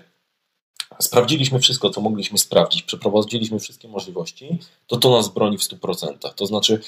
sprawdziliśmy 1.00 1.60
wszystko, 1.60 1.90
co 1.90 2.02
mogliśmy 2.02 2.38
sprawdzić, 2.38 2.84
przeprowadziliśmy 2.84 3.60
wszystkie 3.60 3.88
możliwości, 3.88 4.60
to 4.88 4.98
to 4.98 5.12
nas 5.12 5.28
broni 5.30 5.58
w 5.58 5.62
100%. 5.62 6.34
To 6.36 6.46
znaczy, 6.46 6.80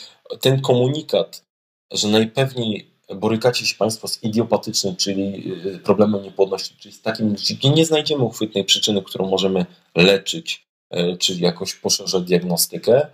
ten 0.42 0.62
komunikat, 0.62 1.46
że 1.92 2.08
najpewniej 2.08 2.96
borykacie 3.16 3.66
się 3.66 3.76
Państwo 3.76 4.08
z 4.08 4.24
idiopatycznym, 4.24 4.96
czyli 4.96 5.54
y, 5.66 5.80
problemem 5.80 6.24
niepłodności, 6.24 6.76
czyli 6.80 6.96
z 6.96 7.02
takim, 7.02 7.34
gdzie 7.34 7.70
nie 7.70 7.86
znajdziemy 7.86 8.24
uchwytnej 8.24 8.64
przyczyny, 8.64 9.02
którą 9.02 9.30
możemy 9.30 9.66
leczyć, 9.96 10.68
e, 10.90 11.18
czyli 11.18 11.42
jakoś 11.42 11.74
poszerzać 11.76 12.24
diagnostykę. 12.24 13.08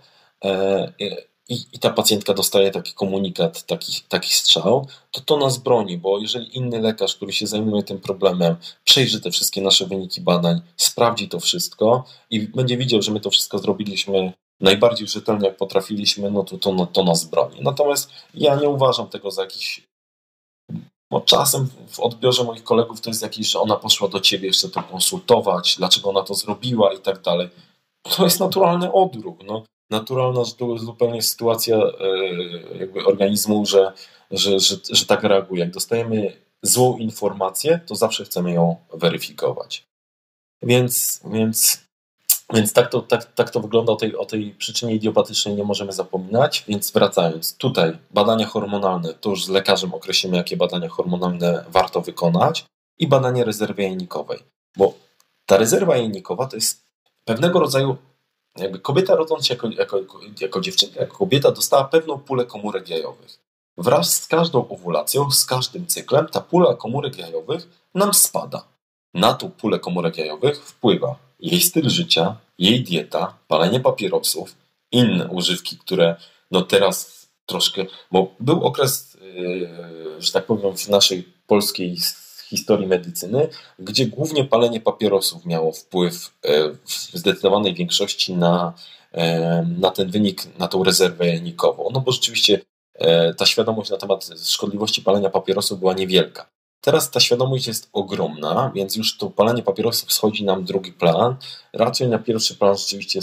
I, 1.52 1.66
I, 1.72 1.78
ta 1.78 1.90
pacjentka 1.90 2.34
dostaje 2.34 2.70
taki 2.70 2.92
komunikat, 2.92 3.62
taki, 3.62 3.92
taki 4.08 4.34
strzał, 4.34 4.86
to 5.10 5.20
to 5.20 5.36
nas 5.36 5.58
broni, 5.58 5.98
bo 5.98 6.18
jeżeli 6.18 6.56
inny 6.56 6.80
lekarz, 6.80 7.16
który 7.16 7.32
się 7.32 7.46
zajmuje 7.46 7.82
tym 7.82 8.00
problemem, 8.00 8.56
przejrzy 8.84 9.20
te 9.20 9.30
wszystkie 9.30 9.62
nasze 9.62 9.86
wyniki 9.86 10.20
badań, 10.20 10.60
sprawdzi 10.76 11.28
to 11.28 11.40
wszystko 11.40 12.04
i 12.30 12.40
będzie 12.40 12.76
widział, 12.76 13.02
że 13.02 13.12
my 13.12 13.20
to 13.20 13.30
wszystko 13.30 13.58
zrobiliśmy 13.58 14.32
najbardziej 14.60 15.06
rzetelnie, 15.06 15.46
jak 15.48 15.56
potrafiliśmy, 15.56 16.30
no 16.30 16.44
to, 16.44 16.58
to, 16.58 16.86
to 16.86 17.04
nas 17.04 17.24
broni. 17.24 17.60
Natomiast 17.60 18.10
ja 18.34 18.54
nie 18.54 18.68
uważam 18.68 19.08
tego 19.08 19.30
za 19.30 19.42
jakiś. 19.42 19.86
Bo 21.10 21.20
czasem 21.20 21.68
w 21.88 22.00
odbiorze 22.00 22.44
moich 22.44 22.64
kolegów 22.64 23.00
to 23.00 23.10
jest 23.10 23.22
jakiś, 23.22 23.48
że 23.48 23.60
ona 23.60 23.76
poszła 23.76 24.08
do 24.08 24.20
ciebie 24.20 24.46
jeszcze 24.46 24.68
to 24.68 24.82
konsultować, 24.82 25.76
dlaczego 25.78 26.10
ona 26.10 26.22
to 26.22 26.34
zrobiła 26.34 26.92
i 26.92 26.98
tak 26.98 27.22
dalej. 27.22 27.48
To 28.16 28.24
jest 28.24 28.40
naturalny 28.40 28.92
odruch. 28.92 29.36
No, 29.46 29.62
naturalna 29.92 30.42
zupełnie 30.76 31.22
sytuacja 31.22 31.76
e, 31.76 32.78
jakby 32.78 33.04
organizmu, 33.04 33.66
że, 33.66 33.92
że, 34.30 34.60
że, 34.60 34.76
że 34.90 35.06
tak 35.06 35.22
reaguje. 35.22 35.60
Jak 35.60 35.70
dostajemy 35.70 36.36
złą 36.62 36.98
informację, 36.98 37.80
to 37.86 37.94
zawsze 37.94 38.24
chcemy 38.24 38.52
ją 38.52 38.76
weryfikować. 38.92 39.84
Więc, 40.62 41.20
więc 41.32 41.82
więc 42.52 42.72
tak 42.72 42.90
to, 42.90 43.02
tak, 43.02 43.32
tak 43.32 43.50
to 43.50 43.60
wygląda 43.60 43.92
o 43.92 43.96
tej, 43.96 44.16
o 44.16 44.24
tej 44.24 44.50
przyczynie 44.50 44.94
idiopatycznej 44.94 45.54
nie 45.54 45.64
możemy 45.64 45.92
zapominać. 45.92 46.64
Więc 46.68 46.90
wracając, 46.90 47.56
tutaj 47.56 47.98
badania 48.10 48.46
hormonalne, 48.46 49.14
to 49.14 49.30
już 49.30 49.44
z 49.44 49.48
lekarzem 49.48 49.94
określimy, 49.94 50.36
jakie 50.36 50.56
badania 50.56 50.88
hormonalne 50.88 51.64
warto 51.68 52.00
wykonać 52.00 52.64
i 52.98 53.06
badanie 53.08 53.44
rezerwy 53.44 53.82
jajnikowej. 53.82 54.38
Bo 54.76 54.94
ta 55.46 55.56
rezerwa 55.56 55.96
jajnikowa 55.96 56.46
to 56.46 56.56
jest 56.56 56.84
pewnego 57.24 57.60
rodzaju, 57.60 57.96
jakby 58.56 58.78
kobieta 58.78 59.14
rodząc 59.14 59.46
się 59.46 59.54
jako, 59.54 59.68
jako, 60.00 60.20
jako 60.40 60.60
dziewczynka, 60.60 61.00
jako 61.00 61.16
kobieta 61.16 61.50
dostała 61.52 61.84
pewną 61.84 62.18
pulę 62.18 62.46
komórek 62.46 62.88
jajowych. 62.88 63.38
Wraz 63.78 64.22
z 64.22 64.26
każdą 64.26 64.68
owulacją, 64.68 65.30
z 65.30 65.44
każdym 65.44 65.86
cyklem, 65.86 66.26
ta 66.26 66.40
pula 66.40 66.74
komórek 66.74 67.18
jajowych 67.18 67.68
nam 67.94 68.14
spada. 68.14 68.64
Na 69.14 69.34
tą 69.34 69.50
pulę 69.50 69.78
komórek 69.78 70.18
jajowych 70.18 70.64
wpływa 70.64 71.16
jej 71.40 71.60
styl 71.60 71.88
życia, 71.88 72.36
jej 72.58 72.84
dieta, 72.84 73.34
palenie 73.48 73.80
papierosów, 73.80 74.54
inne 74.92 75.28
używki, 75.28 75.78
które 75.78 76.16
no 76.50 76.62
teraz 76.62 77.26
troszkę, 77.46 77.86
bo 78.10 78.34
był 78.40 78.64
okres, 78.64 79.16
yy, 79.34 80.22
że 80.22 80.32
tak 80.32 80.46
powiem, 80.46 80.76
w 80.76 80.88
naszej 80.88 81.28
polskiej 81.46 81.96
historii 82.52 82.86
medycyny, 82.86 83.48
gdzie 83.78 84.06
głównie 84.06 84.44
palenie 84.44 84.80
papierosów 84.80 85.46
miało 85.46 85.72
wpływ 85.72 86.34
yy, 86.44 86.76
w 86.84 87.18
zdecydowanej 87.18 87.74
większości 87.74 88.34
na, 88.34 88.72
yy, 89.14 89.20
na 89.78 89.90
ten 89.90 90.10
wynik, 90.10 90.58
na 90.58 90.68
tą 90.68 90.84
rezerwę 90.84 91.28
janikową. 91.28 91.88
No 91.92 92.00
bo 92.00 92.12
rzeczywiście 92.12 92.60
ta 93.36 93.46
świadomość 93.46 93.90
na 93.90 93.96
temat 93.96 94.30
szkodliwości 94.44 95.02
palenia 95.02 95.30
papierosów 95.30 95.78
była 95.78 95.92
niewielka. 95.92 96.46
Teraz 96.84 97.10
ta 97.10 97.20
świadomość 97.20 97.66
jest 97.66 97.88
ogromna, 97.92 98.72
więc 98.74 98.96
już 98.96 99.18
to 99.18 99.30
palenie 99.30 99.62
papierosów 99.62 100.12
schodzi 100.12 100.44
nam 100.44 100.64
drugi 100.64 100.92
plan. 100.92 101.36
Raczej 101.72 102.08
na 102.08 102.18
pierwszy 102.18 102.54
plan 102.54 102.76
rzeczywiście 102.76 103.20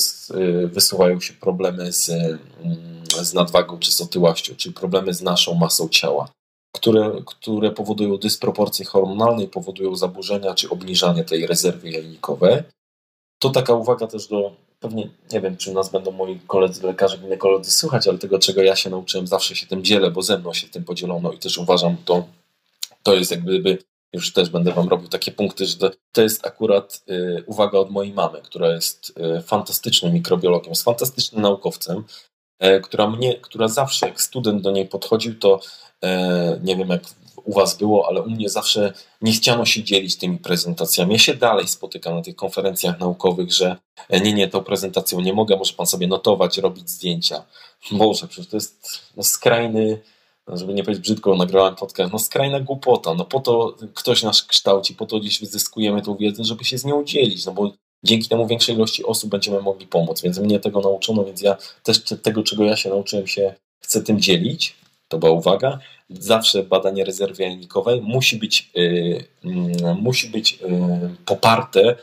wysuwają 0.65 1.19
się 1.19 1.33
problemy 1.33 1.91
z, 1.91 2.09
mm, 2.09 3.03
z 3.21 3.33
nadwagą 3.33 3.79
czy 3.79 3.91
z 3.91 4.01
otyłością, 4.01 4.55
czyli 4.55 4.75
problemy 4.75 5.13
z 5.13 5.21
naszą 5.21 5.53
masą 5.53 5.89
ciała, 5.89 6.29
które, 6.71 7.11
które 7.25 7.71
powodują 7.71 8.17
dysproporcje 8.17 8.85
hormonalne 8.85 9.43
i 9.43 9.47
powodują 9.47 9.95
zaburzenia 9.95 10.53
czy 10.53 10.69
obniżanie 10.69 11.23
tej 11.23 11.47
rezerwy 11.47 11.89
jajnikowej. 11.89 12.63
To 13.39 13.49
taka 13.49 13.73
uwaga 13.73 14.07
też 14.07 14.27
do, 14.27 14.51
pewnie 14.79 15.09
nie 15.31 15.41
wiem, 15.41 15.57
czy 15.57 15.73
nas 15.73 15.89
będą 15.89 16.11
moi 16.11 16.39
koledzy 16.47 16.87
lekarze, 16.87 17.17
ginekolodzy 17.17 17.71
słuchać, 17.71 18.07
ale 18.07 18.17
tego, 18.17 18.39
czego 18.39 18.63
ja 18.63 18.75
się 18.75 18.89
nauczyłem, 18.89 19.27
zawsze 19.27 19.55
się 19.55 19.67
tym 19.67 19.83
dzielę, 19.83 20.11
bo 20.11 20.21
ze 20.21 20.37
mną 20.37 20.53
się 20.53 20.67
tym 20.67 20.83
podzielono 20.83 21.31
i 21.31 21.37
też 21.37 21.57
uważam 21.57 21.97
to 22.05 22.23
to 23.03 23.13
jest 23.13 23.31
jak 23.31 23.41
gdyby, 23.43 23.77
już 24.13 24.33
też 24.33 24.49
będę 24.49 24.71
Wam 24.71 24.89
robił 24.89 25.07
takie 25.07 25.31
punkty, 25.31 25.65
że 25.65 25.77
to, 26.11 26.21
jest 26.21 26.47
akurat 26.47 27.03
y, 27.09 27.43
uwaga 27.45 27.77
od 27.77 27.91
mojej 27.91 28.13
mamy, 28.13 28.41
która 28.41 28.71
jest 28.71 29.19
y, 29.37 29.41
fantastycznym 29.41 30.13
mikrobiologiem, 30.13 30.69
jest 30.69 30.83
fantastycznym 30.83 31.41
naukowcem, 31.41 32.03
y, 32.63 32.81
która 32.81 33.09
mnie, 33.09 33.35
która 33.35 33.67
zawsze 33.67 34.07
jak 34.07 34.21
student 34.21 34.61
do 34.61 34.71
niej 34.71 34.87
podchodził, 34.87 35.39
to 35.39 35.59
e, 35.59 35.59
nie 36.63 36.75
wiem 36.75 36.89
jak 36.89 37.01
u 37.43 37.53
Was 37.53 37.77
było, 37.77 38.07
ale 38.07 38.21
u 38.21 38.29
mnie 38.29 38.49
zawsze 38.49 38.93
nie 39.21 39.31
chciano 39.31 39.65
się 39.65 39.83
dzielić 39.83 40.17
tymi 40.17 40.37
prezentacjami. 40.37 41.13
Ja 41.13 41.19
się 41.19 41.33
dalej 41.33 41.67
spotykam 41.67 42.15
na 42.15 42.21
tych 42.21 42.35
konferencjach 42.35 42.99
naukowych, 42.99 43.53
że 43.53 43.75
e, 44.09 44.21
nie, 44.21 44.33
nie, 44.33 44.47
tą 44.47 44.63
prezentacją 44.63 45.21
nie 45.21 45.33
mogę, 45.33 45.57
może 45.57 45.73
Pan 45.73 45.85
sobie 45.85 46.07
notować, 46.07 46.57
robić 46.57 46.89
zdjęcia. 46.89 47.43
Boże, 47.91 48.27
przecież 48.27 48.49
to 48.49 48.57
jest 48.57 49.01
no, 49.17 49.23
skrajny 49.23 49.99
żeby 50.53 50.73
nie 50.73 50.83
powiedzieć 50.83 51.03
brzydko, 51.03 51.35
nagrałem 51.35 51.75
podcast, 51.75 52.13
no 52.13 52.19
skrajna 52.19 52.59
głupota, 52.59 53.13
no 53.13 53.25
po 53.25 53.39
to 53.39 53.75
ktoś 53.93 54.23
nas 54.23 54.43
kształci, 54.43 54.95
po 54.95 55.05
to 55.05 55.19
gdzieś 55.19 55.39
wyzyskujemy 55.39 56.01
tą 56.01 56.15
wiedzę, 56.15 56.43
żeby 56.43 56.65
się 56.65 56.77
z 56.77 56.85
nią 56.85 57.03
dzielić, 57.03 57.45
no 57.45 57.51
bo 57.51 57.71
dzięki 58.03 58.29
temu 58.29 58.47
większej 58.47 58.75
ilości 58.75 59.05
osób 59.05 59.29
będziemy 59.29 59.61
mogli 59.61 59.87
pomóc, 59.87 60.21
więc 60.21 60.39
mnie 60.39 60.59
tego 60.59 60.81
nauczono, 60.81 61.25
więc 61.25 61.41
ja 61.41 61.57
też 61.83 62.03
tego, 62.23 62.43
czego 62.43 62.63
ja 62.63 62.75
się 62.75 62.89
nauczyłem, 62.89 63.27
się 63.27 63.53
chcę 63.79 64.01
tym 64.01 64.19
dzielić, 64.19 64.75
to 65.09 65.17
była 65.17 65.31
uwaga, 65.31 65.79
zawsze 66.09 66.63
badanie 66.63 67.05
rezerwy 67.05 67.43
jajnikowej 67.43 68.01
musi 68.01 68.37
być, 68.37 68.71
yy, 68.75 69.95
musi 70.01 70.29
być 70.29 70.51
yy, 70.51 71.15
poparte 71.25 71.81
yy, 71.81 71.95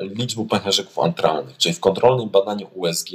liczbą 0.00 0.48
pęcherzyków 0.48 0.98
antralnych, 0.98 1.56
czyli 1.56 1.74
w 1.74 1.80
kontrolnym 1.80 2.28
badaniu 2.28 2.66
USG 2.74 3.08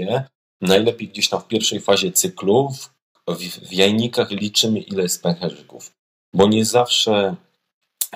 najlepiej 0.61 1.07
gdzieś 1.07 1.29
tam 1.29 1.41
w 1.41 1.47
pierwszej 1.47 1.79
fazie 1.79 2.11
cyklu, 2.11 2.69
w 2.69 2.93
w, 3.27 3.73
jajnikach 3.73 4.31
liczymy, 4.31 4.79
ile 4.79 5.03
jest 5.03 5.23
pęcherzyków, 5.23 5.91
bo 6.34 6.47
nie 6.47 6.65
zawsze, 6.65 7.36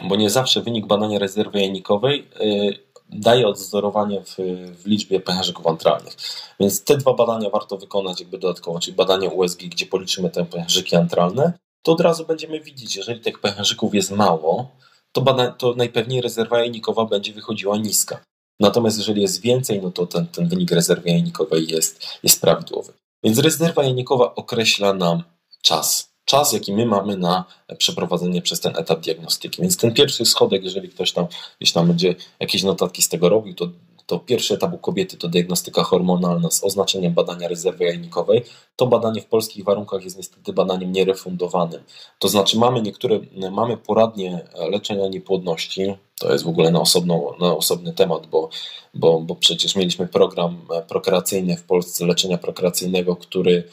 bo 0.09 0.15
nie 0.15 0.29
zawsze 0.29 0.61
wynik 0.61 0.85
badania 0.85 1.19
rezerwy 1.19 1.59
jajnikowej 1.59 2.27
yy, 2.39 2.79
daje 3.09 3.47
odzorowanie 3.47 4.21
w, 4.23 4.35
w 4.83 4.85
liczbie 4.85 5.19
pęcherzyków 5.19 5.67
antralnych. 5.67 6.13
Więc 6.59 6.83
te 6.83 6.97
dwa 6.97 7.13
badania 7.13 7.49
warto 7.49 7.77
wykonać 7.77 8.19
jakby 8.19 8.37
dodatkowo, 8.37 8.79
czyli 8.79 8.95
badanie 8.95 9.29
USG, 9.29 9.61
gdzie 9.61 9.85
policzymy 9.85 10.29
te 10.29 10.45
pęcherzyki 10.45 10.95
antralne, 10.95 11.53
to 11.81 11.91
od 11.91 12.01
razu 12.01 12.25
będziemy 12.25 12.59
widzieć, 12.59 12.95
jeżeli 12.95 13.19
tych 13.19 13.39
pęcherzyków 13.39 13.95
jest 13.95 14.11
mało, 14.11 14.71
to, 15.11 15.21
bada, 15.21 15.51
to 15.51 15.73
najpewniej 15.73 16.21
rezerwa 16.21 16.59
jajnikowa 16.59 17.05
będzie 17.05 17.33
wychodziła 17.33 17.77
niska. 17.77 18.19
Natomiast 18.59 18.97
jeżeli 18.97 19.21
jest 19.21 19.41
więcej, 19.41 19.81
no 19.81 19.91
to 19.91 20.05
ten, 20.05 20.27
ten 20.27 20.47
wynik 20.47 20.71
rezerwy 20.71 21.09
jajnikowej 21.09 21.67
jest, 21.67 22.19
jest 22.23 22.41
prawidłowy. 22.41 22.93
Więc 23.23 23.39
rezerwa 23.39 23.83
jajnikowa 23.83 24.35
określa 24.35 24.93
nam 24.93 25.23
czas. 25.61 26.06
Czas, 26.27 26.53
jaki 26.53 26.73
my 26.73 26.85
mamy 26.85 27.17
na 27.17 27.45
przeprowadzenie 27.77 28.41
przez 28.41 28.59
ten 28.59 28.77
etap 28.77 28.99
diagnostyki. 28.99 29.61
Więc 29.61 29.77
ten 29.77 29.93
pierwszy 29.93 30.25
schodek, 30.25 30.63
jeżeli 30.63 30.89
ktoś 30.89 31.11
tam 31.11 31.27
gdzieś 31.59 31.73
tam 31.73 31.87
będzie 31.87 32.15
jakieś 32.39 32.63
notatki 32.63 33.01
z 33.01 33.09
tego 33.09 33.29
robił, 33.29 33.53
to, 33.53 33.69
to 34.05 34.19
pierwszy 34.19 34.53
etap 34.53 34.73
u 34.73 34.77
kobiety 34.77 35.17
to 35.17 35.27
diagnostyka 35.27 35.83
hormonalna 35.83 36.51
z 36.51 36.63
oznaczeniem 36.63 37.13
badania 37.13 37.47
rezerwy 37.47 37.85
jajnikowej. 37.85 38.43
To 38.75 38.87
badanie 38.87 39.21
w 39.21 39.25
polskich 39.25 39.63
warunkach 39.65 40.03
jest 40.03 40.17
niestety 40.17 40.53
badaniem 40.53 40.91
nierefundowanym. 40.91 41.83
To 42.19 42.27
znaczy 42.27 42.57
mamy 42.57 42.81
niektóre, 42.81 43.19
mamy 43.51 43.77
poradnie 43.77 44.45
leczenia 44.71 45.07
niepłodności, 45.07 45.95
to 46.19 46.31
jest 46.31 46.43
w 46.43 46.47
ogóle 46.47 46.71
na, 46.71 46.81
osobną, 46.81 47.31
na 47.39 47.55
osobny 47.55 47.93
temat, 47.93 48.27
bo, 48.27 48.49
bo, 48.93 49.21
bo 49.21 49.35
przecież 49.35 49.75
mieliśmy 49.75 50.07
program 50.07 50.57
e, 50.75 50.81
prokreacyjny 50.81 51.57
w 51.57 51.63
Polsce, 51.63 52.05
leczenia 52.05 52.37
prokreacyjnego, 52.37 53.15
który, 53.15 53.63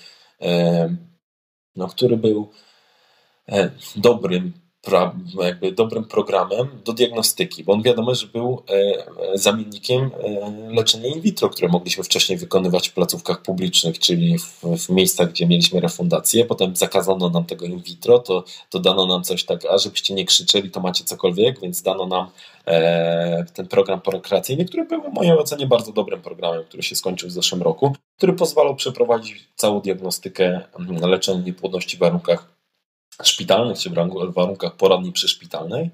e, 0.43 0.97
no, 1.77 1.89
który 1.89 2.17
był 2.17 2.51
e, 3.49 3.71
dobrym 3.97 4.53
pra, 4.85 5.15
jakby 5.43 5.73
dobrym 5.73 6.05
programem 6.05 6.69
do 6.85 6.93
diagnostyki, 6.93 7.65
bo 7.65 7.73
on 7.73 7.83
wiadomo, 7.83 8.15
że 8.15 8.27
był 8.27 8.63
e, 8.69 8.73
e, 8.73 9.39
zamiennikiem 9.39 10.11
leczenia 10.71 11.09
in 11.09 11.21
vitro, 11.21 11.49
które 11.49 11.69
mogliśmy 11.69 12.05
wcześniej 12.05 12.39
wykonywać 12.39 12.89
w 12.89 12.93
placówkach 12.93 13.43
publicznych, 13.43 13.99
czyli 13.99 14.39
w, 14.39 14.61
w 14.63 14.89
miejscach, 14.89 15.31
gdzie 15.31 15.47
mieliśmy 15.47 15.81
refundację. 15.81 16.45
Potem 16.45 16.77
zakazano 16.77 17.31
nam 17.31 17.45
tego 17.45 17.67
in 17.67 17.83
vitro, 17.83 18.19
to, 18.19 18.45
to 18.71 18.79
dano 18.79 19.07
nam 19.07 19.25
coś 19.25 19.45
tak, 19.45 19.65
a 19.65 19.79
żebyście 19.79 20.15
nie 20.15 20.25
krzyczeli, 20.25 20.71
to 20.71 20.81
macie 20.81 21.05
cokolwiek, 21.05 21.61
więc 21.61 21.83
dano 21.83 22.07
nam 22.07 22.27
e, 22.67 23.45
ten 23.55 23.69
program 23.69 24.01
prokreacyjny, 24.01 24.65
który 24.65 24.85
był 24.85 25.03
w 25.03 25.15
mojej 25.15 25.33
ocenie 25.33 25.67
bardzo 25.67 25.93
dobrym 25.93 26.23
programem, 26.23 26.65
który 26.65 26.83
się 26.83 26.97
skończył 26.97 27.29
w 27.29 27.33
zeszłym 27.33 27.63
roku, 27.63 27.97
który 28.17 28.33
pozwalał 28.33 28.77
przeprowadzić 28.77 29.49
całą 29.57 29.81
diagnostykę 29.81 30.61
mm, 30.79 31.11
leczenia 31.11 31.43
niepłodności 31.43 31.97
w 31.97 32.01
warunkach 32.01 32.54
szpitalnych, 33.23 33.79
czy 33.79 33.91
w 33.91 34.35
warunkach 34.35 34.77
poradni 34.77 35.13
przyszpitalnej, 35.13 35.91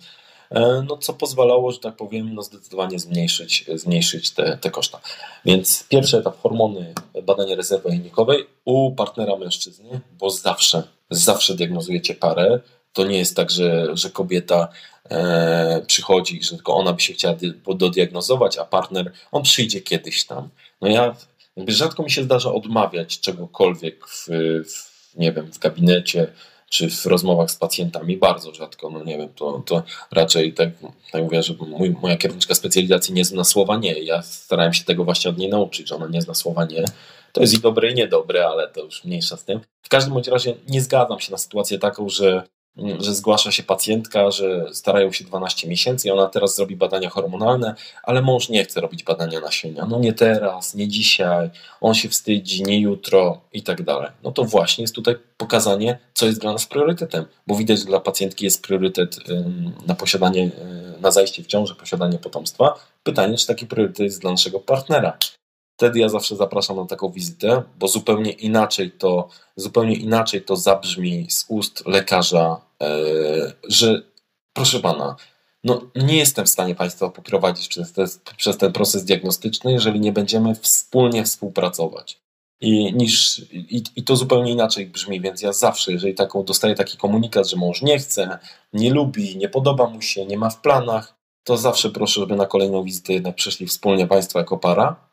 e, 0.51 0.85
no 0.89 0.97
co 0.97 1.13
pozwalało, 1.13 1.73
że 1.73 1.79
tak 1.79 1.97
powiem, 1.97 2.35
no 2.35 2.43
zdecydowanie 2.43 2.99
zmniejszyć, 2.99 3.65
zmniejszyć 3.75 4.31
te, 4.31 4.59
te 4.61 4.71
koszta. 4.71 5.01
Więc 5.45 5.85
pierwszy 5.89 6.19
etap 6.19 6.43
hormony, 6.43 6.95
badanie 7.23 7.57
rezerwy 7.57 7.89
jajnikowej 7.89 8.47
u 8.65 8.93
partnera 8.93 9.37
mężczyzny, 9.37 10.01
bo 10.19 10.31
zawsze, 10.31 10.83
zawsze 11.11 11.55
diagnozujecie 11.55 12.15
parę. 12.15 12.61
To 12.93 13.07
nie 13.07 13.19
jest 13.19 13.37
tak, 13.37 13.51
że, 13.51 13.87
że 13.97 14.11
kobieta 14.11 14.69
e, 15.11 15.83
przychodzi, 15.87 16.43
że 16.43 16.51
tylko 16.51 16.77
ona 16.77 16.93
by 16.93 17.01
się 17.01 17.13
chciała 17.13 17.37
dodiagnozować, 17.75 18.59
a 18.59 18.65
partner, 18.65 19.13
on 19.33 19.43
przyjdzie 19.43 19.81
kiedyś 19.81 20.25
tam. 20.25 20.49
No 20.81 20.89
ja, 20.89 21.17
jakby 21.57 21.73
rzadko 21.73 22.03
mi 22.03 22.11
się 22.11 22.23
zdarza 22.23 22.53
odmawiać 22.53 23.21
czegokolwiek 23.21 24.07
w, 24.07 24.27
w 24.65 24.91
nie 25.17 25.33
wiem, 25.33 25.53
w 25.53 25.59
gabinecie, 25.59 26.33
czy 26.71 26.91
w 26.91 27.07
rozmowach 27.07 27.51
z 27.51 27.57
pacjentami 27.57 28.17
bardzo 28.17 28.55
rzadko, 28.55 28.91
no 28.91 29.05
nie 29.05 29.19
wiem, 29.19 29.29
to, 29.35 29.63
to 29.67 29.83
raczej 30.11 30.55
tak, 30.55 30.69
tak 31.13 31.23
mówię, 31.23 31.43
że 31.43 31.55
mój, 31.55 31.91
moja 32.03 32.17
kierowniczka 32.17 32.55
specjalizacji 32.55 33.15
nie 33.15 33.25
zna 33.25 33.45
słowa 33.45 33.77
nie. 33.77 33.93
Ja 33.93 34.23
starałem 34.23 34.73
się 34.73 34.85
tego 34.85 35.05
właśnie 35.05 35.31
od 35.31 35.39
niej 35.39 35.49
nauczyć, 35.49 35.89
że 35.89 35.95
ona 35.97 36.07
nie 36.07 36.23
zna 36.23 36.35
słowa 36.35 36.65
nie. 36.65 36.85
To 37.33 37.41
jest 37.41 37.55
i 37.55 37.59
dobre 37.59 37.91
i 37.91 37.95
niedobre, 37.95 38.47
ale 38.47 38.69
to 38.69 38.85
już 38.85 39.05
mniejsza 39.05 39.37
z 39.37 39.45
tym. 39.45 39.61
W 39.83 39.89
każdym 39.89 40.15
bądź 40.15 40.29
razie 40.29 40.55
nie 40.69 40.81
zgadzam 40.81 41.21
się 41.21 41.33
na 41.33 41.39
sytuację 41.39 41.79
taką, 41.79 42.09
że 42.09 42.43
że 42.77 43.15
zgłasza 43.15 43.53
się 43.53 43.63
pacjentka, 43.63 44.31
że 44.31 44.67
starają 44.73 45.13
się 45.13 45.25
12 45.25 45.69
miesięcy 45.69 46.09
i 46.09 46.11
ona 46.11 46.27
teraz 46.27 46.57
zrobi 46.57 46.77
badania 46.77 47.11
hormonalne, 47.11 47.75
ale 48.03 48.23
mąż 48.23 48.49
nie 48.49 48.65
chce 48.65 48.81
robić 48.81 49.03
badania 49.03 49.41
nasienia. 49.41 49.87
No 49.87 49.99
nie 49.99 50.13
teraz, 50.13 50.75
nie 50.75 50.89
dzisiaj, 50.89 51.51
on 51.81 51.95
się 51.95 52.09
wstydzi, 52.09 52.63
nie 52.63 52.81
jutro 52.81 53.41
i 53.53 53.63
tak 53.63 53.83
dalej. 53.83 54.11
No 54.23 54.33
to 54.33 54.45
właśnie 54.45 54.83
jest 54.83 54.95
tutaj 54.95 55.17
pokazanie, 55.37 55.99
co 56.15 56.27
jest 56.27 56.41
dla 56.41 56.53
nas 56.53 56.67
priorytetem, 56.67 57.25
bo 57.47 57.55
widać, 57.55 57.79
że 57.79 57.85
dla 57.85 58.01
pacjentki 58.01 58.45
jest 58.45 58.63
priorytet 58.63 59.17
na 59.87 59.95
posiadanie, 59.95 60.51
na 61.01 61.11
zajście 61.11 61.43
w 61.43 61.47
ciąży, 61.47 61.75
posiadanie 61.75 62.19
potomstwa. 62.19 62.75
Pytanie, 63.03 63.37
czy 63.37 63.47
taki 63.47 63.67
priorytet 63.67 63.99
jest 63.99 64.21
dla 64.21 64.31
naszego 64.31 64.61
partnera. 64.61 65.19
Wtedy 65.81 65.99
ja 65.99 66.09
zawsze 66.09 66.37
zapraszam 66.37 66.77
na 66.77 66.87
taką 66.87 67.11
wizytę, 67.11 67.63
bo 67.79 67.89
zupełnie 67.89 68.31
inaczej 68.33 68.91
to, 68.91 69.29
zupełnie 69.57 69.95
inaczej 69.95 70.43
to 70.43 70.57
zabrzmi 70.57 71.27
z 71.31 71.45
ust 71.49 71.87
lekarza, 71.87 72.61
e, 72.83 72.89
że 73.69 74.03
proszę 74.53 74.81
pana, 74.81 75.17
no 75.65 75.83
nie 75.97 76.17
jestem 76.17 76.47
w 76.47 76.49
stanie 76.49 76.75
Państwa 76.75 77.11
poprowadzić 77.11 77.69
przez, 77.69 77.93
te, 77.93 78.05
przez 78.37 78.57
ten 78.57 78.73
proces 78.73 79.05
diagnostyczny, 79.05 79.73
jeżeli 79.73 80.01
nie 80.01 80.13
będziemy 80.13 80.55
wspólnie 80.55 81.25
współpracować. 81.25 82.21
I, 82.61 82.95
niż, 82.95 83.39
i, 83.53 83.83
I 83.97 84.05
to 84.05 84.17
zupełnie 84.17 84.53
inaczej 84.53 84.87
brzmi, 84.87 85.21
więc 85.21 85.43
ja 85.43 85.53
zawsze, 85.53 85.93
jeżeli 85.93 86.15
taką, 86.15 86.45
dostaję 86.45 86.75
taki 86.75 86.97
komunikat, 86.97 87.49
że 87.49 87.57
mąż 87.57 87.83
nie 87.83 87.99
chce, 87.99 88.39
nie 88.73 88.91
lubi, 88.91 89.37
nie 89.37 89.49
podoba 89.49 89.89
mu 89.89 90.03
się, 90.03 90.27
nie 90.27 90.39
ma 90.39 90.51
w 90.51 90.61
planach, 90.61 91.15
to 91.45 91.57
zawsze 91.57 91.91
proszę, 91.91 92.21
żeby 92.21 92.37
na 92.37 92.47
kolejną 92.47 92.85
wizytę 92.85 93.13
jednak 93.13 93.35
przyszli 93.35 93.67
wspólnie 93.67 94.07
Państwo 94.07 94.39
jako 94.39 94.59
para 94.59 95.10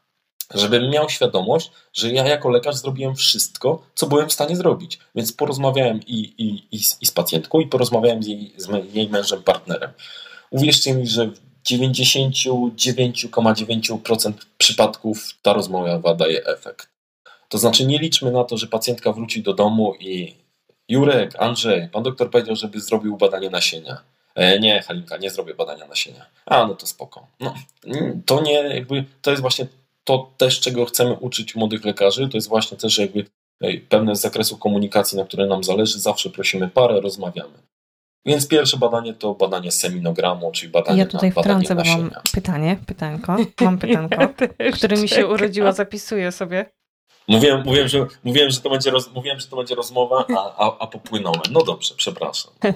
żebym 0.53 0.89
miał 0.89 1.09
świadomość, 1.09 1.71
że 1.93 2.11
ja 2.11 2.27
jako 2.27 2.49
lekarz 2.49 2.75
zrobiłem 2.75 3.15
wszystko, 3.15 3.81
co 3.95 4.07
byłem 4.07 4.29
w 4.29 4.33
stanie 4.33 4.55
zrobić. 4.55 4.99
Więc 5.15 5.33
porozmawiałem 5.33 5.99
i, 6.07 6.33
i, 6.37 6.67
i, 6.71 6.83
z, 6.83 6.97
i 7.01 7.05
z 7.05 7.11
pacjentką, 7.11 7.59
i 7.59 7.67
porozmawiałem 7.67 8.23
z 8.23 8.27
jej, 8.27 8.53
z 8.57 8.69
jej 8.93 9.09
mężem, 9.09 9.43
partnerem. 9.43 9.91
Uwierzcie 10.49 10.93
mi, 10.93 11.07
że 11.07 11.27
w 11.27 11.39
99,9% 11.71 14.33
przypadków 14.57 15.29
ta 15.41 15.53
rozmowa 15.53 16.13
daje 16.13 16.45
efekt. 16.45 16.89
To 17.49 17.57
znaczy, 17.57 17.85
nie 17.85 17.99
liczmy 17.99 18.31
na 18.31 18.43
to, 18.43 18.57
że 18.57 18.67
pacjentka 18.67 19.11
wróci 19.11 19.43
do 19.43 19.53
domu 19.53 19.93
i 19.99 20.35
Jurek, 20.89 21.35
Andrzej, 21.39 21.89
pan 21.89 22.03
doktor 22.03 22.31
powiedział, 22.31 22.55
żeby 22.55 22.79
zrobił 22.79 23.17
badanie 23.17 23.49
nasienia. 23.49 23.97
E, 24.35 24.59
nie, 24.59 24.81
Halinka, 24.81 25.17
nie 25.17 25.29
zrobię 25.29 25.53
badania 25.53 25.87
nasienia. 25.87 26.25
A, 26.45 26.67
no 26.67 26.75
to 26.75 26.87
spoko. 26.87 27.27
No, 27.39 27.53
to 28.25 28.41
nie, 28.41 28.53
jakby, 28.53 29.05
to 29.21 29.31
jest 29.31 29.41
właśnie 29.41 29.67
to 30.07 30.31
też, 30.37 30.59
czego 30.59 30.85
chcemy 30.85 31.13
uczyć 31.13 31.55
młodych 31.55 31.85
lekarzy, 31.85 32.29
to 32.29 32.37
jest 32.37 32.49
właśnie 32.49 32.77
też 32.77 32.97
jakby 32.97 33.25
pewne 33.89 34.15
z 34.15 34.21
zakresu 34.21 34.57
komunikacji, 34.57 35.17
na 35.17 35.25
które 35.25 35.47
nam 35.47 35.63
zależy. 35.63 35.99
Zawsze 35.99 36.29
prosimy 36.29 36.67
parę, 36.67 37.01
rozmawiamy. 37.01 37.53
Więc 38.25 38.47
pierwsze 38.47 38.77
badanie 38.77 39.13
to 39.13 39.33
badanie 39.33 39.71
seminogramu, 39.71 40.51
czyli 40.51 40.71
badanie 40.71 40.99
Ja 40.99 41.05
tutaj 41.05 41.31
wtrącę, 41.31 41.75
bo 41.75 41.83
mam 41.83 42.11
pytanie, 42.33 42.77
pytanko, 42.85 43.37
mam 43.61 43.77
pytanko, 43.77 44.21
ja 44.59 44.71
które 44.71 44.97
mi 44.97 45.09
się 45.09 45.27
urodziło, 45.27 45.71
zapisuję 45.71 46.31
sobie. 46.31 46.65
Mówiłem, 47.27 47.63
mówiłem, 47.65 47.87
że, 47.87 48.05
mówiłem, 48.23 48.49
że, 48.49 48.61
to, 48.61 48.69
będzie 48.69 48.91
roz, 48.91 49.13
mówiłem 49.13 49.39
że 49.39 49.47
to 49.47 49.57
będzie 49.57 49.75
rozmowa, 49.75 50.25
a, 50.37 50.65
a, 50.65 50.77
a 50.79 50.87
popłynąłem. 50.87 51.41
No 51.51 51.63
dobrze, 51.63 51.93
przepraszam. 51.97 52.53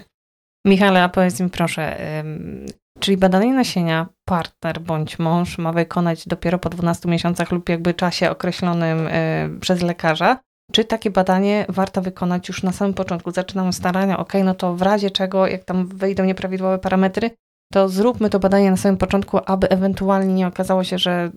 Michale, 0.66 1.04
a 1.04 1.10
powiedz 1.10 1.40
mi 1.40 1.50
proszę, 1.50 1.98
Czyli 3.02 3.18
badanie 3.18 3.54
nasienia 3.54 4.08
partner 4.26 4.82
bądź 4.82 5.20
mąż 5.20 5.58
ma 5.58 5.72
wykonać 5.72 6.28
dopiero 6.28 6.60
po 6.60 6.70
12 6.70 7.10
miesiącach 7.10 7.52
lub 7.52 7.70
jakby 7.70 7.94
czasie 7.94 8.30
określonym 8.30 9.08
y, 9.08 9.60
przez 9.60 9.82
lekarza. 9.82 10.38
Czy 10.72 10.86
takie 10.86 11.12
badanie 11.12 11.66
warto 11.70 12.02
wykonać 12.02 12.48
już 12.48 12.64
na 12.64 12.72
samym 12.72 12.94
początku? 12.94 13.32
Zaczynamy 13.32 13.74
starania, 13.74 14.18
ok, 14.18 14.34
no 14.44 14.56
to 14.56 14.76
w 14.76 14.82
razie 14.82 15.12
czego, 15.12 15.48
jak 15.48 15.64
tam 15.64 15.88
wyjdą 15.88 16.24
nieprawidłowe 16.24 16.80
parametry, 16.80 17.32
to 17.74 17.90
zróbmy 17.90 18.30
to 18.30 18.40
badanie 18.40 18.72
na 18.72 18.78
samym 18.78 18.98
początku, 18.98 19.40
aby 19.46 19.70
ewentualnie 19.70 20.34
nie 20.34 20.48
okazało 20.48 20.84
się, 20.84 20.98
że 20.98 21.32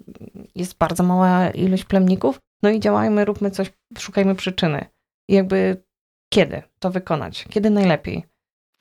jest 0.54 0.78
bardzo 0.78 1.02
mała 1.02 1.50
ilość 1.50 1.84
plemników. 1.84 2.40
No 2.62 2.70
i 2.70 2.80
działajmy, 2.80 3.24
róbmy 3.24 3.50
coś, 3.50 3.72
szukajmy 3.98 4.34
przyczyny. 4.34 4.86
I 5.28 5.34
jakby 5.34 5.84
kiedy 6.32 6.62
to 6.78 6.90
wykonać? 6.90 7.44
Kiedy 7.50 7.70
najlepiej? 7.70 8.33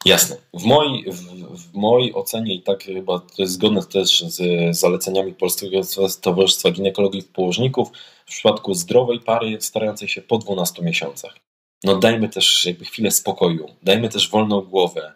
Jasne. 0.05 0.37
W 0.53 0.63
mojej, 0.63 1.11
w, 1.11 1.19
w 1.57 1.73
mojej 1.73 2.13
ocenie 2.13 2.55
i 2.55 2.61
tak 2.61 2.83
chyba 2.83 3.19
to 3.19 3.41
jest 3.41 3.53
zgodne 3.53 3.83
też 3.83 4.21
z 4.21 4.77
zaleceniami 4.77 5.33
Polskiego 5.33 5.81
Towarzystwa 6.21 6.71
Ginekologii 6.71 7.19
i 7.19 7.23
Położników, 7.23 7.89
w 8.25 8.29
przypadku 8.29 8.73
zdrowej 8.73 9.19
pary 9.19 9.57
starającej 9.61 10.07
się 10.07 10.21
po 10.21 10.37
12 10.37 10.83
miesiącach. 10.83 11.35
No 11.83 11.95
dajmy 11.95 12.29
też 12.29 12.65
jakby 12.65 12.85
chwilę 12.85 13.11
spokoju, 13.11 13.69
dajmy 13.83 14.09
też 14.09 14.29
wolną 14.29 14.61
głowę, 14.61 15.13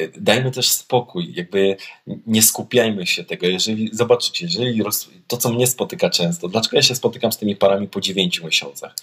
y, 0.00 0.12
dajmy 0.16 0.50
też 0.50 0.70
spokój, 0.70 1.32
jakby 1.36 1.76
nie 2.26 2.42
skupiajmy 2.42 3.06
się 3.06 3.24
tego. 3.24 3.46
Jeżeli 3.46 3.90
zobaczycie, 3.92 4.46
jeżeli 4.46 4.82
to, 5.26 5.36
co 5.36 5.50
mnie 5.50 5.66
spotyka 5.66 6.10
często, 6.10 6.48
dlaczego 6.48 6.76
ja 6.76 6.82
się 6.82 6.94
spotykam 6.94 7.32
z 7.32 7.38
tymi 7.38 7.56
parami 7.56 7.88
po 7.88 8.00
9 8.00 8.42
miesiącach? 8.42 8.94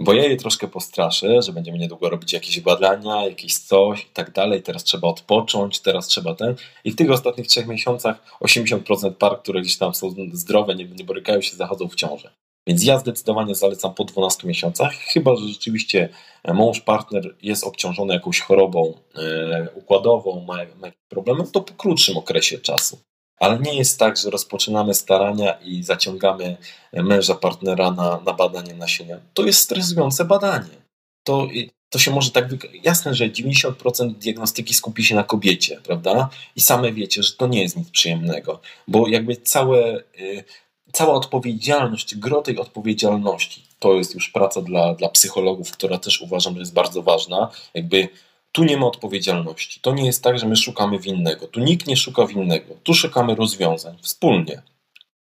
Bo 0.00 0.12
ja 0.12 0.24
je 0.24 0.36
troszkę 0.36 0.68
postraszę, 0.68 1.42
że 1.42 1.52
będziemy 1.52 1.78
niedługo 1.78 2.10
robić 2.10 2.32
jakieś 2.32 2.60
badania, 2.60 3.24
jakieś 3.24 3.58
coś 3.58 4.02
i 4.02 4.08
tak 4.12 4.32
dalej. 4.32 4.62
Teraz 4.62 4.84
trzeba 4.84 5.08
odpocząć, 5.08 5.80
teraz 5.80 6.06
trzeba 6.06 6.34
ten. 6.34 6.54
I 6.84 6.90
w 6.90 6.96
tych 6.96 7.10
ostatnich 7.10 7.46
trzech 7.46 7.66
miesiącach 7.66 8.38
80% 8.40 9.12
par, 9.12 9.42
które 9.42 9.60
gdzieś 9.60 9.78
tam 9.78 9.94
są 9.94 10.14
zdrowe, 10.32 10.74
nie, 10.74 10.84
nie 10.84 11.04
borykają 11.04 11.40
się, 11.40 11.56
zachodzą 11.56 11.88
w 11.88 11.94
ciążę. 11.94 12.30
Więc 12.66 12.84
ja 12.84 12.98
zdecydowanie 12.98 13.54
zalecam 13.54 13.94
po 13.94 14.04
12 14.04 14.48
miesiącach, 14.48 14.92
chyba 14.94 15.36
że 15.36 15.48
rzeczywiście 15.48 16.08
mąż, 16.54 16.80
partner 16.80 17.36
jest 17.42 17.64
obciążony 17.64 18.14
jakąś 18.14 18.40
chorobą 18.40 18.94
e, 19.14 19.68
układową, 19.74 20.44
ma, 20.44 20.56
ma 20.56 20.88
problemy, 21.08 21.44
to 21.52 21.60
po 21.60 21.74
krótszym 21.74 22.16
okresie 22.16 22.58
czasu 22.58 22.98
ale 23.40 23.58
nie 23.58 23.74
jest 23.74 23.98
tak, 23.98 24.16
że 24.16 24.30
rozpoczynamy 24.30 24.94
starania 24.94 25.52
i 25.52 25.82
zaciągamy 25.82 26.56
męża, 26.92 27.34
partnera 27.34 27.90
na, 27.90 28.20
na 28.26 28.32
badanie 28.32 28.74
nasienia. 28.74 29.16
To 29.34 29.46
jest 29.46 29.60
stresujące 29.60 30.24
badanie. 30.24 30.80
To, 31.24 31.48
to 31.90 31.98
się 31.98 32.10
może 32.10 32.30
tak. 32.30 32.48
Jasne, 32.84 33.14
że 33.14 33.30
90% 33.30 34.14
diagnostyki 34.14 34.74
skupi 34.74 35.04
się 35.04 35.14
na 35.14 35.24
kobiecie, 35.24 35.80
prawda? 35.84 36.28
I 36.56 36.60
same 36.60 36.92
wiecie, 36.92 37.22
że 37.22 37.32
to 37.32 37.46
nie 37.46 37.62
jest 37.62 37.76
nic 37.76 37.90
przyjemnego, 37.90 38.60
bo 38.88 39.08
jakby 39.08 39.36
całe, 39.36 40.02
y, 40.20 40.44
cała 40.92 41.14
odpowiedzialność, 41.14 42.16
gro 42.16 42.42
tej 42.42 42.58
odpowiedzialności 42.58 43.62
to 43.78 43.94
jest 43.94 44.14
już 44.14 44.28
praca 44.28 44.62
dla, 44.62 44.94
dla 44.94 45.08
psychologów, 45.08 45.72
która 45.72 45.98
też 45.98 46.22
uważam, 46.22 46.54
że 46.54 46.60
jest 46.60 46.74
bardzo 46.74 47.02
ważna. 47.02 47.50
Jakby 47.74 48.08
tu 48.52 48.64
nie 48.64 48.76
ma 48.76 48.86
odpowiedzialności. 48.86 49.80
To 49.80 49.92
nie 49.92 50.06
jest 50.06 50.24
tak, 50.24 50.38
że 50.38 50.46
my 50.46 50.56
szukamy 50.56 50.98
winnego. 50.98 51.46
Tu 51.46 51.60
nikt 51.60 51.86
nie 51.86 51.96
szuka 51.96 52.26
winnego. 52.26 52.74
Tu 52.82 52.94
szukamy 52.94 53.34
rozwiązań 53.34 53.98
wspólnie. 54.02 54.62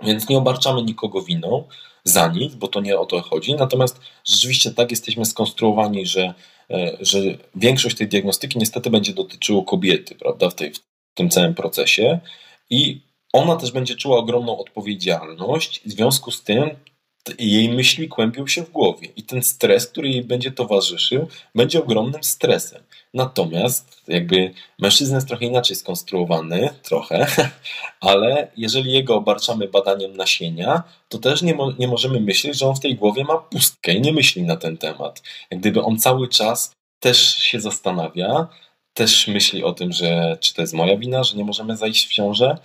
Więc 0.03 0.29
nie 0.29 0.39
obarczamy 0.39 0.83
nikogo 0.83 1.23
winą. 1.23 1.65
za 2.05 2.29
nic, 2.29 2.55
bo 2.55 2.69
to 2.69 2.81
nie 2.81 2.99
o 2.99 3.07
to 3.07 3.23
chodzi. 3.23 3.55
Natomiast 3.55 4.01
rzeczywiście 4.25 4.71
tak 4.71 4.91
jesteśmy 4.91 5.25
skonstruowani, 5.25 6.07
że, 6.07 6.35
e, 6.71 6.97
że 7.01 7.19
większość 7.55 7.97
tej 7.97 8.09
diagnostyki 8.09 8.59
niestety 8.59 8.91
będzie 8.91 9.13
dotyczyło 9.13 9.63
kobiety, 9.63 10.15
prawda, 10.15 10.51
w, 10.51 10.55
tej, 10.55 10.73
w 10.73 10.81
tym 11.15 11.31
całym 11.31 11.55
procesie. 11.55 12.21
I 12.71 13.01
ona 13.33 13.57
też 13.57 13.73
będzie 13.73 13.95
czuła 13.95 14.19
ogromną 14.19 14.59
odpowiedzialność, 14.59 15.81
w 15.87 15.91
związku 15.91 16.31
z 16.31 16.43
tym 16.43 16.71
jej 17.39 17.69
myśli 17.69 18.09
kłębią 18.09 18.47
się 18.47 18.63
w 18.63 18.71
głowie 18.71 19.09
i 19.17 19.23
ten 19.23 19.43
stres, 19.43 19.87
który 19.87 20.09
jej 20.09 20.25
będzie 20.25 20.51
towarzyszył, 20.51 21.29
będzie 21.55 21.83
ogromnym 21.83 22.25
stresem. 22.25 22.83
Natomiast 23.15 24.03
jakby 24.09 24.55
mężczyzna 24.79 25.17
jest 25.17 25.29
trochę 25.29 25.45
inaczej 25.45 25.77
skonstruowany, 25.77 26.69
trochę, 26.83 27.27
ale 28.01 28.53
jeżeli 28.57 28.93
jego 28.93 29.17
obarczamy 29.17 29.69
badaniem 29.69 30.17
nasienia, 30.17 30.83
to 31.09 31.19
też 31.19 31.43
nie, 31.43 31.55
mo 31.55 31.73
nie 31.79 31.89
możemy 31.89 32.21
myśleć, 32.21 32.59
że 32.59 32.67
on 32.67 32.75
w 32.75 32.81
tej 32.81 32.97
głowie 32.97 33.25
ma 33.25 33.39
pustkę 33.39 33.93
i 33.93 34.01
nie 34.01 34.13
myśli 34.13 34.43
na 34.43 34.57
ten 34.57 34.77
temat. 34.77 35.23
Jak 35.51 35.61
gdyby 35.61 35.83
on 35.83 35.99
cały 35.99 36.29
czas 36.29 36.73
też 37.01 37.37
się 37.37 37.61
zastanawia, 37.61 38.49
też 38.95 39.29
myśli 39.29 39.65
o 39.65 39.73
tym, 39.73 39.93
że 39.93 40.39
czy 40.41 40.55
to 40.55 40.63
jest 40.63 40.75
moja 40.75 40.97
wina, 40.97 41.25
że 41.25 41.37
nie 41.37 41.45
możemy 41.45 41.77
zajść 41.77 42.07
w 42.07 42.13
ciążę, 42.13 42.59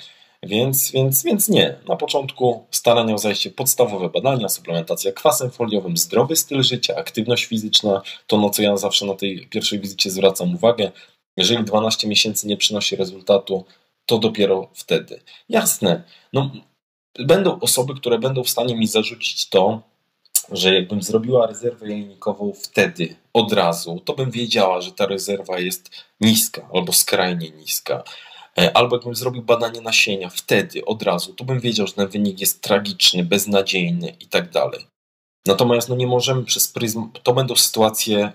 więc, 0.44 0.92
więc, 0.92 1.24
więc 1.24 1.50
nie. 1.50 1.76
Na 1.88 1.96
początku 1.96 2.66
starania 2.72 3.14
o 3.14 3.18
zajście 3.18 3.52
podstawowe 3.52 4.10
badania, 4.10 4.50
suplementacja 4.50 5.12
kwasem 5.12 5.52
foliowym, 5.52 5.98
zdrowy 5.98 6.36
styl 6.36 6.64
życia, 6.64 6.96
aktywność 6.96 7.46
fizyczna, 7.46 8.02
to 8.28 8.38
no 8.38 8.50
co 8.50 8.62
ja 8.62 8.78
zawsze 8.78 9.06
na 9.06 9.16
tej 9.16 9.48
pierwszej 9.48 9.80
wizycie 9.80 10.12
zwracam 10.12 10.56
uwagę. 10.56 10.92
Jeżeli 11.38 11.64
12 11.64 12.08
miesięcy 12.08 12.48
nie 12.48 12.58
przynosi 12.58 12.96
rezultatu, 12.96 13.66
to 14.06 14.18
dopiero 14.18 14.70
wtedy. 14.74 15.22
Jasne, 15.50 16.04
no, 16.34 16.52
będą 17.20 17.60
osoby, 17.60 17.96
które 17.96 18.20
będą 18.20 18.44
w 18.44 18.50
stanie 18.50 18.76
mi 18.76 18.88
zarzucić 18.88 19.50
to, 19.50 19.82
że 20.52 20.74
jakbym 20.74 21.02
zrobiła 21.02 21.48
rezerwę 21.48 21.90
jajnikową 21.90 22.54
wtedy, 22.64 23.16
od 23.34 23.54
razu, 23.54 24.02
to 24.06 24.14
bym 24.14 24.32
wiedziała, 24.32 24.82
że 24.82 24.92
ta 24.92 25.06
rezerwa 25.06 25.60
jest 25.60 25.90
niska 26.22 26.70
albo 26.74 26.94
skrajnie 26.94 27.50
niska. 27.50 28.04
E, 28.60 28.78
albo 28.78 28.96
jakbym 28.96 29.16
zrobił 29.16 29.42
badanie 29.42 29.82
nasienia 29.82 30.30
wtedy, 30.30 30.86
od 30.86 31.04
razu, 31.04 31.34
to 31.34 31.44
bym 31.44 31.60
wiedział, 31.60 31.88
że 31.88 31.94
ten 31.94 32.08
wynik 32.08 32.40
jest 32.40 32.62
tragiczny, 32.62 33.24
beznadziejny 33.24 34.16
i 34.20 34.28
tak 34.28 34.50
dalej. 34.50 34.88
Natomiast 35.46 35.90
no 35.90 35.96
nie 35.96 36.08
możemy 36.08 36.44
przez 36.44 36.68
pryzm, 36.68 37.10
to 37.24 37.34
będą 37.34 37.56
sytuacje 37.56 38.32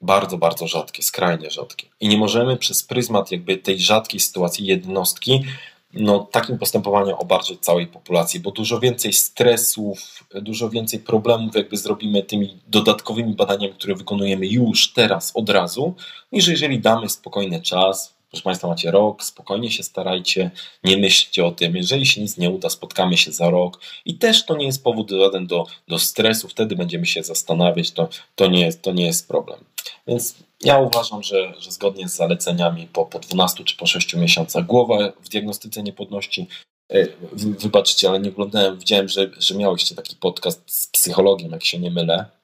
bardzo, 0.00 0.38
bardzo 0.38 0.66
rzadkie, 0.66 1.02
skrajnie 1.02 1.50
rzadkie. 1.50 1.86
I 2.00 2.08
nie 2.08 2.18
możemy 2.18 2.56
przez 2.56 2.82
pryzmat 2.82 3.32
jakby 3.32 3.56
tej 3.56 3.78
rzadkiej 3.78 4.20
sytuacji 4.20 4.66
jednostki 4.66 5.44
no, 5.92 6.28
takim 6.32 6.58
postępowaniem 6.58 7.14
obarczyć 7.14 7.60
całej 7.60 7.86
populacji, 7.86 8.40
bo 8.40 8.50
dużo 8.50 8.80
więcej 8.80 9.12
stresów, 9.12 10.24
dużo 10.34 10.70
więcej 10.70 11.00
problemów 11.00 11.54
jakby 11.54 11.76
zrobimy 11.76 12.22
tymi 12.22 12.58
dodatkowymi 12.66 13.34
badaniami, 13.34 13.74
które 13.74 13.94
wykonujemy 13.94 14.46
już 14.46 14.92
teraz, 14.92 15.32
od 15.34 15.50
razu, 15.50 15.94
niż 16.32 16.48
jeżeli 16.48 16.80
damy 16.80 17.08
spokojny 17.08 17.62
czas, 17.62 18.15
Proszę 18.36 18.44
Państwa, 18.44 18.68
macie 18.68 18.90
rok, 18.90 19.24
spokojnie 19.24 19.70
się 19.70 19.82
starajcie, 19.82 20.50
nie 20.84 20.96
myślcie 20.96 21.46
o 21.46 21.50
tym. 21.50 21.76
Jeżeli 21.76 22.06
się 22.06 22.20
nic 22.20 22.36
nie 22.36 22.50
uda, 22.50 22.70
spotkamy 22.70 23.16
się 23.16 23.32
za 23.32 23.50
rok. 23.50 23.80
I 24.04 24.18
też 24.18 24.46
to 24.46 24.56
nie 24.56 24.66
jest 24.66 24.84
powód 24.84 25.10
żaden 25.10 25.46
do, 25.46 25.66
do 25.88 25.98
stresu, 25.98 26.48
wtedy 26.48 26.76
będziemy 26.76 27.06
się 27.06 27.22
zastanawiać, 27.22 27.90
to, 27.90 28.08
to, 28.34 28.46
nie, 28.46 28.60
jest, 28.60 28.82
to 28.82 28.92
nie 28.92 29.06
jest 29.06 29.28
problem. 29.28 29.60
Więc 30.06 30.34
ja 30.64 30.78
uważam, 30.78 31.22
że, 31.22 31.54
że 31.58 31.70
zgodnie 31.70 32.08
z 32.08 32.16
zaleceniami 32.16 32.88
po, 32.92 33.06
po 33.06 33.18
12 33.18 33.64
czy 33.64 33.76
po 33.76 33.86
6 33.86 34.14
miesiącach 34.14 34.66
głowa 34.66 35.12
w 35.20 35.28
diagnostyce 35.28 35.82
niepłodności 35.82 36.46
e, 36.90 37.06
Wybaczcie, 37.32 38.08
ale 38.08 38.20
nie 38.20 38.28
oglądałem, 38.28 38.78
widziałem, 38.78 39.08
że, 39.08 39.30
że 39.38 39.54
miałyście 39.54 39.94
taki 39.94 40.16
podcast 40.16 40.62
z 40.66 40.86
psychologiem, 40.86 41.52
jak 41.52 41.64
się 41.64 41.78
nie 41.78 41.90
mylę. 41.90 42.35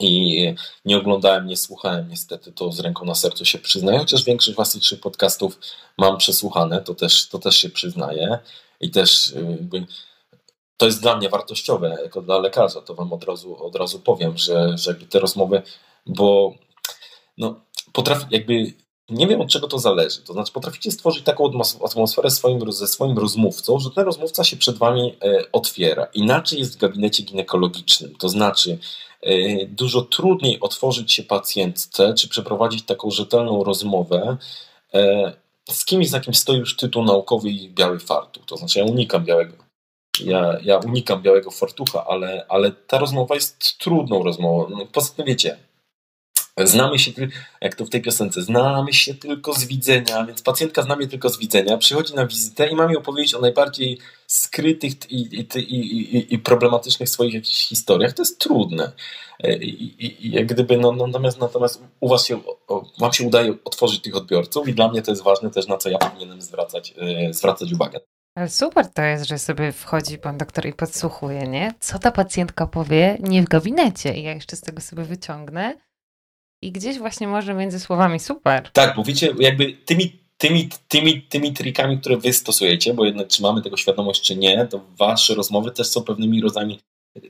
I 0.00 0.54
nie 0.84 0.98
oglądałem, 0.98 1.46
nie 1.46 1.56
słuchałem 1.56 2.08
niestety, 2.08 2.52
to 2.52 2.72
z 2.72 2.80
ręką 2.80 3.04
na 3.04 3.14
sercu 3.14 3.44
się 3.44 3.58
przyznaję, 3.58 3.98
chociaż 3.98 4.24
większość 4.24 4.56
waszych 4.56 5.00
podcastów 5.00 5.58
mam 5.98 6.18
przesłuchane, 6.18 6.80
to 6.80 6.94
też, 6.94 7.28
to 7.28 7.38
też 7.38 7.56
się 7.56 7.68
przyznaję. 7.68 8.38
I 8.80 8.90
też 8.90 9.34
jakby, 9.50 9.86
to 10.76 10.86
jest 10.86 11.02
dla 11.02 11.16
mnie 11.16 11.28
wartościowe, 11.28 11.98
jako 12.02 12.22
dla 12.22 12.38
lekarza, 12.38 12.80
to 12.80 12.94
wam 12.94 13.12
od 13.12 13.24
razu, 13.24 13.64
od 13.64 13.76
razu 13.76 14.00
powiem, 14.00 14.38
że, 14.38 14.78
że 14.78 14.90
jakby 14.90 15.06
te 15.06 15.20
rozmowy, 15.20 15.62
bo 16.06 16.54
no, 17.38 17.60
potrafi, 17.92 18.26
jakby 18.30 18.72
nie 19.10 19.26
wiem 19.26 19.40
od 19.40 19.48
czego 19.48 19.68
to 19.68 19.78
zależy. 19.78 20.22
To 20.22 20.32
znaczy, 20.32 20.52
potraficie 20.52 20.90
stworzyć 20.90 21.24
taką 21.24 21.50
atmosferę 21.84 22.30
swoim, 22.30 22.72
ze 22.72 22.88
swoim 22.88 23.18
rozmówcą, 23.18 23.78
że 23.78 23.90
ten 23.90 24.04
rozmówca 24.04 24.44
się 24.44 24.56
przed 24.56 24.78
wami 24.78 25.16
e, 25.22 25.52
otwiera. 25.52 26.04
Inaczej 26.14 26.58
jest 26.58 26.74
w 26.74 26.80
gabinecie 26.80 27.22
ginekologicznym. 27.22 28.16
To 28.16 28.28
znaczy, 28.28 28.78
dużo 29.68 30.02
trudniej 30.02 30.60
otworzyć 30.60 31.12
się 31.12 31.22
pacjentce, 31.22 32.14
czy 32.14 32.28
przeprowadzić 32.28 32.82
taką 32.82 33.10
rzetelną 33.10 33.64
rozmowę 33.64 34.36
e, 34.94 35.32
z 35.70 35.84
kimś, 35.84 36.08
za 36.08 36.20
kim 36.20 36.34
stoi 36.34 36.56
już 36.56 36.76
tytuł 36.76 37.04
naukowy 37.04 37.50
i 37.50 37.70
biały 37.70 37.98
fartuch. 37.98 38.44
To 38.46 38.56
znaczy, 38.56 38.78
ja 38.78 38.84
unikam 38.84 39.24
białego. 39.24 39.56
Ja, 40.24 40.58
ja 40.62 40.78
unikam 40.78 41.22
białego 41.22 41.50
fartucha, 41.50 42.04
ale, 42.06 42.46
ale 42.48 42.72
ta 42.72 42.98
rozmowa 42.98 43.34
jest 43.34 43.78
trudną 43.78 44.22
rozmową. 44.22 44.68
No, 44.70 44.86
poza 44.92 45.14
tym 45.14 45.26
wiecie, 45.26 45.56
Znamy 46.64 46.98
się, 46.98 47.12
jak 47.60 47.74
to 47.74 47.84
w 47.84 47.90
tej 47.90 48.02
piosence, 48.02 48.42
znamy 48.42 48.92
się 48.92 49.14
tylko 49.14 49.52
z 49.52 49.64
widzenia, 49.64 50.26
więc 50.26 50.42
pacjentka 50.42 50.82
zna 50.82 50.96
mnie 50.96 51.08
tylko 51.08 51.28
z 51.28 51.38
widzenia, 51.38 51.78
przychodzi 51.78 52.14
na 52.14 52.26
wizytę 52.26 52.68
i 52.68 52.74
ma 52.74 52.86
mi 52.86 52.96
opowiedzieć 52.96 53.34
o 53.34 53.40
najbardziej 53.40 53.98
skrytych 54.32 55.10
i, 55.10 55.20
i, 55.20 55.46
i, 55.56 56.34
i 56.34 56.38
problematycznych 56.38 57.08
swoich 57.08 57.34
jakichś 57.34 57.68
historiach. 57.68 58.12
To 58.12 58.22
jest 58.22 58.38
trudne. 58.38 58.92
E, 59.40 59.56
I, 59.56 60.30
jak 60.32 60.46
gdyby, 60.46 60.76
no, 60.76 60.92
no, 60.92 61.06
natomiast, 61.06 61.40
natomiast 61.40 61.82
u 62.00 62.08
was 62.08 62.26
się, 62.26 62.40
wam 62.98 63.12
się 63.12 63.26
udaje 63.26 63.54
otworzyć 63.64 64.02
tych 64.02 64.16
odbiorców 64.16 64.68
i 64.68 64.74
dla 64.74 64.88
mnie 64.88 65.02
to 65.02 65.10
jest 65.12 65.22
ważne 65.22 65.50
też, 65.50 65.66
na 65.66 65.76
co 65.76 65.88
ja 65.88 65.98
powinienem 65.98 66.42
zwracać, 66.42 66.94
e, 66.98 67.32
zwracać 67.32 67.72
uwagę. 67.72 68.00
Ale 68.34 68.48
super 68.48 68.92
to 68.92 69.02
jest, 69.02 69.28
że 69.28 69.38
sobie 69.38 69.72
wchodzi 69.72 70.18
pan 70.18 70.38
doktor 70.38 70.66
i 70.66 70.72
podsłuchuje, 70.72 71.42
nie? 71.42 71.74
Co 71.80 71.98
ta 71.98 72.10
pacjentka 72.10 72.66
powie 72.66 73.18
nie 73.20 73.42
w 73.42 73.48
gabinecie 73.48 74.14
i 74.14 74.22
ja 74.22 74.34
jeszcze 74.34 74.56
z 74.56 74.60
tego 74.60 74.80
sobie 74.80 75.04
wyciągnę 75.04 75.74
i 76.62 76.72
gdzieś 76.72 76.98
właśnie 76.98 77.28
może 77.28 77.54
między 77.54 77.80
słowami 77.80 78.20
super. 78.20 78.70
Tak, 78.72 78.96
bo 78.96 79.04
wiecie, 79.04 79.34
jakby 79.38 79.72
tymi, 79.72 80.19
tymi, 80.40 80.68
tymi, 80.88 81.22
tymi 81.22 81.52
trikami, 81.52 81.98
które 81.98 82.16
wy 82.16 82.32
stosujecie, 82.32 82.94
bo 82.94 83.04
jednak 83.04 83.28
czy 83.28 83.42
mamy 83.42 83.62
tego 83.62 83.76
świadomość, 83.76 84.22
czy 84.22 84.36
nie, 84.36 84.66
to 84.66 84.80
wasze 84.98 85.34
rozmowy 85.34 85.70
też 85.70 85.86
są 85.86 86.02
pewnymi 86.02 86.40
rodzajami 86.40 86.80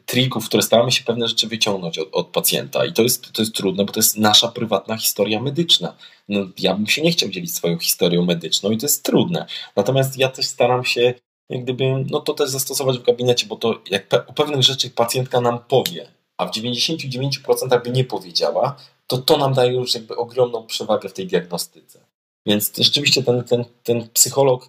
trików, 0.06 0.46
które 0.46 0.62
staramy 0.62 0.92
się 0.92 1.04
pewne 1.04 1.28
rzeczy 1.28 1.46
wyciągnąć 1.46 1.98
od, 1.98 2.08
od, 2.12 2.26
pacjenta. 2.26 2.84
I 2.84 2.92
to 2.92 3.02
jest, 3.02 3.32
to 3.32 3.42
jest 3.42 3.54
trudne, 3.54 3.84
bo 3.84 3.92
to 3.92 4.00
jest 4.00 4.16
nasza 4.16 4.48
prywatna 4.48 4.96
historia 4.96 5.40
medyczna. 5.40 5.96
No, 6.28 6.40
ja 6.58 6.74
bym 6.74 6.86
się 6.86 7.02
nie 7.02 7.10
chciał 7.10 7.28
dzielić 7.28 7.54
swoją 7.54 7.78
historią 7.78 8.24
medyczną 8.24 8.70
i 8.70 8.78
to 8.78 8.86
jest 8.86 9.04
trudne. 9.04 9.46
Natomiast 9.76 10.18
ja 10.18 10.28
też 10.28 10.46
staram 10.46 10.84
się 10.84 11.14
jak 11.48 11.62
gdyby, 11.62 12.04
no 12.10 12.20
to 12.20 12.34
też 12.34 12.50
zastosować 12.50 12.98
w 12.98 13.02
gabinecie, 13.02 13.46
bo 13.46 13.56
to 13.56 13.80
jak 13.90 14.08
pe 14.08 14.26
o 14.26 14.32
pewnych 14.32 14.62
rzeczach 14.62 14.92
pacjentka 14.92 15.40
nam 15.40 15.58
powie, 15.68 16.08
a 16.36 16.46
w 16.46 16.50
99% 16.50 17.82
by 17.84 17.90
nie 17.90 18.04
powiedziała, 18.04 18.76
to 19.06 19.18
to 19.18 19.36
nam 19.36 19.54
daje 19.54 19.72
już 19.72 19.94
jakby 19.94 20.16
ogromną 20.16 20.66
przewagę 20.66 21.08
w 21.08 21.12
tej 21.12 21.26
diagnostyce. 21.26 22.09
Więc 22.46 22.72
rzeczywiście 22.78 23.22
ten, 23.22 23.44
ten, 23.44 23.64
ten 23.82 24.08
psycholog, 24.08 24.68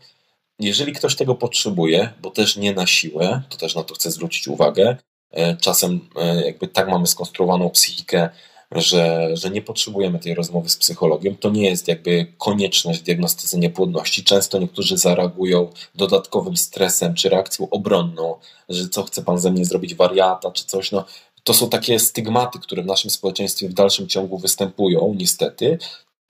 jeżeli 0.60 0.94
ktoś 0.94 1.16
tego 1.16 1.36
potrzebuje, 1.36 2.14
bo 2.22 2.32
też 2.32 2.58
nie 2.58 2.74
na 2.74 2.88
siłę, 2.88 3.42
to 3.50 3.58
też 3.58 3.76
na 3.76 3.84
to 3.84 3.96
chcę 3.96 4.12
zwrócić 4.12 4.48
uwagę, 4.48 4.98
e, 5.32 5.58
czasem 5.58 6.10
e, 6.16 6.46
jakby 6.46 6.68
tak 6.68 6.88
mamy 6.88 7.08
skonstruowaną 7.08 7.70
psychikę, 7.70 8.30
że, 8.72 9.30
że 9.34 9.50
nie 9.50 9.62
potrzebujemy 9.62 10.20
tej 10.20 10.36
rozmowy 10.36 10.70
z 10.70 10.78
psychologiem. 10.78 11.38
To 11.38 11.50
nie 11.50 11.70
jest 11.70 11.88
jakby 11.88 12.34
konieczność 12.38 13.00
w 13.00 13.04
diagnostyce 13.04 13.58
niepłodności. 13.58 14.24
Często 14.24 14.60
niektórzy 14.60 14.98
zareagują 14.98 15.70
dodatkowym 15.96 16.58
stresem 16.58 17.14
czy 17.14 17.30
reakcją 17.30 17.70
obronną, 17.70 18.36
że 18.70 18.90
co 18.90 19.04
chce 19.04 19.24
pan 19.24 19.40
ze 19.40 19.52
mnie 19.52 19.66
zrobić 19.66 19.96
wariata 19.96 20.52
czy 20.52 20.66
coś. 20.66 20.92
No, 20.92 21.06
to 21.44 21.54
są 21.54 21.70
takie 21.70 22.00
stygmaty, 22.00 22.60
które 22.60 22.84
w 22.84 22.86
naszym 22.86 23.12
społeczeństwie 23.12 23.70
w 23.70 23.74
dalszym 23.74 24.08
ciągu 24.08 24.38
występują, 24.38 25.14
niestety. 25.18 25.78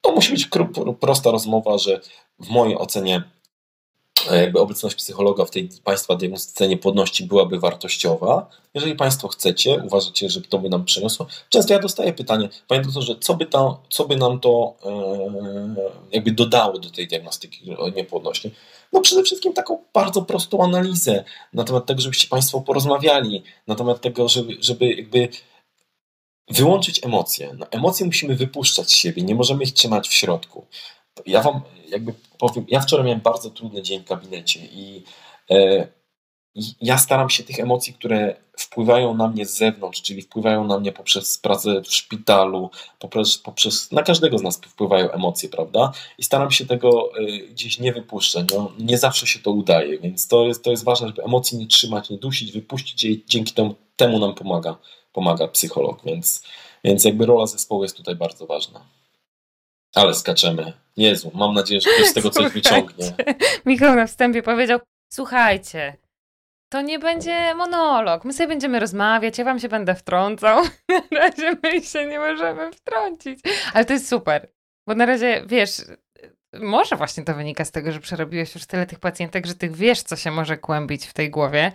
To 0.01 0.11
musi 0.11 0.31
być 0.31 0.49
prosta 0.99 1.31
rozmowa, 1.31 1.77
że 1.77 2.01
w 2.39 2.49
mojej 2.49 2.77
ocenie 2.77 3.23
e, 4.31 4.41
jakby 4.41 4.59
obecność 4.59 4.95
psychologa 4.95 5.45
w 5.45 5.51
tej 5.51 5.69
Państwa 5.83 6.15
diagnostyce 6.15 6.67
niepłodności 6.67 7.23
byłaby 7.23 7.59
wartościowa. 7.59 8.49
Jeżeli 8.73 8.95
Państwo 8.95 9.27
chcecie, 9.27 9.81
uważacie, 9.85 10.29
że 10.29 10.41
to 10.41 10.59
by 10.59 10.69
nam 10.69 10.85
przyniosło. 10.85 11.27
Często 11.49 11.73
ja 11.73 11.79
dostaję 11.79 12.13
pytanie, 12.13 12.49
Panie 12.67 12.81
doktorze, 12.81 13.15
co 13.19 13.33
by, 13.33 13.45
to, 13.45 13.81
co 13.89 14.05
by 14.05 14.17
nam 14.17 14.39
to 14.39 14.75
e, 14.85 15.75
jakby 16.11 16.31
dodało 16.31 16.79
do 16.79 16.89
tej 16.89 17.07
diagnostyki 17.07 17.75
niepłodności? 17.95 18.51
No 18.93 19.01
przede 19.01 19.23
wszystkim 19.23 19.53
taką 19.53 19.83
bardzo 19.93 20.21
prostą 20.21 20.63
analizę 20.63 21.23
na 21.53 21.63
temat 21.63 21.85
tego, 21.85 22.01
żebyście 22.01 22.27
Państwo 22.27 22.61
porozmawiali, 22.61 23.43
na 23.67 23.75
temat 23.75 24.01
tego, 24.01 24.27
żeby, 24.27 24.57
żeby 24.59 24.93
jakby 24.93 25.29
wyłączyć 26.51 27.05
emocje. 27.05 27.55
No, 27.57 27.65
emocje 27.71 28.05
musimy 28.05 28.35
wypuszczać 28.35 28.91
z 28.91 28.95
siebie, 28.95 29.23
nie 29.23 29.35
możemy 29.35 29.63
ich 29.63 29.73
trzymać 29.73 30.09
w 30.09 30.13
środku. 30.13 30.65
Ja 31.25 31.41
Wam 31.41 31.61
jakby 31.91 32.13
powiem, 32.37 32.65
ja 32.67 32.79
wczoraj 32.79 33.05
miałem 33.05 33.21
bardzo 33.21 33.49
trudny 33.49 33.81
dzień 33.81 33.99
w 33.99 34.07
gabinecie 34.07 34.59
i 34.59 35.03
e, 35.51 35.87
ja 36.81 36.97
staram 36.97 37.29
się 37.29 37.43
tych 37.43 37.59
emocji, 37.59 37.93
które 37.93 38.35
wpływają 38.57 39.13
na 39.13 39.27
mnie 39.27 39.45
z 39.45 39.57
zewnątrz, 39.57 40.01
czyli 40.01 40.21
wpływają 40.21 40.67
na 40.67 40.79
mnie 40.79 40.91
poprzez 40.91 41.37
pracę 41.37 41.81
w 41.81 41.93
szpitalu, 41.93 42.69
poprzez, 42.99 43.37
poprzez 43.37 43.91
na 43.91 44.03
każdego 44.03 44.37
z 44.37 44.41
nas 44.41 44.57
wpływają 44.57 45.11
emocje, 45.11 45.49
prawda? 45.49 45.91
I 46.17 46.23
staram 46.23 46.51
się 46.51 46.65
tego 46.65 47.17
y, 47.17 47.47
gdzieś 47.47 47.79
nie 47.79 47.93
wypuszczać. 47.93 48.45
No, 48.53 48.71
nie 48.79 48.97
zawsze 48.97 49.27
się 49.27 49.39
to 49.39 49.51
udaje, 49.51 49.99
więc 49.99 50.27
to 50.27 50.47
jest, 50.47 50.63
to 50.63 50.71
jest 50.71 50.83
ważne, 50.83 51.07
żeby 51.07 51.23
emocji 51.23 51.57
nie 51.57 51.67
trzymać, 51.67 52.09
nie 52.09 52.17
dusić, 52.17 52.51
wypuścić 52.51 53.03
i 53.03 53.23
dzięki 53.27 53.53
temu, 53.53 53.75
temu 53.95 54.19
nam 54.19 54.35
pomaga, 54.35 54.77
pomaga 55.13 55.47
psycholog, 55.47 56.03
więc, 56.05 56.43
więc 56.83 57.05
jakby 57.05 57.25
rola 57.25 57.45
zespołu 57.45 57.83
jest 57.83 57.97
tutaj 57.97 58.15
bardzo 58.15 58.45
ważna. 58.45 58.85
Ale 59.95 60.13
skaczemy. 60.13 60.73
Jezu, 60.97 61.31
mam 61.33 61.53
nadzieję, 61.53 61.81
że 61.81 61.89
ktoś 61.89 62.07
z 62.07 62.13
tego 62.13 62.29
coś 62.29 62.53
wyciągnie. 62.53 63.15
Michał 63.65 63.95
na 63.95 64.07
wstępie 64.07 64.43
powiedział, 64.43 64.79
słuchajcie, 65.13 65.97
to 66.71 66.81
nie 66.81 66.99
będzie 66.99 67.55
monolog. 67.55 68.25
My 68.25 68.33
sobie 68.33 68.47
będziemy 68.47 68.79
rozmawiać, 68.79 69.37
ja 69.37 69.45
wam 69.45 69.59
się 69.59 69.69
będę 69.69 69.95
wtrącał. 69.95 70.63
Na 71.11 71.19
razie 71.19 71.57
my 71.63 71.81
się 71.81 72.05
nie 72.05 72.19
możemy 72.19 72.71
wtrącić. 72.71 73.39
Ale 73.73 73.85
to 73.85 73.93
jest 73.93 74.07
super. 74.09 74.51
Bo 74.87 74.95
na 74.95 75.05
razie, 75.05 75.43
wiesz, 75.47 75.71
może 76.53 76.95
właśnie 76.95 77.23
to 77.23 77.33
wynika 77.33 77.65
z 77.65 77.71
tego, 77.71 77.91
że 77.91 77.99
przerobiłeś 77.99 78.55
już 78.55 78.65
tyle 78.65 78.85
tych 78.85 78.99
pacjentek, 78.99 79.45
że 79.45 79.55
ty 79.55 79.69
wiesz, 79.69 80.01
co 80.01 80.15
się 80.15 80.31
może 80.31 80.57
kłębić 80.57 81.05
w 81.05 81.13
tej 81.13 81.29
głowie. 81.29 81.71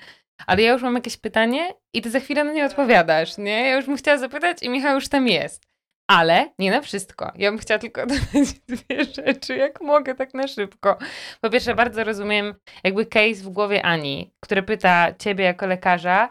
Ale 0.46 0.62
ja 0.62 0.72
już 0.72 0.82
mam 0.82 0.94
jakieś 0.94 1.16
pytanie 1.16 1.74
i 1.94 2.02
ty 2.02 2.10
za 2.10 2.20
chwilę 2.20 2.44
na 2.44 2.52
nie 2.52 2.66
odpowiadasz, 2.66 3.38
nie? 3.38 3.68
Ja 3.68 3.76
już 3.76 3.86
bym 3.86 3.96
chciała 3.96 4.18
zapytać 4.18 4.62
i 4.62 4.68
Michał 4.68 4.94
już 4.94 5.08
tam 5.08 5.28
jest. 5.28 5.66
Ale 6.10 6.50
nie 6.58 6.70
na 6.70 6.80
wszystko. 6.80 7.32
Ja 7.36 7.50
bym 7.50 7.58
chciała 7.58 7.78
tylko 7.78 8.06
dodać 8.06 8.52
dwie 8.68 9.04
rzeczy, 9.04 9.56
jak 9.56 9.80
mogę, 9.80 10.14
tak 10.14 10.34
na 10.34 10.48
szybko. 10.48 10.98
Po 11.40 11.50
pierwsze, 11.50 11.74
bardzo 11.74 12.04
rozumiem 12.04 12.54
jakby 12.84 13.06
case 13.06 13.34
w 13.34 13.48
głowie 13.48 13.82
Ani, 13.82 14.34
który 14.40 14.62
pyta 14.62 15.14
ciebie 15.18 15.44
jako 15.44 15.66
lekarza, 15.66 16.28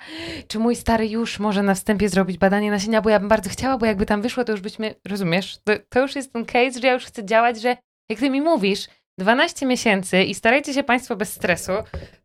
czy 0.47 0.59
mój 0.59 0.75
stary 0.75 1.07
już 1.07 1.39
może 1.39 1.63
na 1.63 1.73
wstępie 1.73 2.09
zrobić 2.09 2.37
badanie 2.37 2.71
nasienia, 2.71 3.01
bo 3.01 3.09
ja 3.09 3.19
bym 3.19 3.29
bardzo 3.29 3.49
chciała, 3.49 3.77
bo 3.77 3.85
jakby 3.85 4.05
tam 4.05 4.21
wyszło, 4.21 4.43
to 4.43 4.51
już 4.51 4.61
byśmy, 4.61 4.95
rozumiesz? 5.07 5.57
To, 5.63 5.73
to 5.89 5.99
już 5.99 6.15
jest 6.15 6.33
ten 6.33 6.45
case, 6.45 6.79
że 6.79 6.87
ja 6.87 6.93
już 6.93 7.05
chcę 7.05 7.25
działać, 7.25 7.61
że 7.61 7.77
jak 8.09 8.19
ty 8.19 8.29
mi 8.29 8.41
mówisz, 8.41 8.87
12 9.19 9.65
miesięcy 9.65 10.23
i 10.23 10.35
starajcie 10.35 10.73
się 10.73 10.83
Państwo 10.83 11.15
bez 11.15 11.33
stresu, 11.33 11.71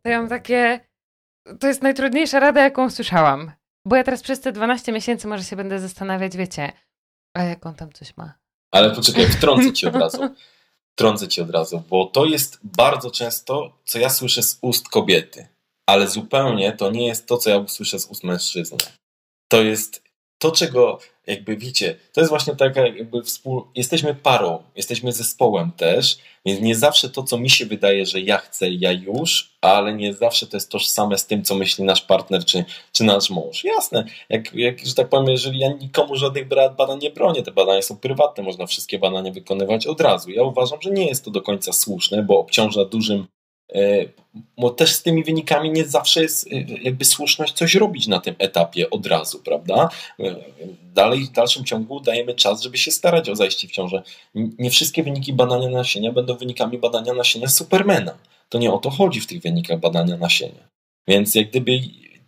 to 0.03 0.09
ja 0.09 0.19
mam 0.19 0.29
takie, 0.29 0.79
to 1.59 1.67
jest 1.67 1.81
najtrudniejsza 1.81 2.39
rada, 2.39 2.63
jaką 2.63 2.89
słyszałam. 2.89 3.51
Bo 3.85 3.95
ja 3.95 4.03
teraz 4.03 4.21
przez 4.21 4.41
te 4.41 4.51
12 4.51 4.91
miesięcy 4.91 5.27
może 5.27 5.43
się 5.43 5.55
będę 5.55 5.79
zastanawiać, 5.79 6.37
wiecie, 6.37 6.71
a 7.37 7.43
jak 7.43 7.65
on 7.65 7.75
tam 7.75 7.91
coś 7.93 8.17
ma? 8.17 8.33
Ale 8.71 8.95
poczekaj, 8.95 9.27
wtrącę 9.27 9.73
ci 9.73 9.87
od 9.87 9.95
razu. 9.95 10.35
Wtrącę 10.93 11.27
ci 11.27 11.41
od 11.41 11.49
razu, 11.49 11.83
bo 11.89 12.05
to 12.05 12.25
jest 12.25 12.59
bardzo 12.63 13.11
często, 13.11 13.77
co 13.85 13.99
ja 13.99 14.09
słyszę 14.09 14.43
z 14.43 14.59
ust 14.61 14.89
kobiety, 14.89 15.47
ale 15.89 16.07
zupełnie 16.07 16.71
to 16.71 16.91
nie 16.91 17.07
jest 17.07 17.27
to, 17.27 17.37
co 17.37 17.49
ja 17.49 17.67
słyszę 17.67 17.99
z 17.99 18.05
ust 18.05 18.23
mężczyzny. 18.23 18.77
To 19.51 19.61
jest 19.61 20.03
to, 20.41 20.51
czego 20.51 20.99
jakby 21.27 21.57
wiecie, 21.57 21.95
to 22.13 22.21
jest 22.21 22.29
właśnie 22.29 22.55
taka 22.55 22.87
jakby 22.87 23.23
współ... 23.23 23.63
Jesteśmy 23.75 24.15
parą, 24.15 24.63
jesteśmy 24.75 25.11
zespołem 25.11 25.71
też, 25.71 26.17
więc 26.45 26.61
nie 26.61 26.75
zawsze 26.75 27.09
to, 27.09 27.23
co 27.23 27.37
mi 27.37 27.49
się 27.49 27.65
wydaje, 27.65 28.05
że 28.05 28.19
ja 28.19 28.37
chcę, 28.37 28.69
ja 28.69 28.91
już, 28.91 29.51
ale 29.61 29.93
nie 29.93 30.13
zawsze 30.13 30.47
to 30.47 30.57
jest 30.57 30.71
tożsame 30.71 31.17
z 31.17 31.25
tym, 31.25 31.43
co 31.43 31.55
myśli 31.55 31.83
nasz 31.83 32.01
partner 32.01 32.45
czy, 32.45 32.65
czy 32.91 33.03
nasz 33.03 33.29
mąż. 33.29 33.63
Jasne, 33.63 34.05
jak, 34.29 34.53
jak, 34.53 34.79
że 34.85 34.93
tak 34.93 35.09
powiem, 35.09 35.29
jeżeli 35.29 35.59
ja 35.59 35.73
nikomu 35.73 36.15
żadnych 36.15 36.47
badań 36.47 36.99
nie 37.01 37.11
bronię, 37.11 37.43
te 37.43 37.51
badania 37.51 37.81
są 37.81 37.97
prywatne, 37.97 38.43
można 38.43 38.65
wszystkie 38.65 38.99
badania 38.99 39.31
wykonywać 39.31 39.87
od 39.87 40.01
razu. 40.01 40.31
Ja 40.31 40.43
uważam, 40.43 40.81
że 40.81 40.91
nie 40.91 41.07
jest 41.07 41.25
to 41.25 41.31
do 41.31 41.41
końca 41.41 41.73
słuszne, 41.73 42.23
bo 42.23 42.39
obciąża 42.39 42.85
dużym 42.85 43.27
bo 44.57 44.69
też 44.69 44.93
z 44.93 45.03
tymi 45.03 45.23
wynikami 45.23 45.71
nie 45.71 45.85
zawsze 45.85 46.21
jest 46.21 46.47
e, 46.47 46.55
jakby 46.81 47.05
słuszność 47.05 47.53
coś 47.53 47.75
robić 47.75 48.07
na 48.07 48.19
tym 48.19 48.35
etapie 48.39 48.89
od 48.89 49.05
razu, 49.05 49.39
prawda? 49.39 49.89
E, 50.19 50.35
dalej, 50.93 51.25
w 51.25 51.31
dalszym 51.31 51.65
ciągu 51.65 51.99
dajemy 51.99 52.33
czas, 52.33 52.61
żeby 52.61 52.77
się 52.77 52.91
starać 52.91 53.29
o 53.29 53.35
zajście 53.35 53.67
w 53.67 53.71
ciążę. 53.71 54.03
Nie 54.35 54.69
wszystkie 54.69 55.03
wyniki 55.03 55.33
badania 55.33 55.69
nasienia 55.69 56.11
będą 56.11 56.35
wynikami 56.37 56.77
badania 56.77 57.13
nasienia 57.13 57.47
Supermana. 57.47 58.17
To 58.49 58.57
nie 58.57 58.73
o 58.73 58.77
to 58.77 58.89
chodzi 58.89 59.21
w 59.21 59.27
tych 59.27 59.41
wynikach 59.41 59.79
badania 59.79 60.17
nasienia. 60.17 60.67
Więc 61.07 61.35
jak 61.35 61.49
gdyby 61.49 61.79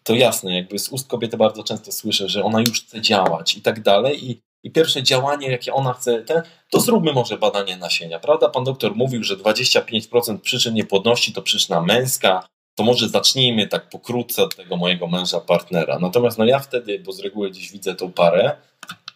to 0.04 0.16
jasne, 0.16 0.56
jakby 0.56 0.80
z 0.80 0.90
ust 0.90 1.08
kobiety 1.08 1.38
bardzo 1.38 1.64
często 1.64 1.92
słyszę, 1.92 2.30
że 2.30 2.44
ona 2.44 2.60
już 2.60 2.84
chce 2.84 3.02
działać 3.02 3.58
i 3.58 3.62
tak 3.62 3.82
dalej 3.82 4.30
i 4.30 4.42
i 4.64 4.72
pierwsze 4.72 5.04
działanie, 5.04 5.52
jakie 5.52 5.74
ona 5.74 5.94
chce, 5.94 6.24
to 6.70 6.80
zróbmy 6.80 7.14
może 7.14 7.38
badanie 7.38 7.78
nasienia, 7.78 8.20
prawda? 8.20 8.50
Pan 8.50 8.64
doktor 8.64 8.96
mówił, 8.96 9.24
że 9.24 9.38
25% 9.38 10.40
przyczyn 10.40 10.74
niepłodności 10.74 11.34
to 11.34 11.42
przyczyna 11.42 11.82
męska, 11.82 12.48
to 12.76 12.84
może 12.84 13.10
zacznijmy 13.10 13.68
tak 13.68 13.90
pokrótce 13.90 14.44
od 14.44 14.56
tego 14.56 14.78
mojego 14.78 15.08
męża, 15.08 15.40
partnera. 15.40 16.00
Natomiast 16.00 16.38
no 16.38 16.46
ja 16.46 16.60
wtedy, 16.60 17.00
bo 17.00 17.12
z 17.12 17.20
reguły 17.20 17.52
gdzieś 17.52 17.72
widzę 17.72 17.96
tą 17.96 18.12
parę, 18.12 18.56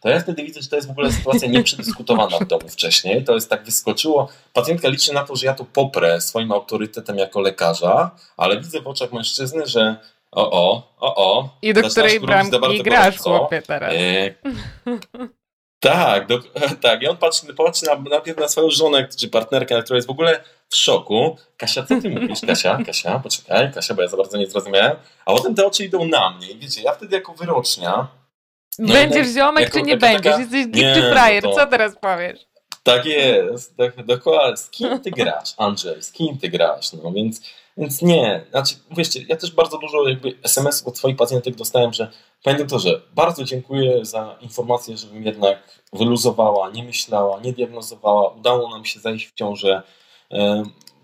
to 0.02 0.10
ja 0.10 0.20
wtedy 0.20 0.43
widzę, 0.43 0.62
że 0.62 0.70
to 0.70 0.76
jest 0.76 0.88
w 0.88 0.91
ogóle 0.91 1.12
sytuacja 1.12 1.48
nieprzedyskutowana 1.48 2.39
w 2.39 2.48
domu 2.48 2.70
wcześniej. 2.70 3.24
To 3.24 3.34
jest 3.34 3.50
tak 3.50 3.64
wyskoczyło. 3.64 4.30
Pacjentka 4.54 4.89
liczy 4.89 5.14
na 5.14 5.24
to, 5.24 5.36
że 5.36 5.45
ja 5.45 5.54
to 5.54 5.66
poprę 5.66 6.22
swoim 6.22 6.52
autorytetem 6.52 7.18
jako 7.18 7.41
lekarza, 7.41 8.12
ale 8.38 8.60
widzę 8.60 8.82
w 8.82 8.88
oczach 8.88 9.14
mężczyzny, 9.14 9.68
że 9.68 9.98
o, 10.32 10.51
o, 10.51 10.95
o, 10.99 11.15
o. 11.15 11.49
I 11.61 11.73
do 11.73 11.89
której 11.89 12.19
bramki 12.19 12.84
grasz, 12.84 13.17
chłopie, 13.17 13.61
teraz. 13.61 13.93
E, 13.93 14.34
tak, 15.80 16.28
do, 16.28 16.39
tak. 16.82 17.01
I 17.01 17.07
on 17.07 17.17
patrzy, 17.17 17.53
patrzy 17.53 17.86
na, 17.86 17.95
najpierw 17.95 18.38
na 18.38 18.47
swoją 18.47 18.69
żonę, 18.69 19.07
czy 19.19 19.30
partnerkę, 19.30 19.84
która 19.84 19.97
jest 19.97 20.07
w 20.07 20.11
ogóle 20.11 20.43
w 20.69 20.75
szoku. 20.75 21.38
Kasia, 21.57 21.84
co 21.84 22.01
ty 22.01 22.09
mówisz? 22.09 22.41
Kasia, 22.47 22.78
Kasia, 22.86 23.19
poczekaj, 23.19 23.73
Kasia, 23.73 23.93
bo 23.93 24.01
ja 24.01 24.07
za 24.07 24.17
bardzo 24.17 24.38
nie 24.38 24.47
zrozumiałem. 24.47 24.97
A 25.25 25.34
potem 25.34 25.55
te 25.55 25.65
oczy 25.65 25.86
idą 25.86 26.05
na 26.05 26.30
mnie. 26.30 26.49
I 26.51 26.57
wiecie, 26.59 26.82
ja 26.82 26.93
wtedy 26.93 27.15
jako 27.15 27.34
wyrocznia... 27.34 28.07
No 28.80 28.93
będziesz 28.93 29.28
ziomek, 29.28 29.63
jako, 29.63 29.80
czy 29.80 29.86
nie 29.86 29.97
będziesz? 29.97 30.23
Taka, 30.23 30.39
Jesteś 30.39 30.67
gipczy 30.67 31.09
frajer, 31.11 31.43
no 31.43 31.53
co 31.53 31.67
teraz 31.67 31.95
powiesz? 32.01 32.39
Tak 32.84 33.05
jest, 33.05 33.75
dokładnie. 34.05 34.57
Z 34.57 34.69
kim 34.69 34.99
ty 34.99 35.11
grasz, 35.11 35.53
Andrzej? 35.57 36.03
Z 36.03 36.11
kim 36.11 36.38
ty 36.38 36.49
grasz? 36.49 36.93
No 36.93 37.11
więc 37.11 37.41
więc 37.78 38.01
nie, 38.01 38.45
znaczy, 38.51 38.75
wiecie, 38.91 39.25
ja 39.30 39.36
też 39.36 39.51
bardzo 39.51 39.78
dużo 39.78 40.09
jakby 40.09 40.38
SMS 40.43 40.88
od 40.88 40.97
swoich 40.97 41.15
pacjentek 41.15 41.55
dostałem, 41.55 41.93
że 41.93 42.11
panie 42.43 42.57
doktorze, 42.57 43.01
bardzo 43.15 43.43
dziękuję 43.43 44.05
za 44.05 44.38
informację, 44.41 44.97
żebym 44.97 45.23
jednak 45.23 45.82
wyluzowała, 45.93 46.69
nie 46.69 46.84
myślała, 46.84 47.39
nie 47.39 47.53
diagnozowała, 47.53 48.30
udało 48.30 48.69
nam 48.69 48.86
się 48.86 48.99
zajść 48.99 49.28
w 49.28 49.34
ciążę. 49.34 49.82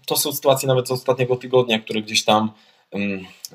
To 0.06 0.18
są 0.18 0.32
sytuacje 0.34 0.68
nawet 0.68 0.88
z 0.88 0.92
ostatniego 0.92 1.36
tygodnia, 1.36 1.80
które 1.80 2.02
gdzieś 2.02 2.26
tam, 2.26 2.52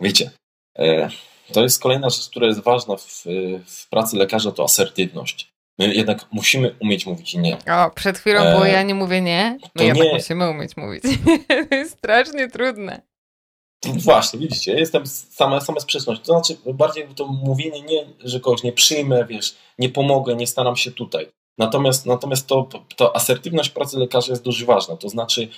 wiecie, 0.00 0.30
e, 0.78 1.10
to 1.52 1.62
jest 1.62 1.82
kolejna 1.82 2.10
rzecz, 2.10 2.28
która 2.28 2.46
jest 2.46 2.60
ważna 2.60 2.96
w, 2.96 3.24
w 3.66 3.88
pracy 3.90 4.16
lekarza, 4.16 4.52
to 4.52 4.64
asertywność. 4.64 5.52
My 5.78 5.94
jednak 5.94 6.26
musimy 6.32 6.74
umieć 6.80 7.06
mówić 7.06 7.34
nie. 7.34 7.56
O, 7.56 7.90
przed 7.90 8.18
chwilą 8.18 8.40
było 8.40 8.66
e, 8.66 8.70
ja 8.70 8.82
nie 8.82 8.94
mówię 8.94 9.20
nie. 9.20 9.58
My 9.74 9.84
jednak 9.84 10.06
nie. 10.06 10.12
musimy 10.12 10.50
umieć 10.50 10.76
mówić. 10.76 11.02
to 11.70 11.76
jest 11.76 11.98
strasznie 11.98 12.48
trudne. 12.48 13.07
Właśnie, 14.04 14.38
widzicie, 14.38 14.74
jestem 14.74 15.06
same, 15.06 15.60
same 15.60 15.80
sprzeczność. 15.80 16.20
To 16.20 16.32
znaczy, 16.32 16.56
bardziej 16.74 17.08
to 17.16 17.26
mówienie 17.26 17.82
nie, 17.82 18.06
że 18.24 18.40
kogoś 18.40 18.62
nie 18.62 18.72
przyjmę, 18.72 19.26
wiesz, 19.28 19.54
nie 19.78 19.88
pomogę, 19.88 20.36
nie 20.36 20.46
staram 20.46 20.76
się 20.76 20.90
tutaj. 20.90 21.28
Natomiast, 21.58 22.06
natomiast 22.06 22.46
to, 22.46 22.68
to 22.96 23.16
asertywność 23.16 23.70
pracy 23.70 23.98
lekarza 23.98 24.32
jest 24.32 24.44
dość 24.44 24.64
ważna. 24.64 24.96
To 24.96 25.08
znaczy, 25.08 25.48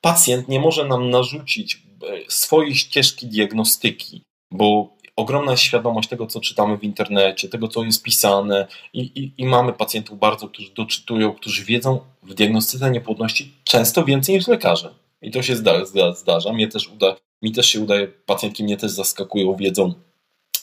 pacjent 0.00 0.48
nie 0.48 0.60
może 0.60 0.84
nam 0.84 1.10
narzucić 1.10 1.82
e, 2.02 2.30
swojej 2.30 2.74
ścieżki 2.74 3.26
diagnostyki, 3.26 4.22
bo 4.50 4.96
ogromna 5.16 5.50
jest 5.50 5.62
świadomość 5.62 6.08
tego, 6.08 6.26
co 6.26 6.40
czytamy 6.40 6.78
w 6.78 6.84
internecie, 6.84 7.48
tego, 7.48 7.68
co 7.68 7.84
jest 7.84 8.02
pisane 8.02 8.66
i, 8.92 9.00
i, 9.00 9.32
i 9.38 9.46
mamy 9.46 9.72
pacjentów 9.72 10.18
bardzo, 10.18 10.48
którzy 10.48 10.74
doczytują, 10.74 11.32
którzy 11.32 11.64
wiedzą 11.64 12.00
w 12.22 12.34
diagnostyce 12.34 12.90
niepłodności 12.90 13.52
często 13.64 14.04
więcej 14.04 14.34
niż 14.34 14.46
lekarze. 14.46 14.94
I 15.22 15.30
to 15.30 15.42
się 15.42 15.56
zda, 15.56 15.84
zda, 15.84 16.12
zdarza. 16.12 16.52
Mnie 16.52 16.68
też 16.68 16.88
uda, 16.88 17.16
mi 17.42 17.52
też 17.52 17.66
się 17.66 17.80
udaje, 17.80 18.06
pacjentki 18.06 18.64
mnie 18.64 18.76
też 18.76 18.90
zaskakują 18.90 19.56
wiedzą 19.56 19.94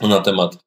na 0.01 0.21
temat 0.21 0.57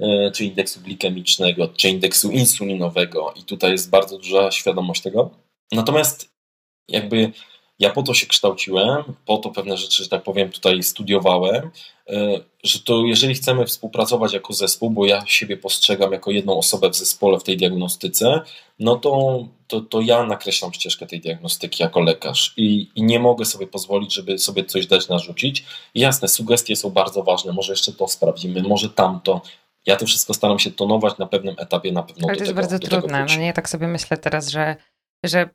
e, 0.00 0.30
czy 0.30 0.44
indeksu 0.44 0.80
glikemicznego, 0.80 1.68
czy 1.68 1.88
indeksu 1.88 2.30
insulinowego 2.30 3.34
i 3.36 3.42
tutaj 3.42 3.72
jest 3.72 3.90
bardzo 3.90 4.18
duża 4.18 4.50
świadomość 4.50 5.02
tego. 5.02 5.30
Natomiast 5.72 6.32
jakby 6.88 7.32
ja 7.78 7.90
po 7.90 8.02
to 8.02 8.14
się 8.14 8.26
kształciłem, 8.26 9.02
po 9.26 9.36
to 9.36 9.50
pewne 9.50 9.76
rzeczy, 9.76 10.02
że 10.02 10.08
tak 10.08 10.22
powiem, 10.22 10.50
tutaj 10.50 10.82
studiowałem, 10.82 11.70
e, 12.08 12.40
że 12.64 12.78
to 12.78 13.02
jeżeli 13.06 13.34
chcemy 13.34 13.66
współpracować 13.66 14.32
jako 14.32 14.52
zespół, 14.52 14.90
bo 14.90 15.06
ja 15.06 15.26
siebie 15.26 15.56
postrzegam 15.56 16.12
jako 16.12 16.30
jedną 16.30 16.58
osobę 16.58 16.90
w 16.90 16.96
zespole 16.96 17.38
w 17.38 17.42
tej 17.42 17.56
diagnostyce, 17.56 18.40
no 18.78 18.96
to, 18.96 19.44
to, 19.66 19.80
to 19.80 20.00
ja 20.00 20.22
nakreślam 20.22 20.72
ścieżkę 20.72 21.06
tej 21.06 21.20
diagnostyki 21.20 21.82
jako 21.82 22.00
lekarz 22.00 22.54
i, 22.56 22.88
i 22.94 23.02
nie 23.02 23.20
mogę 23.20 23.44
sobie 23.44 23.66
pozwolić, 23.66 24.14
żeby 24.14 24.38
sobie 24.38 24.64
coś 24.64 24.86
dać 24.86 25.08
narzucić. 25.08 25.64
jasne, 25.94 26.28
sugestie 26.28 26.76
są 26.76 26.90
bardzo 26.90 27.22
ważne, 27.22 27.52
może 27.52 27.72
jeszcze 27.72 27.92
to 27.92 28.08
sprawdzimy, 28.08 28.62
może 28.62 28.90
tamto, 28.90 29.40
ja 29.86 29.96
to 29.96 30.06
wszystko 30.06 30.34
staram 30.34 30.58
się 30.58 30.70
tonować 30.70 31.18
na 31.18 31.26
pewnym 31.26 31.54
etapie, 31.58 31.92
na 31.92 32.02
pewno 32.02 32.28
Ale 32.28 32.36
to 32.36 32.44
jest 32.44 32.50
tego, 32.50 32.60
bardzo 32.60 32.78
trudne. 32.78 33.26
No 33.28 33.36
nie, 33.36 33.52
tak 33.52 33.68
sobie 33.68 33.88
myślę 33.88 34.16
teraz, 34.16 34.48
że, 34.48 34.76
że 35.24 35.48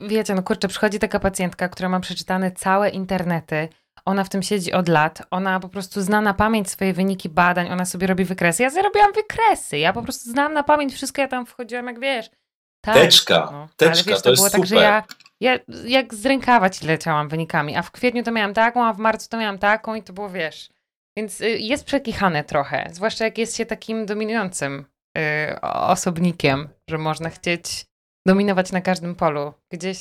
wiecie, 0.00 0.34
no 0.34 0.42
kurczę, 0.42 0.68
przychodzi 0.68 0.98
taka 0.98 1.20
pacjentka, 1.20 1.68
która 1.68 1.88
ma 1.88 2.00
przeczytane 2.00 2.50
całe 2.50 2.88
internety 2.88 3.68
ona 4.06 4.24
w 4.24 4.28
tym 4.28 4.42
siedzi 4.42 4.72
od 4.72 4.88
lat, 4.88 5.22
ona 5.30 5.60
po 5.60 5.68
prostu 5.68 6.02
zna 6.02 6.20
na 6.20 6.34
pamięć 6.34 6.70
swoje 6.70 6.92
wyniki 6.92 7.28
badań, 7.28 7.70
ona 7.72 7.84
sobie 7.84 8.06
robi 8.06 8.24
wykresy. 8.24 8.62
Ja 8.62 8.70
zrobiłam 8.70 9.12
wykresy, 9.12 9.78
ja 9.78 9.92
po 9.92 10.02
prostu 10.02 10.30
znam 10.30 10.52
na 10.52 10.62
pamięć 10.62 10.94
wszystko, 10.94 11.22
ja 11.22 11.28
tam 11.28 11.46
wchodziłam, 11.46 11.86
jak 11.86 12.00
wiesz. 12.00 12.30
Tak, 12.84 12.94
teczka, 12.94 13.48
no. 13.52 13.68
teczka, 13.76 13.92
Ale 13.92 14.04
wiesz, 14.04 14.22
to, 14.22 14.30
to 14.30 14.34
było 14.34 14.46
super. 14.46 14.60
tak, 14.60 14.68
że 14.68 14.76
ja, 14.76 15.02
ja 15.40 15.58
jak 15.84 16.14
z 16.14 16.26
rękawa 16.26 16.70
ci 16.70 16.86
leciałam 16.86 17.28
wynikami, 17.28 17.76
a 17.76 17.82
w 17.82 17.90
kwietniu 17.90 18.22
to 18.22 18.32
miałam 18.32 18.54
taką, 18.54 18.84
a 18.84 18.92
w 18.92 18.98
marcu 18.98 19.28
to 19.28 19.36
miałam 19.36 19.58
taką 19.58 19.94
i 19.94 20.02
to 20.02 20.12
było, 20.12 20.30
wiesz. 20.30 20.70
Więc 21.18 21.40
y, 21.40 21.58
jest 21.58 21.84
przekichane 21.84 22.44
trochę, 22.44 22.88
zwłaszcza 22.92 23.24
jak 23.24 23.38
jest 23.38 23.56
się 23.56 23.66
takim 23.66 24.06
dominującym 24.06 24.84
y, 25.18 25.60
osobnikiem, 25.60 26.68
że 26.90 26.98
można 26.98 27.30
chcieć 27.30 27.86
dominować 28.26 28.72
na 28.72 28.80
każdym 28.80 29.14
polu. 29.14 29.52
Gdzieś 29.70 29.98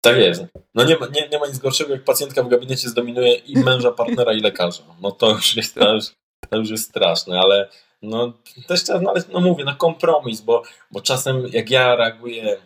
tak 0.00 0.16
jest. 0.16 0.44
No 0.74 0.84
nie 0.84 0.96
ma, 0.96 1.06
nie, 1.06 1.28
nie 1.28 1.38
ma 1.38 1.46
nic 1.46 1.58
gorszego, 1.58 1.92
jak 1.92 2.04
pacjentka 2.04 2.42
w 2.42 2.48
gabinecie 2.48 2.88
zdominuje 2.88 3.34
i 3.34 3.58
męża, 3.58 3.90
partnera, 3.90 4.32
i 4.32 4.40
lekarza. 4.40 4.82
No 5.00 5.10
to 5.10 5.30
już 5.30 5.56
jest, 5.56 5.74
to 5.74 5.94
już, 5.94 6.04
to 6.50 6.56
już 6.56 6.70
jest 6.70 6.88
straszne, 6.88 7.40
ale 7.40 7.68
no 8.02 8.32
też 8.66 8.84
trzeba 8.84 8.98
znaleźć, 8.98 9.26
no 9.32 9.40
mówię, 9.40 9.64
na 9.64 9.70
no 9.72 9.76
kompromis, 9.76 10.40
bo, 10.40 10.62
bo 10.90 11.00
czasem 11.00 11.46
jak 11.52 11.70
ja 11.70 11.96
reaguję, 11.96 12.56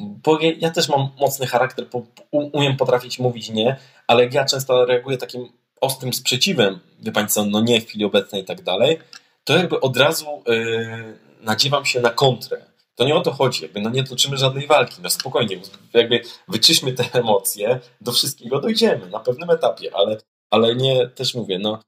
bo 0.00 0.38
ja, 0.60 0.70
też 0.70 0.88
mam 0.88 1.08
mocny 1.20 1.46
charakter, 1.46 1.86
umiem 2.30 2.76
potrafić 2.76 3.18
mówić 3.18 3.50
nie, 3.50 3.76
ale 4.06 4.24
jak 4.24 4.34
ja 4.34 4.44
często 4.44 4.84
reaguję 4.84 5.18
takim 5.18 5.52
ostrym 5.80 6.12
sprzeciwem, 6.12 6.80
wie 7.00 7.12
Pani 7.12 7.28
co, 7.28 7.44
no 7.44 7.60
nie 7.60 7.80
w 7.80 7.86
chwili 7.86 8.04
obecnej 8.04 8.42
i 8.42 8.44
tak 8.44 8.62
dalej, 8.62 8.98
to 9.44 9.56
jakby 9.56 9.80
od 9.80 9.96
razu 9.96 10.42
yy, 10.46 11.18
nadziewam 11.40 11.84
się 11.84 12.00
na 12.00 12.10
kontrę 12.10 12.69
to 12.94 13.04
nie 13.04 13.14
o 13.14 13.20
to 13.20 13.32
chodzi, 13.32 13.62
jakby 13.62 13.80
no 13.80 13.90
nie 13.90 14.04
toczymy 14.04 14.36
żadnej 14.36 14.66
walki, 14.66 15.02
no 15.02 15.10
spokojnie, 15.10 15.60
jakby 15.94 16.22
wyczyśmy 16.48 16.92
te 16.92 17.04
emocje, 17.12 17.80
do 18.00 18.12
wszystkiego 18.12 18.60
dojdziemy 18.60 19.06
na 19.06 19.20
pewnym 19.20 19.50
etapie, 19.50 19.90
ale, 19.94 20.16
ale 20.50 20.74
nie, 20.74 21.08
też 21.08 21.34
mówię, 21.34 21.58
no 21.58 21.80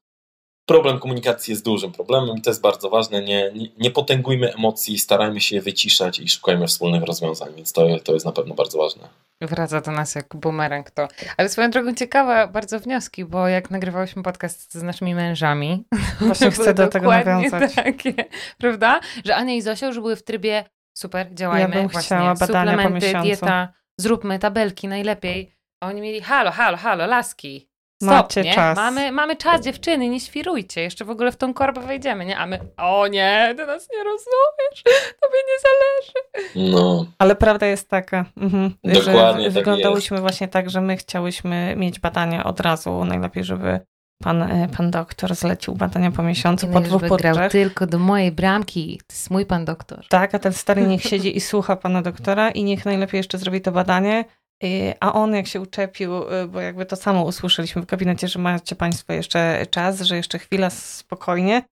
problem 0.67 0.99
komunikacji 0.99 1.53
jest 1.53 1.65
dużym 1.65 1.93
problemem 1.93 2.37
i 2.37 2.43
to 2.43 2.51
jest 2.51 2.61
bardzo 2.61 2.91
ważne, 2.91 3.23
nie, 3.23 3.53
nie, 3.55 3.69
nie 3.79 3.91
potęgujmy 3.91 4.55
emocji, 4.55 4.99
starajmy 4.99 5.41
się 5.41 5.57
je 5.57 5.63
wyciszać 5.63 6.19
i 6.19 6.29
szukajmy 6.29 6.67
wspólnych 6.67 7.03
rozwiązań, 7.03 7.53
więc 7.57 7.73
to, 7.73 7.87
to 8.05 8.13
jest 8.15 8.27
na 8.27 8.33
pewno 8.33 8.55
bardzo 8.55 8.79
ważne. 8.79 9.09
Wraca 9.41 9.81
do 9.81 9.91
nas 9.91 10.15
jak 10.15 10.37
bumerang 10.37 10.91
to. 10.91 11.09
Ale 11.37 11.49
swoją 11.49 11.71
drogą 11.71 11.95
ciekawa 11.95 12.47
bardzo 12.47 12.81
wnioski, 12.81 13.25
bo 13.25 13.49
jak 13.49 13.71
nagrywałyśmy 13.71 14.23
podcast 14.23 14.75
z 14.75 14.83
naszymi 14.83 15.15
mężami, 15.15 15.85
właśnie 16.21 16.51
chcę 16.51 16.75
do 16.75 16.89
tego 16.89 17.11
nawiązać. 17.11 17.75
Takie, 17.75 18.15
prawda? 18.59 19.01
Że 19.25 19.37
Ania 19.37 19.55
i 19.55 19.63
Zosia 19.63 19.87
już 19.87 20.01
były 20.01 20.17
w 20.17 20.23
trybie 20.23 20.65
super, 20.95 21.35
działajmy. 21.35 21.61
Ja 21.77 21.83
bym 21.83 21.89
Właśnie, 21.89 22.03
chciała 22.17 22.35
badania 22.35 22.73
suplementy, 22.73 23.13
po 23.13 23.23
dieta, 23.23 23.69
zróbmy 23.99 24.39
tabelki 24.39 24.89
najlepiej. 24.89 25.55
A 25.83 25.87
oni 25.87 26.01
mieli, 26.01 26.21
halo, 26.21 26.51
halo, 26.51 26.77
halo, 26.77 27.07
laski. 27.07 27.73
Stop, 28.03 28.13
Macie 28.13 28.43
nie? 28.43 28.55
czas. 28.55 28.77
Mamy, 28.77 29.13
mamy 29.13 29.37
czas, 29.37 29.61
dziewczyny, 29.65 30.09
nie 30.09 30.21
świrujcie. 30.21 30.81
Jeszcze 30.81 31.05
w 31.05 31.11
ogóle 31.11 31.33
w 31.33 31.37
tą 31.37 31.55
korbę 31.55 31.81
wejdziemy, 31.81 32.25
nie? 32.25 32.39
A 32.39 32.47
my, 32.47 32.59
o 32.77 33.07
nie, 33.07 33.55
ty 33.57 33.67
nas 33.67 33.89
nie 33.93 34.05
rozumiesz, 34.05 34.83
tobie 35.23 35.39
nie 35.49 35.59
zależy. 35.63 36.73
No. 36.73 37.07
Ale 37.19 37.37
prawda 37.37 37.67
jest 37.67 37.89
taka, 37.91 38.25
mhm, 38.37 38.75
Dokładnie 38.85 39.43
że 39.45 39.45
tak 39.45 39.53
wyglądałyśmy 39.53 40.15
jest. 40.15 40.23
właśnie 40.23 40.49
tak, 40.49 40.71
że 40.71 40.81
my 40.81 40.97
chciałyśmy 40.97 41.75
mieć 41.77 42.01
badania 42.01 42.45
od 42.45 42.61
razu, 42.61 43.05
najlepiej, 43.05 43.45
żeby 43.45 43.81
pan, 44.23 44.43
e, 44.43 44.69
pan 44.77 44.91
doktor 44.91 45.35
zlecił 45.35 45.75
badania 45.75 46.11
po 46.11 46.23
miesiącu, 46.23 46.69
po 46.69 46.81
dwóch, 46.81 47.03
po 47.09 47.17
grał 47.17 47.51
tylko 47.51 47.87
do 47.87 47.99
mojej 47.99 48.33
bramki. 48.33 49.01
To 49.07 49.15
jest 49.15 49.31
mój 49.31 49.47
pan 49.47 49.65
doktor. 49.65 50.07
Tak, 50.09 50.35
a 50.35 50.39
ten 50.39 50.53
stary 50.53 50.87
niech 50.87 51.03
siedzi 51.11 51.37
i 51.37 51.41
słucha 51.41 51.77
pana 51.77 52.03
doktora 52.03 52.51
i 52.51 52.65
niech 52.65 52.85
najlepiej 52.85 53.19
jeszcze 53.19 53.39
zrobi 53.39 53.61
to 53.61 53.73
badanie. 53.73 54.25
Y, 54.65 54.95
a 55.01 55.13
on 55.13 55.35
jak 55.35 55.47
się 55.47 55.61
uczepił, 55.61 56.33
y, 56.33 56.49
bo 56.49 56.61
jakby 56.61 56.87
to 56.87 56.97
samo 56.97 57.25
usłyszeliśmy 57.25 57.83
w 57.83 57.87
gabinecie, 57.87 58.29
że 58.29 58.39
macie 58.39 58.77
państwo 58.77 59.13
jeszcze 59.13 59.67
czas, 59.71 60.01
że 60.01 60.17
jeszcze 60.17 60.39
chwila 60.39 60.71
spokojnie. 60.71 61.63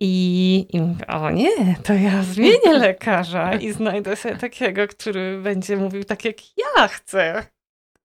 I, 0.00 0.66
I 0.72 0.80
mówię, 0.80 1.06
o 1.06 1.30
nie, 1.30 1.76
to 1.82 1.94
ja 1.94 2.22
zmienię 2.22 2.72
lekarza 2.88 3.54
i 3.54 3.72
znajdę 3.72 4.16
sobie 4.16 4.36
takiego, 4.36 4.88
który 4.88 5.42
będzie 5.42 5.76
mówił 5.76 6.04
tak, 6.04 6.24
jak 6.24 6.36
ja 6.58 6.88
chcę. 6.88 7.46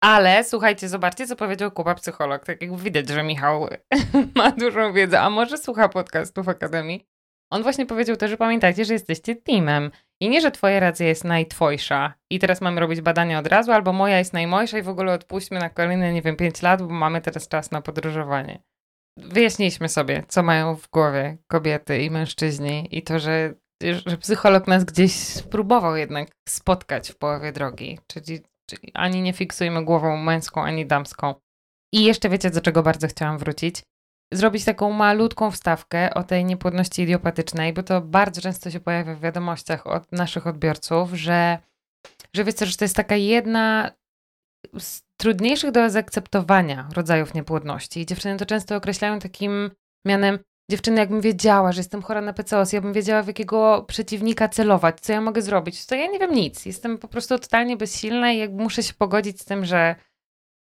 Ale 0.04 0.44
słuchajcie, 0.44 0.90
zobaczcie, 0.90 1.28
co 1.28 1.36
powiedział 1.36 1.72
Kuba, 1.72 1.96
psycholog. 1.96 2.46
Tak 2.46 2.62
jak 2.62 2.76
widać, 2.76 3.10
że 3.10 3.24
Michał 3.24 3.68
ma 4.36 4.52
dużą 4.52 4.94
wiedzę, 4.94 5.22
a 5.22 5.30
może 5.30 5.58
słucha 5.58 5.90
podcastów 5.90 6.50
Akademii. 6.50 7.06
On 7.52 7.64
właśnie 7.64 7.86
powiedział 7.86 8.16
też, 8.16 8.32
że 8.32 8.38
pamiętajcie, 8.38 8.86
że 8.86 8.94
jesteście 8.94 9.36
teamem. 9.36 9.92
I 10.22 10.30
nie, 10.30 10.42
że 10.42 10.52
twoja 10.52 10.80
racja 10.80 11.08
jest 11.08 11.24
najtwojsza 11.24 12.14
i 12.32 12.40
teraz 12.40 12.62
mamy 12.62 12.82
robić 12.82 13.02
badania 13.02 13.40
od 13.40 13.48
razu, 13.48 13.72
albo 13.72 13.94
moja 13.94 14.18
jest 14.18 14.34
najmojsza 14.34 14.78
i 14.78 14.82
w 14.82 14.90
ogóle 14.90 15.14
odpuśćmy 15.14 15.60
na 15.60 15.70
kolejne, 15.70 16.14
nie 16.14 16.22
wiem, 16.22 16.36
5 16.36 16.62
lat, 16.62 16.82
bo 16.82 16.90
mamy 16.90 17.22
teraz 17.22 17.48
czas 17.48 17.72
na 17.72 17.82
podróżowanie. 17.82 18.60
Wyjaśniliśmy 19.18 19.90
sobie, 19.90 20.24
co 20.28 20.44
mają 20.44 20.76
w 20.76 20.90
głowie 20.90 21.38
kobiety 21.48 22.02
i 22.02 22.12
mężczyźni 22.12 22.88
i 22.92 23.02
to, 23.04 23.20
że, 23.20 23.54
że 24.06 24.18
psycholog 24.18 24.68
nas 24.68 24.84
gdzieś 24.84 25.14
spróbował 25.14 25.96
jednak 25.96 26.30
spotkać 26.50 27.12
w 27.12 27.18
połowie 27.18 27.52
drogi, 27.52 28.00
czyli 28.08 28.40
Czyli 28.70 28.92
ani 28.94 29.22
nie 29.22 29.34
fiksujmy 29.34 29.86
głową 29.86 30.18
męską, 30.18 30.64
ani 30.64 30.86
damską. 30.86 31.36
I 31.94 32.04
jeszcze 32.04 32.30
wiecie, 32.30 32.50
do 32.50 32.62
czego 32.62 32.84
bardzo 32.84 33.08
chciałam 33.08 33.38
wrócić? 33.38 33.84
Zrobić 34.34 34.66
taką 34.66 34.92
malutką 34.92 35.52
wstawkę 35.52 36.14
o 36.14 36.24
tej 36.24 36.46
niepłodności 36.46 37.02
idiopatycznej, 37.02 37.74
bo 37.74 37.84
to 37.84 38.02
bardzo 38.02 38.42
często 38.42 38.72
się 38.72 38.80
pojawia 38.80 39.16
w 39.16 39.20
wiadomościach 39.20 39.88
od 39.88 40.12
naszych 40.12 40.48
odbiorców, 40.48 41.14
że, 41.14 41.58
że 42.34 42.44
wiecie, 42.44 42.66
że 42.66 42.78
to 42.78 42.86
jest 42.86 42.96
taka 42.96 43.16
jedna 43.16 43.92
z 44.80 45.02
trudniejszych 45.18 45.72
do 45.72 45.90
zaakceptowania 45.90 46.90
rodzajów 46.94 47.34
niepłodności. 47.34 48.06
Dziewczyny 48.06 48.38
to 48.38 48.46
często 48.46 48.76
określają 48.76 49.20
takim 49.20 49.72
mianem 50.06 50.40
dziewczyny, 50.72 51.00
jakbym 51.00 51.22
wiedziała, 51.22 51.72
że 51.72 51.80
jestem 51.80 52.02
chora 52.02 52.22
na 52.22 52.34
PCOS, 52.34 52.74
ja 52.74 52.82
bym 52.82 52.94
wiedziała, 52.94 53.24
w 53.24 53.28
jakiego 53.28 53.86
przeciwnika 53.88 54.50
celować, 54.50 55.00
co 55.00 55.14
ja 55.14 55.22
mogę 55.22 55.42
zrobić, 55.42 55.86
to 55.86 55.96
ja 55.96 56.08
nie 56.08 56.20
wiem 56.20 56.34
nic. 56.34 56.66
Jestem 56.66 56.98
po 56.98 57.08
prostu 57.08 57.40
totalnie 57.40 57.78
bezsilna 57.78 58.32
i 58.32 58.38
jakby 58.38 58.64
muszę 58.64 58.84
się 58.84 58.94
pogodzić 58.94 59.42
z 59.42 59.46
tym, 59.46 59.66
że, 59.66 59.96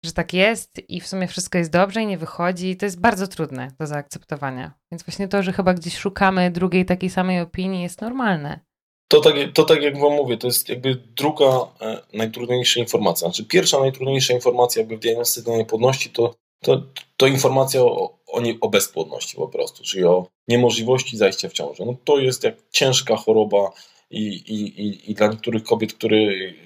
że 0.04 0.12
tak 0.12 0.32
jest 0.32 0.90
i 0.90 1.00
w 1.00 1.06
sumie 1.06 1.28
wszystko 1.28 1.58
jest 1.58 1.70
dobrze 1.70 2.02
i 2.02 2.06
nie 2.06 2.18
wychodzi. 2.18 2.76
To 2.76 2.86
jest 2.86 3.00
bardzo 3.00 3.28
trudne 3.28 3.70
do 3.78 3.86
zaakceptowania. 3.86 4.72
Więc 4.92 5.02
właśnie 5.02 5.28
to, 5.28 5.42
że 5.42 5.52
chyba 5.52 5.74
gdzieś 5.74 5.96
szukamy 5.98 6.50
drugiej 6.50 6.84
takiej 6.84 7.10
samej 7.10 7.40
opinii 7.40 7.82
jest 7.82 8.00
normalne. 8.00 8.60
To 9.08 9.20
tak, 9.20 9.34
to 9.54 9.64
tak 9.64 9.82
jak 9.82 9.98
wam 9.98 10.12
mówię, 10.12 10.36
to 10.36 10.46
jest 10.46 10.68
jakby 10.68 10.94
druga 10.94 11.46
e, 11.80 12.02
najtrudniejsza 12.12 12.80
informacja. 12.80 13.28
Znaczy 13.28 13.44
pierwsza 13.44 13.80
najtrudniejsza 13.80 14.34
informacja 14.34 14.80
jakby 14.80 14.96
w 14.96 15.00
diagnostyce 15.00 15.50
niepłodności 15.50 16.10
to, 16.10 16.34
to, 16.62 16.82
to 17.16 17.26
informacja 17.26 17.82
o, 17.82 18.18
o, 18.36 18.40
nie, 18.40 18.60
o 18.60 18.68
bezpłodności 18.68 19.36
po 19.36 19.48
prostu, 19.48 19.82
czyli 19.84 20.04
o 20.04 20.26
niemożliwości 20.48 21.16
zajścia 21.16 21.48
w 21.48 21.52
ciążę. 21.52 21.84
No 21.86 21.96
to 22.04 22.18
jest 22.18 22.44
jak 22.44 22.54
ciężka 22.70 23.16
choroba 23.16 23.72
i, 24.10 24.22
i, 24.26 24.82
i, 24.82 25.10
i 25.10 25.14
dla 25.14 25.26
niektórych 25.26 25.62
kobiet, 25.62 25.92
które, 25.92 26.16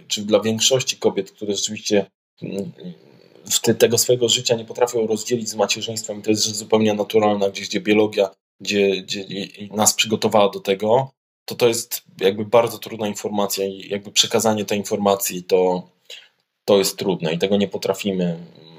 czy 0.09 0.23
dla 0.23 0.41
większości 0.41 0.97
kobiet, 0.97 1.31
które 1.31 1.55
rzeczywiście 1.55 2.07
mm, 2.43 2.73
w 3.51 3.61
te, 3.61 3.75
tego 3.75 3.99
swojego 3.99 4.29
życia 4.29 4.57
nie 4.57 4.64
potrafią 4.64 5.07
rozdzielić 5.07 5.49
z 5.49 5.55
macierzyństwem 5.55 6.18
i 6.18 6.23
to 6.23 6.31
jest 6.31 6.45
rzecz 6.45 6.55
zupełnie 6.55 6.95
naturalna, 6.95 7.51
gdzieś 7.51 7.68
gdzie 7.68 7.81
biologia 7.81 8.31
gdzie, 8.61 9.03
gdzie 9.03 9.25
nas 9.71 9.95
przygotowała 9.95 10.49
do 10.49 10.61
tego, 10.61 11.11
to 11.45 11.55
to 11.55 11.68
jest 11.68 12.03
jakby 12.21 12.45
bardzo 12.45 12.79
trudna 12.79 13.09
informacja 13.09 13.66
i 13.66 13.89
jakby 13.89 14.12
przekazanie 14.12 14.64
tej 14.64 14.79
informacji 14.79 15.43
to, 15.43 15.89
to 16.64 16.79
jest 16.79 16.99
trudne 16.99 17.35
i 17.35 17.39
tego 17.39 17.57
nie 17.57 17.68
potrafimy 17.68 18.39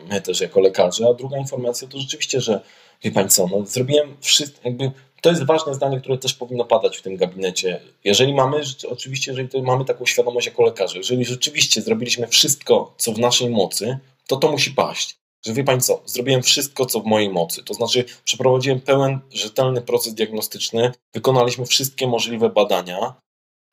my 0.09 0.21
też 0.21 0.41
jako 0.41 0.59
lekarze. 0.59 1.07
A 1.07 1.13
druga 1.13 1.37
informacja 1.37 1.87
to 1.87 1.99
rzeczywiście, 1.99 2.41
że 2.41 2.61
wie 3.03 3.11
Pani 3.11 3.29
co, 3.29 3.47
no, 3.47 3.65
zrobiłem 3.65 4.17
wszystko, 4.19 4.59
jakby 4.63 4.91
to 5.21 5.29
jest 5.29 5.43
ważne 5.43 5.73
zdanie, 5.73 5.99
które 5.99 6.17
też 6.17 6.33
powinno 6.33 6.65
padać 6.65 6.97
w 6.97 7.01
tym 7.01 7.17
gabinecie. 7.17 7.81
Jeżeli 8.03 8.33
mamy, 8.33 8.61
oczywiście, 8.89 9.31
jeżeli 9.31 9.63
mamy 9.63 9.85
taką 9.85 10.05
świadomość 10.05 10.47
jako 10.47 10.63
lekarze, 10.63 10.97
jeżeli 10.97 11.25
rzeczywiście 11.25 11.81
zrobiliśmy 11.81 12.27
wszystko, 12.27 12.93
co 12.97 13.13
w 13.13 13.19
naszej 13.19 13.49
mocy, 13.49 13.99
to 14.27 14.37
to 14.37 14.51
musi 14.51 14.71
paść. 14.71 15.17
Że 15.45 15.53
wie 15.53 15.63
Pani 15.63 15.81
co, 15.81 16.01
zrobiłem 16.05 16.43
wszystko, 16.43 16.85
co 16.85 16.99
w 16.99 17.05
mojej 17.05 17.29
mocy. 17.29 17.63
To 17.63 17.73
znaczy, 17.73 18.05
przeprowadziłem 18.23 18.81
pełen, 18.81 19.19
rzetelny 19.31 19.81
proces 19.81 20.13
diagnostyczny, 20.13 20.91
wykonaliśmy 21.13 21.65
wszystkie 21.65 22.07
możliwe 22.07 22.49
badania. 22.49 23.15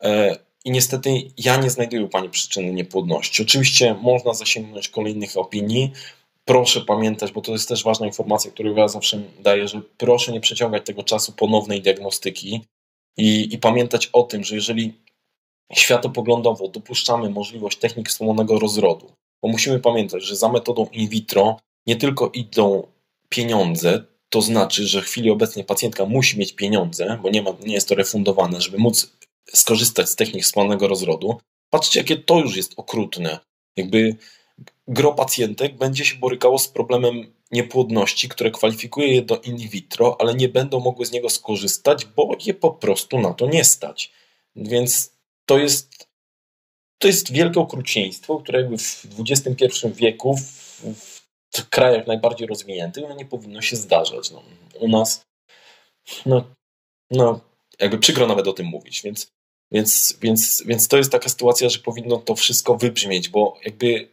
E, 0.03 0.39
I 0.65 0.71
niestety 0.71 1.11
ja 1.37 1.57
nie 1.57 1.71
znajduję 1.71 2.05
u 2.05 2.09
Pani 2.09 2.31
przyczyny 2.31 2.73
niepłodności. 2.73 3.43
Oczywiście 3.43 3.95
można 4.03 4.35
zasięgnąć 4.35 4.89
kolejnych 4.89 5.37
opinii, 5.37 5.93
proszę 6.49 6.81
pamiętać, 6.81 7.33
bo 7.33 7.41
to 7.41 7.53
jest 7.53 7.69
też 7.69 7.85
ważna 7.85 8.07
informacja, 8.07 8.51
którą 8.51 8.75
ja 8.75 8.89
zawsze 8.89 9.23
daję, 9.41 9.69
że 9.69 9.81
proszę 9.97 10.33
nie 10.33 10.41
przeciągać 10.41 10.87
tego 10.87 11.03
czasu 11.03 11.33
ponownej 11.33 11.83
diagnostyki 11.83 12.61
i, 13.17 13.55
i 13.55 13.59
pamiętać 13.59 14.07
o 14.13 14.23
tym, 14.23 14.45
że 14.45 14.55
jeżeli 14.55 14.95
światopoglądowo 15.73 16.69
dopuszczamy 16.69 17.31
możliwość 17.31 17.79
technik 17.79 18.09
wspomnianego 18.09 18.59
rozrodu, 18.59 19.13
bo 19.43 19.49
musimy 19.49 19.81
pamiętać, 19.81 20.25
że 20.25 20.37
za 20.37 20.49
metodą 20.49 20.87
in 20.93 21.09
vitro 21.09 21.57
nie 21.87 21.97
tylko 21.97 22.31
idą 22.35 22.87
pieniądze, 23.29 24.05
to 24.29 24.43
znaczy, 24.43 24.87
że 24.87 25.03
w 25.03 25.05
chwili 25.05 25.31
obecnej 25.31 25.65
pacjentka 25.65 26.07
musi 26.07 26.39
mieć 26.39 26.53
pieniądze, 26.53 27.19
bo 27.23 27.31
nie, 27.31 27.43
ma, 27.43 27.51
nie 27.67 27.75
jest 27.75 27.89
to 27.89 27.95
refundowane, 27.95 28.61
żeby 28.61 28.79
móc 28.79 29.17
skorzystać 29.55 30.09
z 30.09 30.17
technik 30.17 30.45
wspomnianego 30.45 30.89
rozrodu. 30.89 31.41
Patrzcie, 31.71 32.01
jakie 32.01 32.17
to 32.17 32.39
już 32.39 32.57
jest 32.57 32.73
okrutne. 32.77 33.39
Jakby 33.77 34.17
gro 34.89 35.13
pacjentek 35.13 35.77
będzie 35.77 36.05
się 36.05 36.17
borykało 36.17 36.59
z 36.59 36.69
problemem 36.69 37.33
niepłodności, 37.51 38.29
które 38.29 38.51
kwalifikuje 38.51 39.15
je 39.15 39.23
do 39.23 39.41
in 39.41 39.57
vitro, 39.57 40.17
ale 40.21 40.35
nie 40.35 40.49
będą 40.49 40.81
mogły 40.81 41.07
z 41.07 41.13
niego 41.13 41.31
skorzystać, 41.31 42.05
bo 42.05 42.37
je 42.47 42.55
po 42.55 42.71
prostu 42.71 43.19
na 43.19 43.35
to 43.35 43.47
nie 43.47 43.65
stać. 43.65 44.13
Więc 44.57 45.13
to 45.47 45.59
jest, 45.59 46.09
to 46.99 47.09
jest 47.09 47.33
wielkie 47.33 47.61
okrucieństwo, 47.61 48.39
które 48.39 48.61
jakby 48.61 48.79
w 48.79 49.07
XXI 49.19 49.89
wieku 49.95 50.37
w, 50.37 50.83
w 51.51 51.69
krajach 51.69 52.07
najbardziej 52.07 52.47
rozwiniętych 52.47 53.05
no 53.09 53.15
nie 53.15 53.27
powinno 53.27 53.63
się 53.63 53.77
zdarzać. 53.77 54.31
No, 54.31 54.43
u 54.81 54.89
nas 54.89 55.23
no, 56.27 56.45
no, 57.11 57.41
jakby 57.79 57.99
przykro 57.99 58.27
nawet 58.27 58.49
o 58.49 58.53
tym 58.53 58.67
mówić, 58.67 59.03
więc, 59.03 59.27
więc, 59.73 60.19
więc, 60.21 60.63
więc 60.67 60.89
to 60.89 60.97
jest 60.97 61.13
taka 61.13 61.29
sytuacja, 61.29 61.69
że 61.69 61.79
powinno 61.79 62.17
to 62.17 62.35
wszystko 62.35 62.77
wybrzmieć, 62.77 63.29
bo 63.29 63.57
jakby 63.65 64.09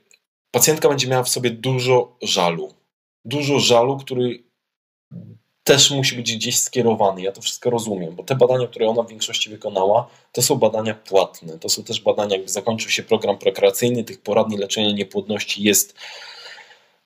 pacjentka 0.56 0.90
będzie 0.90 1.08
miała 1.08 1.24
w 1.24 1.30
sobie 1.30 1.50
dużo 1.50 2.16
żalu. 2.22 2.74
Dużo 3.26 3.60
żalu, 3.60 3.98
który 3.98 4.44
też 5.64 5.92
musi 5.92 6.16
być 6.16 6.36
gdzieś 6.36 6.60
skierowany. 6.60 7.22
Ja 7.22 7.32
to 7.32 7.42
wszystko 7.42 7.70
rozumiem, 7.70 8.16
bo 8.16 8.24
te 8.24 8.36
badania, 8.36 8.68
które 8.68 8.88
ona 8.88 9.04
w 9.04 9.10
większości 9.10 9.50
wykonała, 9.50 10.10
to 10.32 10.42
są 10.42 10.56
badania 10.56 10.94
płatne. 10.94 11.60
To 11.60 11.70
są 11.70 11.84
też 11.84 12.02
badania, 12.02 12.36
jakby 12.36 12.52
zakończył 12.52 12.90
się 12.90 13.04
program 13.04 13.38
prokreacyjny, 13.38 14.04
tych 14.04 14.22
poradni 14.22 14.58
leczenia 14.58 14.92
niepłodności 14.92 15.64
jest 15.64 15.96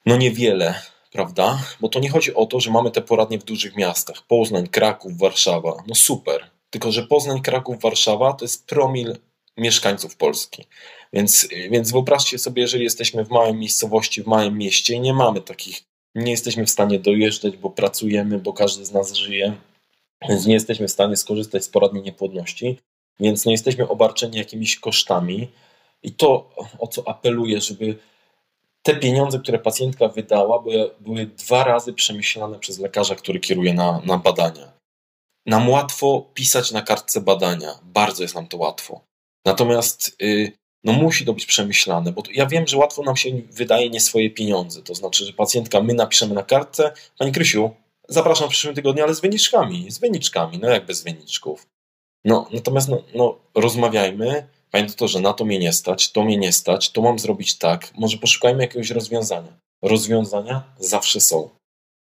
no 0.06 0.18
niewiele, 0.18 0.82
prawda? 1.12 1.60
Bo 1.80 1.90
to 1.90 2.00
nie 2.00 2.10
chodzi 2.10 2.36
o 2.36 2.46
to, 2.46 2.60
że 2.60 2.72
mamy 2.72 2.92
te 2.92 3.02
poradnie 3.02 3.40
w 3.40 3.44
dużych 3.44 3.76
miastach. 3.76 4.22
Poznań, 4.28 4.68
Kraków, 4.68 5.18
Warszawa. 5.18 5.84
No 5.88 5.96
super. 5.96 6.50
Tylko, 6.70 6.92
że 6.92 7.08
Poznań, 7.08 7.42
Kraków, 7.42 7.82
Warszawa 7.82 8.34
to 8.34 8.46
jest 8.46 8.68
promil 8.68 9.18
mieszkańców 9.58 10.16
Polski. 10.16 10.66
Więc, 11.14 11.48
więc 11.72 11.92
wyobraźcie 11.92 12.40
sobie, 12.40 12.62
jeżeli 12.62 12.84
jesteśmy 12.84 13.26
w 13.26 13.30
małej 13.30 13.54
miejscowości, 13.54 14.24
w 14.24 14.28
małym 14.28 14.58
mieście 14.58 14.94
i 14.94 15.00
nie 15.00 15.14
mamy 15.14 15.42
takich, 15.42 15.82
nie 16.16 16.32
jesteśmy 16.32 16.66
w 16.66 16.70
stanie 16.70 17.00
dojeżdżać, 17.00 17.58
bo 17.58 17.70
pracujemy, 17.70 18.40
bo 18.40 18.54
każdy 18.54 18.86
z 18.86 18.92
nas 18.92 19.14
żyje, 19.14 19.54
więc 20.30 20.46
nie 20.46 20.54
jesteśmy 20.54 20.88
w 20.88 20.92
stanie 20.92 21.18
skorzystać 21.18 21.64
z 21.64 21.70
poradni 21.70 22.02
niepłodności, 22.02 22.80
więc 23.20 23.46
nie 23.46 23.52
jesteśmy 23.52 23.88
obarczeni 23.88 24.38
jakimiś 24.38 24.80
kosztami. 24.80 25.48
I 26.04 26.12
to, 26.12 26.50
o 26.80 26.88
co 26.88 27.08
apeluję, 27.08 27.62
żeby 27.62 27.96
te 28.84 28.96
pieniądze, 28.96 29.40
które 29.40 29.60
pacjentka 29.60 30.08
wydała, 30.08 30.60
były, 30.60 30.92
były 31.00 31.26
dwa 31.26 31.64
razy 31.64 31.94
przemyślane 31.94 32.60
przez 32.60 32.80
lekarza, 32.80 33.16
który 33.16 33.40
kieruje 33.40 33.74
na, 33.74 34.02
na 34.06 34.18
badania. 34.18 34.72
Nam 35.46 35.70
łatwo 35.70 36.30
pisać 36.34 36.72
na 36.72 36.82
kartce 36.82 37.22
badania, 37.22 37.80
bardzo 37.84 38.24
jest 38.24 38.36
nam 38.36 38.48
to 38.48 38.58
łatwo. 38.58 39.02
Natomiast 39.46 40.16
yy, 40.20 40.52
no 40.84 40.94
musi 40.94 41.26
to 41.26 41.34
być 41.34 41.46
przemyślane, 41.46 42.12
bo 42.12 42.24
ja 42.34 42.46
wiem, 42.46 42.68
że 42.68 42.78
łatwo 42.78 43.04
nam 43.04 43.16
się 43.16 43.30
wydaje 43.52 43.90
nie 43.90 44.00
swoje 44.00 44.30
pieniądze. 44.30 44.82
To 44.82 44.96
znaczy, 44.96 45.26
że 45.26 45.34
pacjentka, 45.34 45.82
my 45.82 45.94
napiszemy 45.94 46.36
na 46.36 46.44
kartce, 46.44 46.92
Pani 47.18 47.32
Krysiu, 47.32 47.72
zapraszam 48.10 48.48
w 48.48 48.52
przyszłym 48.52 48.76
tygodniu, 48.76 49.04
ale 49.04 49.16
z 49.16 49.22
wyniczkami, 49.22 49.92
z 49.92 50.00
wyniczkami, 50.00 50.58
no 50.58 50.70
jak 50.70 50.86
bez 50.86 51.04
wyniczków. 51.04 51.68
No, 52.26 52.48
natomiast 52.54 52.90
no, 52.90 53.04
no, 53.16 53.40
rozmawiajmy, 53.56 54.48
Panie 54.72 54.88
doktorze, 54.88 55.20
na 55.20 55.34
to 55.34 55.46
mnie 55.46 55.60
nie 55.60 55.74
stać, 55.74 56.12
to 56.12 56.24
mnie 56.24 56.38
nie 56.38 56.54
stać, 56.54 56.92
to 56.92 57.02
mam 57.02 57.20
zrobić 57.20 57.58
tak, 57.58 57.92
może 57.96 58.18
poszukajmy 58.18 58.62
jakiegoś 58.62 58.90
rozwiązania. 58.90 59.60
Rozwiązania 59.82 60.64
zawsze 60.80 61.20
są. 61.20 61.50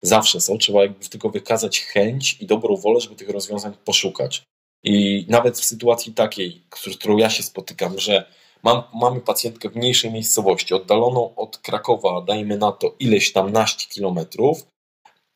Zawsze 0.01 0.41
są, 0.41 0.57
trzeba 0.57 0.81
jakby 0.81 1.05
tylko 1.05 1.29
wykazać 1.29 1.79
chęć 1.79 2.37
i 2.39 2.45
dobrą 2.45 2.75
wolę, 2.75 2.99
żeby 2.99 3.15
tych 3.15 3.29
rozwiązań 3.29 3.73
poszukać. 3.85 4.43
I 4.83 5.25
nawet 5.29 5.57
w 5.57 5.65
sytuacji 5.65 6.13
takiej, 6.13 6.63
z 6.75 6.97
którą 6.97 7.17
ja 7.17 7.29
się 7.29 7.43
spotykam, 7.43 7.99
że 7.99 8.31
mam, 8.63 8.83
mamy 8.93 9.21
pacjentkę 9.21 9.69
w 9.69 9.75
mniejszej 9.75 10.11
miejscowości, 10.11 10.73
oddaloną 10.73 11.35
od 11.35 11.57
Krakowa, 11.57 12.21
dajmy 12.21 12.57
na 12.57 12.71
to 12.71 12.95
ileś 12.99 13.33
tam 13.33 13.51
naście 13.51 13.87
kilometrów, 13.87 14.67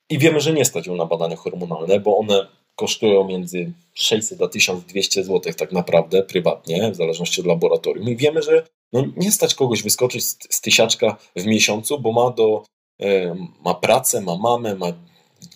i 0.09 0.19
wiemy, 0.19 0.39
że 0.39 0.53
nie 0.53 0.65
stać 0.65 0.87
ją 0.87 0.95
na 0.95 1.05
badania 1.05 1.35
hormonalne, 1.35 1.99
bo 1.99 2.17
one 2.17 2.47
kosztują 2.75 3.23
między 3.23 3.71
600 3.93 4.41
a 4.41 4.47
1200 4.47 5.23
zł 5.23 5.53
tak 5.53 5.71
naprawdę 5.71 6.23
prywatnie, 6.23 6.91
w 6.91 6.95
zależności 6.95 7.41
od 7.41 7.47
laboratorium. 7.47 8.09
I 8.09 8.15
wiemy, 8.15 8.41
że 8.41 8.67
no 8.93 9.03
nie 9.17 9.31
stać 9.31 9.55
kogoś 9.55 9.83
wyskoczyć 9.83 10.23
z, 10.23 10.37
z 10.49 10.61
tysiaczka 10.61 11.17
w 11.35 11.45
miesiącu, 11.45 11.99
bo 11.99 12.11
ma, 12.11 12.31
do, 12.31 12.63
e, 13.01 13.35
ma 13.65 13.73
pracę, 13.73 14.21
ma 14.21 14.37
mamę, 14.37 14.75
ma 14.75 14.87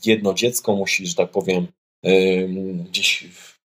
jedno 0.06 0.34
dziecko, 0.34 0.76
musi, 0.76 1.08
że 1.08 1.16
tak 1.16 1.32
powiem, 1.32 1.68
e, 2.04 2.12
gdzieś 2.90 3.28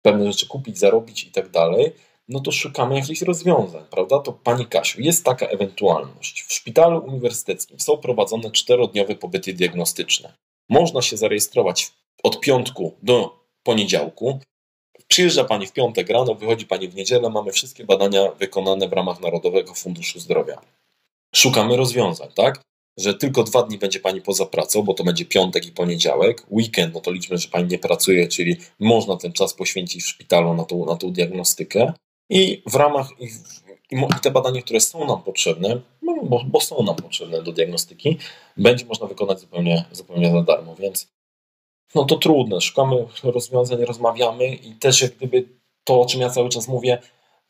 pewne 0.02 0.32
rzeczy 0.32 0.46
kupić, 0.46 0.78
zarobić 0.78 1.24
i 1.24 1.30
tak 1.30 1.48
dalej, 1.48 1.92
no 2.30 2.40
to 2.40 2.52
szukamy 2.52 2.94
jakichś 2.94 3.22
rozwiązań, 3.22 3.84
prawda? 3.90 4.18
To 4.18 4.32
Pani 4.32 4.66
Kasiu, 4.66 5.00
jest 5.00 5.24
taka 5.24 5.46
ewentualność. 5.46 6.42
W 6.42 6.52
szpitalu 6.52 7.04
uniwersyteckim 7.04 7.80
są 7.80 7.96
prowadzone 7.96 8.50
czterodniowe 8.50 9.14
pobyty 9.14 9.52
diagnostyczne. 9.52 10.32
Można 10.68 11.02
się 11.02 11.16
zarejestrować 11.16 11.92
od 12.22 12.40
piątku 12.40 12.94
do 13.02 13.40
poniedziałku. 13.62 14.38
Przyjeżdża 15.08 15.44
Pani 15.44 15.66
w 15.66 15.72
piątek 15.72 16.10
rano, 16.10 16.34
wychodzi 16.34 16.66
Pani 16.66 16.88
w 16.88 16.94
niedzielę, 16.94 17.30
mamy 17.30 17.52
wszystkie 17.52 17.84
badania 17.84 18.32
wykonane 18.32 18.88
w 18.88 18.92
ramach 18.92 19.20
Narodowego 19.20 19.74
Funduszu 19.74 20.20
Zdrowia. 20.20 20.60
Szukamy 21.34 21.76
rozwiązań, 21.76 22.28
tak? 22.34 22.60
Że 22.98 23.14
tylko 23.14 23.42
dwa 23.42 23.62
dni 23.62 23.78
będzie 23.78 24.00
Pani 24.00 24.22
poza 24.22 24.46
pracą, 24.46 24.82
bo 24.82 24.94
to 24.94 25.04
będzie 25.04 25.24
piątek 25.24 25.66
i 25.66 25.72
poniedziałek. 25.72 26.46
Weekend, 26.50 26.94
no 26.94 27.00
to 27.00 27.12
liczmy, 27.12 27.38
że 27.38 27.48
Pani 27.48 27.68
nie 27.68 27.78
pracuje, 27.78 28.28
czyli 28.28 28.56
można 28.80 29.16
ten 29.16 29.32
czas 29.32 29.54
poświęcić 29.54 30.02
w 30.02 30.08
szpitalu 30.08 30.54
na 30.54 30.64
tą, 30.64 30.84
na 30.84 30.96
tą 30.96 31.12
diagnostykę. 31.12 31.92
I 32.30 32.62
w 32.66 32.74
ramach, 32.74 33.08
i, 33.18 33.24
i 33.90 34.20
te 34.22 34.30
badania, 34.30 34.62
które 34.62 34.80
są 34.80 35.06
nam 35.06 35.22
potrzebne, 35.22 35.80
no, 36.02 36.16
bo, 36.22 36.44
bo, 36.44 36.60
są 36.60 36.82
nam 36.82 36.96
potrzebne 36.96 37.42
do 37.42 37.52
diagnostyki, 37.52 38.18
będzie 38.56 38.84
można 38.84 39.06
wykonać 39.06 39.40
zupełnie, 39.40 39.84
zupełnie 39.92 40.30
za 40.30 40.42
darmo. 40.42 40.74
Więc 40.74 41.08
no 41.94 42.04
to 42.04 42.16
trudne. 42.16 42.60
Szukamy 42.60 43.06
rozwiązań, 43.22 43.84
rozmawiamy 43.84 44.54
i 44.54 44.72
też 44.72 45.02
jak 45.02 45.16
gdyby 45.16 45.48
to, 45.84 46.00
o 46.00 46.06
czym 46.06 46.20
ja 46.20 46.30
cały 46.30 46.48
czas 46.48 46.68
mówię, 46.68 46.98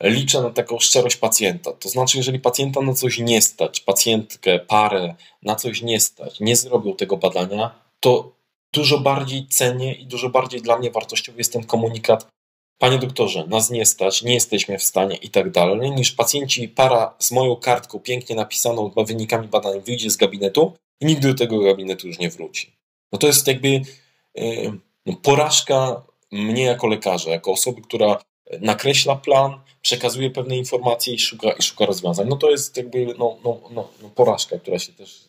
liczę 0.03 0.43
na 0.43 0.51
taką 0.51 0.78
szczerość 0.78 1.16
pacjenta. 1.16 1.72
To 1.72 1.89
znaczy, 1.89 2.16
jeżeli 2.16 2.41
pacjenta 2.41 2.81
na 2.81 2.95
coś 2.95 3.18
nie 3.18 3.43
stać, 3.43 3.81
pacjentkę, 3.81 4.59
parę 4.59 5.14
na 5.43 5.57
coś 5.57 5.83
nie 5.83 6.01
stać, 6.01 6.41
nie 6.41 6.57
zrobią 6.57 6.97
tego 6.97 7.16
badania, 7.16 7.70
to 8.01 8.33
dużo 8.72 8.99
bardziej 8.99 9.47
cenię 9.47 9.95
i 9.95 10.07
dużo 10.07 10.28
bardziej 10.28 10.62
dla 10.62 10.78
mnie 10.78 10.91
wartościowy 10.91 11.39
jest 11.39 11.53
ten 11.53 11.64
komunikat. 11.64 12.26
Panie 12.81 12.99
doktorze, 12.99 13.47
nas 13.47 13.70
nie 13.70 13.87
stać, 13.87 14.22
nie 14.22 14.35
jesteśmy 14.35 14.78
w 14.78 14.83
stanie 14.83 15.16
i 15.16 15.31
tak 15.31 15.51
dalej, 15.51 15.91
niż 15.91 16.12
pacjenci, 16.12 16.68
para 16.68 17.14
z 17.18 17.33
moją 17.33 17.57
kartką 17.57 17.99
pięknie 17.99 18.37
napisaną 18.37 18.91
wynikami 19.07 19.49
badań 19.49 19.81
wyjdzie 19.81 20.11
z 20.11 20.16
gabinetu 20.16 20.72
i 21.01 21.07
nigdy 21.07 21.28
do 21.28 21.39
tego 21.39 21.59
gabinetu 21.59 22.07
już 22.07 22.18
nie 22.18 22.31
wróci. 22.31 22.72
No 23.12 23.18
to 23.18 23.26
jest 23.26 23.47
jakby 23.47 23.81
no, 25.07 25.16
porażka 25.22 26.03
mnie 26.33 26.62
jako 26.62 26.87
lekarza, 26.87 27.31
jako 27.31 27.53
osoby, 27.53 27.83
która 27.83 28.22
nakreśla 28.61 29.16
plan, 29.16 29.61
przekazuje 29.83 30.31
pewne 30.31 30.57
informacje 30.57 31.14
i 31.14 31.18
szuka, 31.18 31.51
i 31.53 31.62
szuka 31.62 31.87
rozwiązań. 31.87 32.28
No 32.28 32.37
to 32.37 32.51
jest 32.51 32.76
jakby 32.76 33.07
no, 33.18 33.37
no, 33.45 33.61
no, 33.70 33.89
no 34.03 34.09
porażka, 34.09 34.59
która 34.59 34.78
się 34.78 34.93
też 34.93 35.24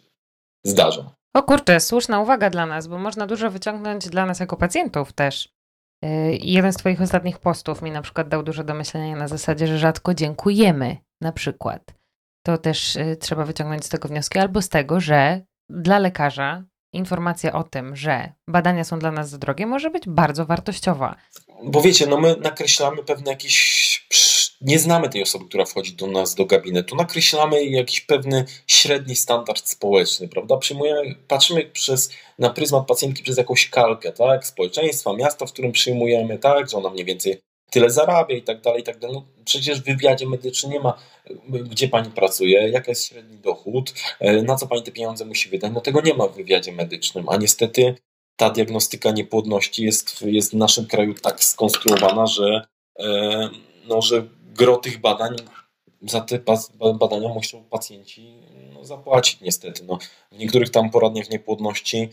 zdarza. 0.65 1.11
O 1.33 1.43
kurczę, 1.43 1.79
słuszna 1.79 2.21
uwaga 2.21 2.49
dla 2.49 2.65
nas, 2.65 2.87
bo 2.87 2.97
można 2.97 3.27
dużo 3.27 3.51
wyciągnąć 3.51 4.09
dla 4.09 4.25
nas 4.25 4.39
jako 4.39 4.57
pacjentów 4.57 5.13
też. 5.13 5.49
Jeden 6.39 6.73
z 6.73 6.77
Twoich 6.77 7.01
ostatnich 7.01 7.39
postów 7.39 7.81
mi 7.81 7.91
na 7.91 8.01
przykład 8.01 8.27
dał 8.27 8.43
dużo 8.43 8.63
do 8.63 8.73
myślenia 8.73 9.15
na 9.15 9.27
zasadzie, 9.27 9.67
że 9.67 9.79
rzadko 9.79 10.13
dziękujemy 10.13 10.97
na 11.21 11.31
przykład. 11.31 11.81
To 12.45 12.57
też 12.57 12.95
y, 12.95 13.17
trzeba 13.19 13.45
wyciągnąć 13.45 13.85
z 13.85 13.89
tego 13.89 14.07
wnioski, 14.07 14.39
albo 14.39 14.61
z 14.61 14.69
tego, 14.69 14.99
że 14.99 15.41
dla 15.69 15.99
lekarza 15.99 16.63
informacja 16.93 17.53
o 17.53 17.63
tym, 17.63 17.95
że 17.95 18.33
badania 18.47 18.83
są 18.83 18.99
dla 18.99 19.11
nas 19.11 19.29
za 19.29 19.37
drogie, 19.37 19.65
może 19.67 19.89
być 19.89 20.03
bardzo 20.07 20.45
wartościowa. 20.45 21.15
Bo 21.63 21.81
wiecie, 21.81 22.07
no 22.07 22.21
my 22.21 22.35
nakreślamy 22.41 23.03
pewne 23.03 23.31
jakieś. 23.31 24.07
Nie 24.61 24.79
znamy 24.79 25.09
tej 25.09 25.23
osoby, 25.23 25.45
która 25.45 25.65
wchodzi 25.65 25.93
do 25.93 26.07
nas 26.07 26.35
do 26.35 26.45
gabinetu. 26.45 26.95
Nakreślamy 26.95 27.65
jakiś 27.65 28.01
pewny 28.01 28.45
średni 28.67 29.15
standard 29.15 29.67
społeczny, 29.67 30.27
prawda? 30.27 30.57
Przyjmujemy, 30.57 31.15
patrzymy 31.27 31.65
przez, 31.65 32.11
na 32.39 32.49
pryzmat 32.49 32.87
pacjentki 32.87 33.23
przez 33.23 33.37
jakąś 33.37 33.69
kalkę, 33.69 34.11
tak? 34.11 34.47
Społeczeństwa, 34.47 35.13
miasta, 35.13 35.45
w 35.45 35.51
którym 35.51 35.71
przyjmujemy, 35.71 36.37
tak? 36.37 36.69
Że 36.69 36.77
ona 36.77 36.89
mniej 36.89 37.05
więcej 37.05 37.41
tyle 37.71 37.89
zarabia 37.89 38.35
i 38.35 38.41
tak 38.41 38.61
dalej, 38.61 38.81
i 38.81 38.83
tak 38.83 38.99
dalej. 38.99 39.15
No, 39.15 39.25
przecież 39.45 39.81
w 39.81 39.85
wywiadzie 39.85 40.27
medycznym 40.27 40.71
nie 40.71 40.79
ma, 40.79 40.97
gdzie 41.49 41.87
pani 41.87 42.11
pracuje, 42.11 42.69
jaki 42.69 42.91
jest 42.91 43.07
średni 43.07 43.37
dochód, 43.37 43.93
e, 44.19 44.41
na 44.41 44.55
co 44.55 44.67
pani 44.67 44.83
te 44.83 44.91
pieniądze 44.91 45.25
musi 45.25 45.49
wydać. 45.49 45.71
No 45.73 45.81
tego 45.81 46.01
nie 46.01 46.13
ma 46.13 46.27
w 46.27 46.35
wywiadzie 46.35 46.71
medycznym, 46.71 47.29
a 47.29 47.37
niestety 47.37 47.95
ta 48.35 48.49
diagnostyka 48.49 49.11
niepłodności 49.11 49.83
jest, 49.83 50.21
jest 50.21 50.51
w 50.51 50.55
naszym 50.55 50.85
kraju 50.85 51.13
tak 51.13 51.43
skonstruowana, 51.43 52.27
że, 52.27 52.67
e, 52.99 53.49
no, 53.87 54.01
że 54.01 54.27
gro 54.51 54.77
tych 54.77 55.01
badań, 55.01 55.35
za 56.01 56.21
te 56.21 56.39
badania 56.99 57.29
muszą 57.29 57.63
pacjenci 57.63 58.41
no, 58.73 58.85
zapłacić 58.85 59.41
niestety. 59.41 59.83
No, 59.87 59.97
w 60.31 60.37
niektórych 60.37 60.69
tam 60.69 60.89
poradniach 60.89 61.29
niepłodności 61.29 62.09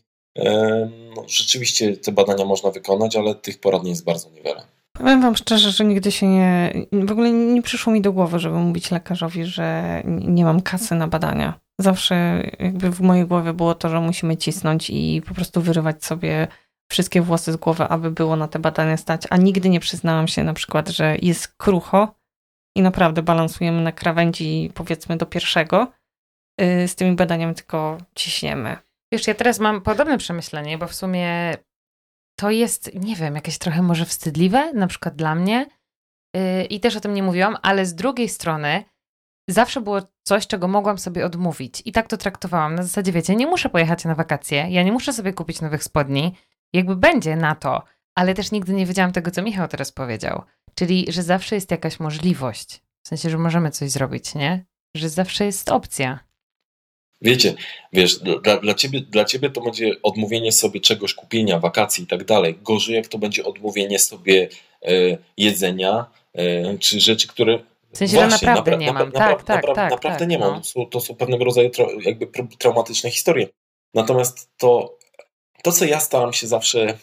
no, 1.16 1.24
rzeczywiście 1.26 1.96
te 1.96 2.12
badania 2.12 2.44
można 2.44 2.70
wykonać, 2.70 3.16
ale 3.16 3.34
tych 3.34 3.60
poradni 3.60 3.90
jest 3.90 4.04
bardzo 4.04 4.30
niewiele. 4.30 4.62
Powiem 4.92 5.22
wam 5.22 5.36
szczerze, 5.36 5.70
że 5.70 5.84
nigdy 5.84 6.12
się 6.12 6.26
nie. 6.26 6.72
W 6.92 7.12
ogóle 7.12 7.30
nie 7.30 7.62
przyszło 7.62 7.92
mi 7.92 8.00
do 8.00 8.12
głowy, 8.12 8.38
żeby 8.38 8.56
mówić 8.56 8.90
lekarzowi, 8.90 9.44
że 9.44 10.02
nie 10.06 10.44
mam 10.44 10.62
kasy 10.62 10.94
na 10.94 11.08
badania. 11.08 11.60
zawsze 11.80 12.42
jakby 12.58 12.90
w 12.90 13.00
mojej 13.00 13.26
głowie 13.26 13.52
było 13.52 13.74
to, 13.74 13.88
że 13.88 14.00
musimy 14.00 14.36
cisnąć 14.36 14.90
i 14.90 15.22
po 15.28 15.34
prostu 15.34 15.60
wyrywać 15.60 16.04
sobie 16.04 16.48
wszystkie 16.90 17.22
włosy 17.22 17.52
z 17.52 17.56
głowy, 17.56 17.84
aby 17.84 18.10
było 18.10 18.36
na 18.36 18.48
te 18.48 18.58
badania 18.58 18.96
stać, 18.96 19.22
a 19.30 19.36
nigdy 19.36 19.68
nie 19.68 19.80
przyznałam 19.80 20.28
się 20.28 20.44
na 20.44 20.54
przykład, 20.54 20.88
że 20.88 21.16
jest 21.22 21.48
krucho 21.48 22.17
i 22.78 22.82
naprawdę 22.82 23.22
balansujemy 23.22 23.82
na 23.82 23.92
krawędzi 23.92 24.70
powiedzmy 24.74 25.16
do 25.16 25.26
pierwszego 25.26 25.92
y, 26.60 26.88
z 26.88 26.94
tymi 26.94 27.16
badaniami, 27.16 27.54
tylko 27.54 27.98
ciśniemy. 28.14 28.76
Wiesz, 29.12 29.26
ja 29.26 29.34
teraz 29.34 29.58
mam 29.58 29.80
podobne 29.80 30.18
przemyślenie, 30.18 30.78
bo 30.78 30.86
w 30.86 30.94
sumie 30.94 31.56
to 32.38 32.50
jest, 32.50 32.94
nie 32.94 33.16
wiem, 33.16 33.34
jakieś 33.34 33.58
trochę 33.58 33.82
może 33.82 34.04
wstydliwe, 34.04 34.72
na 34.72 34.86
przykład 34.86 35.16
dla 35.16 35.34
mnie 35.34 35.66
yy, 36.34 36.64
i 36.64 36.80
też 36.80 36.96
o 36.96 37.00
tym 37.00 37.14
nie 37.14 37.22
mówiłam, 37.22 37.56
ale 37.62 37.86
z 37.86 37.94
drugiej 37.94 38.28
strony 38.28 38.84
zawsze 39.48 39.80
było 39.80 40.00
coś, 40.22 40.46
czego 40.46 40.68
mogłam 40.68 40.98
sobie 40.98 41.26
odmówić 41.26 41.82
i 41.84 41.92
tak 41.92 42.08
to 42.08 42.16
traktowałam. 42.16 42.74
Na 42.74 42.82
zasadzie, 42.82 43.12
wiecie, 43.12 43.36
nie 43.36 43.46
muszę 43.46 43.68
pojechać 43.68 44.04
na 44.04 44.14
wakacje, 44.14 44.66
ja 44.70 44.82
nie 44.82 44.92
muszę 44.92 45.12
sobie 45.12 45.32
kupić 45.32 45.60
nowych 45.60 45.84
spodni, 45.84 46.34
jakby 46.72 46.96
będzie 46.96 47.36
na 47.36 47.54
to, 47.54 47.82
ale 48.18 48.34
też 48.34 48.50
nigdy 48.52 48.72
nie 48.72 48.86
wiedziałam 48.86 49.12
tego, 49.12 49.30
co 49.30 49.42
Michał 49.42 49.68
teraz 49.68 49.92
powiedział. 49.92 50.42
Czyli, 50.74 51.06
że 51.08 51.22
zawsze 51.22 51.54
jest 51.54 51.70
jakaś 51.70 52.00
możliwość. 52.00 52.80
W 53.02 53.08
sensie, 53.08 53.30
że 53.30 53.38
możemy 53.38 53.70
coś 53.70 53.90
zrobić, 53.90 54.34
nie? 54.34 54.64
Że 54.96 55.08
zawsze 55.08 55.44
jest 55.44 55.70
opcja. 55.70 56.18
Wiecie, 57.22 57.54
wiesz, 57.92 58.18
dla, 58.18 58.56
dla, 58.56 58.74
ciebie, 58.74 59.00
dla 59.00 59.24
ciebie 59.24 59.50
to 59.50 59.60
będzie 59.60 60.02
odmówienie 60.02 60.52
sobie 60.52 60.80
czegoś, 60.80 61.14
kupienia, 61.14 61.58
wakacji 61.58 62.04
i 62.04 62.06
tak 62.06 62.24
dalej. 62.24 62.58
Gorzej, 62.62 62.94
jak 62.94 63.06
to 63.06 63.18
będzie 63.18 63.44
odmówienie 63.44 63.98
sobie 63.98 64.48
e, 64.82 65.18
jedzenia, 65.36 66.06
e, 66.34 66.78
czy 66.78 67.00
rzeczy, 67.00 67.28
które. 67.28 67.58
W 67.92 67.98
sensie, 67.98 68.16
Właśnie, 68.16 68.38
że 68.38 68.46
naprawdę 68.46 68.72
napra- 68.72 68.78
nie 68.78 68.92
mam. 68.92 69.10
Napra- 69.10 69.18
tak, 69.18 69.42
tak, 69.42 69.64
napra- 69.64 69.74
tak, 69.74 69.90
Naprawdę 69.90 70.18
tak, 70.18 70.28
nie 70.28 70.38
mam. 70.38 70.54
no. 70.54 70.60
To 70.60 70.66
są, 70.66 70.86
to 70.86 71.00
są 71.00 71.14
pewnego 71.14 71.44
rodzaju 71.44 71.68
tra- 71.68 72.06
jakby 72.06 72.26
traumatyczne 72.58 73.10
historie. 73.10 73.48
Natomiast 73.94 74.50
to, 74.56 74.98
to 75.62 75.72
co 75.72 75.84
ja 75.84 76.00
staram 76.00 76.32
się 76.32 76.46
zawsze 76.46 76.98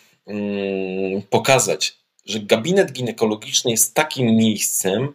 pokazać, 1.30 1.98
że 2.26 2.40
gabinet 2.40 2.92
ginekologiczny 2.92 3.72
jest 3.72 3.94
takim 3.94 4.36
miejscem, 4.36 5.14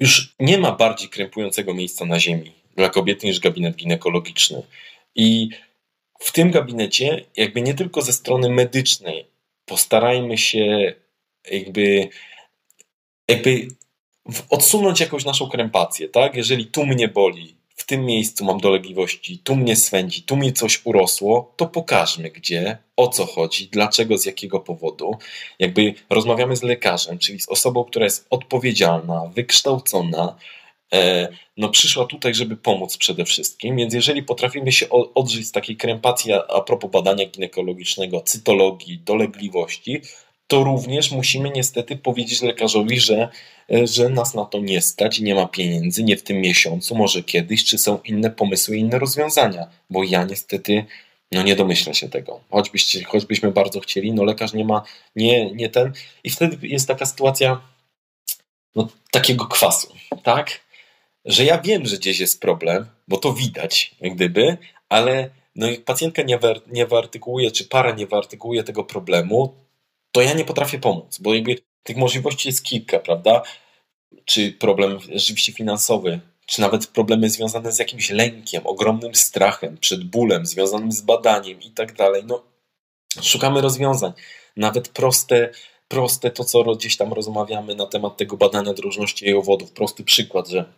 już 0.00 0.34
nie 0.40 0.58
ma 0.58 0.72
bardziej 0.72 1.08
krępującego 1.08 1.74
miejsca 1.74 2.04
na 2.04 2.20
ziemi 2.20 2.52
dla 2.76 2.88
kobiety 2.88 3.26
niż 3.26 3.40
gabinet 3.40 3.76
ginekologiczny. 3.76 4.62
I 5.14 5.48
w 6.20 6.32
tym 6.32 6.50
gabinecie, 6.50 7.24
jakby 7.36 7.62
nie 7.62 7.74
tylko 7.74 8.02
ze 8.02 8.12
strony 8.12 8.50
medycznej, 8.50 9.26
postarajmy 9.64 10.38
się 10.38 10.94
jakby, 11.50 12.08
jakby 13.28 13.68
odsunąć 14.50 15.00
jakąś 15.00 15.24
naszą 15.24 15.48
krępację, 15.48 16.08
tak? 16.08 16.34
Jeżeli 16.34 16.66
tu 16.66 16.86
mnie 16.86 17.08
boli, 17.08 17.55
w 17.76 17.86
tym 17.86 18.04
miejscu 18.04 18.44
mam 18.44 18.60
dolegliwości, 18.60 19.38
tu 19.38 19.56
mnie 19.56 19.76
swędzi, 19.76 20.22
tu 20.22 20.36
mi 20.36 20.52
coś 20.52 20.80
urosło, 20.84 21.52
to 21.56 21.66
pokażmy 21.66 22.30
gdzie, 22.30 22.78
o 22.96 23.08
co 23.08 23.26
chodzi, 23.26 23.68
dlaczego, 23.68 24.18
z 24.18 24.26
jakiego 24.26 24.60
powodu. 24.60 25.10
Jakby 25.58 25.94
rozmawiamy 26.10 26.56
z 26.56 26.62
lekarzem, 26.62 27.18
czyli 27.18 27.40
z 27.40 27.48
osobą, 27.48 27.84
która 27.84 28.04
jest 28.04 28.26
odpowiedzialna, 28.30 29.22
wykształcona, 29.34 30.36
e, 30.92 31.28
no 31.56 31.68
przyszła 31.68 32.06
tutaj, 32.06 32.34
żeby 32.34 32.56
pomóc 32.56 32.96
przede 32.96 33.24
wszystkim, 33.24 33.76
więc 33.76 33.94
jeżeli 33.94 34.22
potrafimy 34.22 34.72
się 34.72 34.88
odżyć 34.90 35.46
z 35.46 35.52
takiej 35.52 35.76
krępacji 35.76 36.32
a, 36.32 36.46
a 36.48 36.60
propos 36.60 36.90
badania 36.90 37.26
ginekologicznego, 37.26 38.20
cytologii, 38.20 38.98
dolegliwości, 38.98 40.00
to 40.46 40.64
również 40.64 41.10
musimy 41.10 41.50
niestety 41.50 41.96
powiedzieć 41.96 42.42
lekarzowi, 42.42 43.00
że, 43.00 43.28
e, 43.72 43.86
że 43.86 44.08
nas 44.08 44.34
na 44.34 44.44
to 44.44 44.60
nie 44.60 44.80
stać, 44.80 45.20
nie 45.20 45.34
ma 45.34 45.46
pieniędzy, 45.48 46.04
nie 46.04 46.16
w 46.16 46.22
tym 46.22 46.36
miesiącu, 46.40 46.94
może 46.94 47.22
kiedyś, 47.22 47.64
czy 47.64 47.78
są 47.78 47.98
inne 48.04 48.30
pomysły, 48.30 48.76
inne 48.76 48.98
rozwiązania, 48.98 49.66
bo 49.90 50.04
ja 50.04 50.24
niestety 50.24 50.84
no 51.32 51.42
nie 51.42 51.56
domyślę 51.56 51.94
się 51.94 52.08
tego. 52.08 52.40
Choćbyście, 52.50 53.04
choćbyśmy 53.04 53.52
bardzo 53.52 53.80
chcieli, 53.80 54.12
no 54.12 54.24
lekarz 54.24 54.52
nie 54.52 54.64
ma, 54.64 54.82
nie, 55.16 55.54
nie 55.54 55.68
ten. 55.68 55.92
I 56.24 56.30
wtedy 56.30 56.68
jest 56.68 56.88
taka 56.88 57.06
sytuacja 57.06 57.60
no, 58.76 58.88
takiego 59.10 59.46
kwasu, 59.46 59.94
tak? 60.22 60.60
Że 61.24 61.44
ja 61.44 61.58
wiem, 61.58 61.86
że 61.86 61.96
gdzieś 61.96 62.20
jest 62.20 62.40
problem, 62.40 62.86
bo 63.08 63.16
to 63.16 63.32
widać, 63.32 63.94
jak 64.00 64.14
gdyby, 64.14 64.56
ale 64.88 65.30
no 65.56 65.70
jak 65.70 65.84
pacjentka 65.84 66.22
nie, 66.22 66.38
wy, 66.38 66.60
nie 66.66 66.86
wyartykułuje, 66.86 67.50
czy 67.50 67.64
para 67.64 67.94
nie 67.94 68.06
wyartykułuje 68.06 68.62
tego 68.64 68.84
problemu, 68.84 69.54
to 70.16 70.22
ja 70.22 70.34
nie 70.34 70.44
potrafię 70.44 70.78
pomóc, 70.78 71.18
bo 71.18 71.34
jakby 71.34 71.56
tych 71.82 71.96
możliwości 71.96 72.48
jest 72.48 72.62
kilka, 72.62 72.98
prawda? 72.98 73.42
Czy 74.24 74.52
problem 74.52 74.98
rzeczywiście 75.12 75.52
finansowy, 75.52 76.20
czy 76.46 76.60
nawet 76.60 76.86
problemy 76.86 77.30
związane 77.30 77.72
z 77.72 77.78
jakimś 77.78 78.10
lękiem, 78.10 78.66
ogromnym 78.66 79.14
strachem, 79.14 79.78
przed 79.78 80.04
bólem, 80.04 80.46
związanym 80.46 80.92
z 80.92 81.00
badaniem 81.00 81.62
i 81.62 81.70
tak 81.70 81.92
dalej. 81.92 82.22
No, 82.26 82.42
szukamy 83.22 83.60
rozwiązań. 83.60 84.12
Nawet 84.56 84.88
proste, 84.88 85.50
proste 85.88 86.30
to, 86.30 86.44
co 86.44 86.64
gdzieś 86.64 86.96
tam 86.96 87.12
rozmawiamy 87.12 87.74
na 87.74 87.86
temat 87.86 88.16
tego 88.16 88.36
badania 88.36 88.74
drożności 88.74 89.24
jajowodów. 89.24 89.72
Prosty 89.72 90.04
przykład, 90.04 90.48
że 90.48 90.72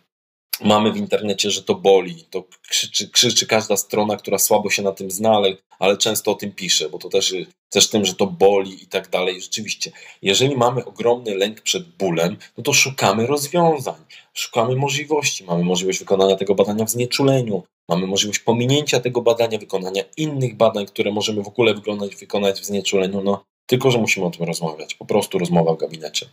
Mamy 0.64 0.92
w 0.92 0.96
internecie, 0.96 1.50
że 1.50 1.62
to 1.62 1.74
boli, 1.74 2.24
to 2.30 2.44
krzyczy, 2.68 3.10
krzyczy 3.10 3.46
każda 3.46 3.76
strona, 3.76 4.16
która 4.16 4.38
słabo 4.38 4.70
się 4.70 4.82
na 4.82 4.92
tym 4.92 5.10
zna, 5.10 5.30
ale, 5.30 5.56
ale 5.78 5.96
często 5.96 6.30
o 6.30 6.34
tym 6.34 6.52
pisze, 6.52 6.88
bo 6.88 6.98
to 6.98 7.08
też, 7.08 7.34
też 7.70 7.88
tym, 7.88 8.04
że 8.04 8.14
to 8.14 8.26
boli 8.26 8.82
i 8.82 8.86
tak 8.86 9.08
dalej. 9.08 9.40
Rzeczywiście, 9.40 9.92
jeżeli 10.22 10.56
mamy 10.56 10.84
ogromny 10.84 11.34
lęk 11.34 11.60
przed 11.60 11.88
bólem, 11.88 12.36
no 12.56 12.64
to 12.64 12.72
szukamy 12.72 13.26
rozwiązań, 13.26 14.04
szukamy 14.34 14.76
możliwości. 14.76 15.44
Mamy 15.44 15.64
możliwość 15.64 15.98
wykonania 15.98 16.36
tego 16.36 16.54
badania 16.54 16.84
w 16.84 16.90
znieczuleniu, 16.90 17.62
mamy 17.88 18.06
możliwość 18.06 18.38
pominięcia 18.38 19.00
tego 19.00 19.22
badania, 19.22 19.58
wykonania 19.58 20.02
innych 20.16 20.56
badań, 20.56 20.86
które 20.86 21.12
możemy 21.12 21.42
w 21.42 21.48
ogóle 21.48 21.74
wykonać, 21.74 22.16
wykonać 22.16 22.60
w 22.60 22.64
znieczuleniu, 22.64 23.22
no 23.22 23.44
tylko, 23.66 23.90
że 23.90 23.98
musimy 23.98 24.26
o 24.26 24.30
tym 24.30 24.46
rozmawiać. 24.46 24.94
Po 24.94 25.06
prostu 25.06 25.38
rozmowa 25.38 25.74
w 25.74 25.78
gabinecie. 25.78 26.26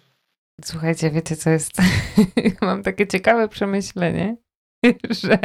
Słuchajcie, 0.64 1.12
wiecie 1.12 1.36
co 1.36 1.50
jest? 1.50 1.72
Mam 2.62 2.84
takie 2.84 3.08
ciekawe 3.08 3.48
przemyślenie, 3.48 4.38
że 5.24 5.40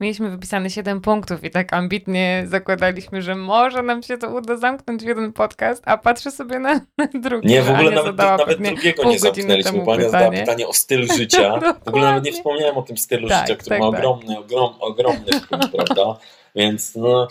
mieliśmy 0.00 0.30
wypisane 0.30 0.70
7 0.70 1.00
punktów 1.00 1.44
i 1.44 1.50
tak 1.50 1.72
ambitnie 1.72 2.44
zakładaliśmy, 2.46 3.22
że 3.22 3.34
może 3.34 3.82
nam 3.82 4.02
się 4.02 4.18
to 4.18 4.28
uda 4.28 4.56
zamknąć 4.56 5.02
w 5.02 5.06
jeden 5.06 5.32
podcast, 5.32 5.82
a 5.86 5.98
patrzę 5.98 6.30
sobie 6.30 6.58
na, 6.58 6.80
na 6.98 7.06
drugi. 7.14 7.48
Nie, 7.48 7.62
w 7.62 7.70
ogóle 7.70 7.90
nawet, 7.90 8.16
nawet 8.16 8.62
drugiego 8.62 9.04
nie 9.04 9.18
zamknęliśmy, 9.18 9.84
bo 9.84 9.94
Ania 9.94 10.08
zadała 10.08 10.30
pytanie 10.30 10.68
o 10.68 10.72
styl 10.72 11.06
życia. 11.16 11.60
w 11.84 11.88
ogóle 11.88 12.04
nawet 12.04 12.24
nie 12.24 12.32
wspomniałem 12.32 12.76
o 12.76 12.82
tym 12.82 12.96
stylu 12.96 13.28
tak, 13.28 13.46
życia, 13.46 13.56
który 13.56 13.76
tak, 13.76 13.80
ma 13.80 13.90
tak. 13.90 14.00
ogromny, 14.00 14.38
ogrom, 14.38 14.74
ogromny 14.80 15.40
wpływ, 15.40 15.70
prawda? 15.72 16.18
Więc 16.54 16.94
no, 16.94 17.28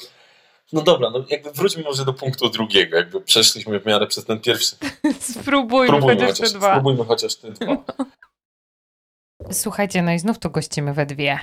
no 0.74 0.82
dobra, 0.82 1.10
no 1.10 1.26
jakby 1.30 1.52
wróćmy 1.52 1.84
może 1.84 2.06
do 2.06 2.14
punktu 2.14 2.50
drugiego, 2.50 2.98
jakby 2.98 3.22
przeszliśmy 3.22 3.80
w 3.80 3.86
miarę 3.86 4.08
przez 4.08 4.26
ten 4.26 4.40
pierwszy. 4.40 4.76
Spróbujmy, 5.20 5.88
spróbujmy 5.88 6.22
chociaż, 6.22 6.38
chociaż 6.38 6.52
te 6.52 6.58
dwa. 6.58 6.72
Spróbujmy 6.72 7.06
chociaż 7.06 7.36
te 7.36 7.52
dwa. 7.52 7.84
Słuchajcie, 9.52 10.02
no 10.02 10.12
i 10.12 10.20
znów 10.20 10.40
tu 10.40 10.52
gościmy 10.52 10.94
we 10.94 11.06
dwie. 11.06 11.40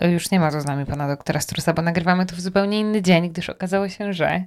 Już 0.00 0.30
nie 0.30 0.40
ma 0.40 0.52
tu 0.52 0.60
z 0.60 0.64
nami 0.64 0.86
pana 0.86 1.08
doktora 1.08 1.40
Strusa, 1.40 1.72
bo 1.72 1.82
nagrywamy 1.82 2.26
to 2.26 2.36
w 2.36 2.40
zupełnie 2.40 2.80
inny 2.80 3.02
dzień, 3.02 3.30
gdyż 3.30 3.50
okazało 3.50 3.88
się, 3.88 4.12
że 4.12 4.44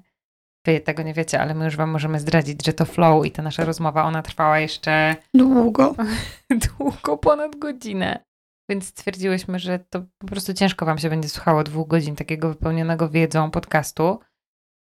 wy 0.66 0.80
tego 0.80 1.04
nie 1.04 1.14
wiecie, 1.14 1.42
ale 1.42 1.54
my 1.54 1.66
już 1.66 1.76
wam 1.76 1.90
możemy 1.90 2.20
zdradzić, 2.20 2.66
że 2.66 2.74
to 2.74 2.86
flow 2.86 3.26
i 3.26 3.32
ta 3.32 3.42
nasza 3.42 3.66
rozmowa, 3.66 4.04
ona 4.04 4.22
trwała 4.22 4.60
jeszcze... 4.60 5.16
Długo. 5.34 5.96
długo, 6.78 7.18
ponad 7.18 7.56
godzinę. 7.56 8.24
Więc 8.70 8.88
stwierdziłyśmy, 8.88 9.59
że 9.59 9.80
to 9.80 10.05
po 10.18 10.28
prostu 10.28 10.53
ciężko 10.53 10.86
wam 10.86 10.97
się 10.97 11.09
będzie 11.09 11.30
słuchało 11.30 11.64
dwóch 11.64 11.88
godzin 11.88 12.16
takiego 12.16 12.49
wypełnionego 12.49 13.09
wiedzą 13.09 13.51
podcastu. 13.51 14.20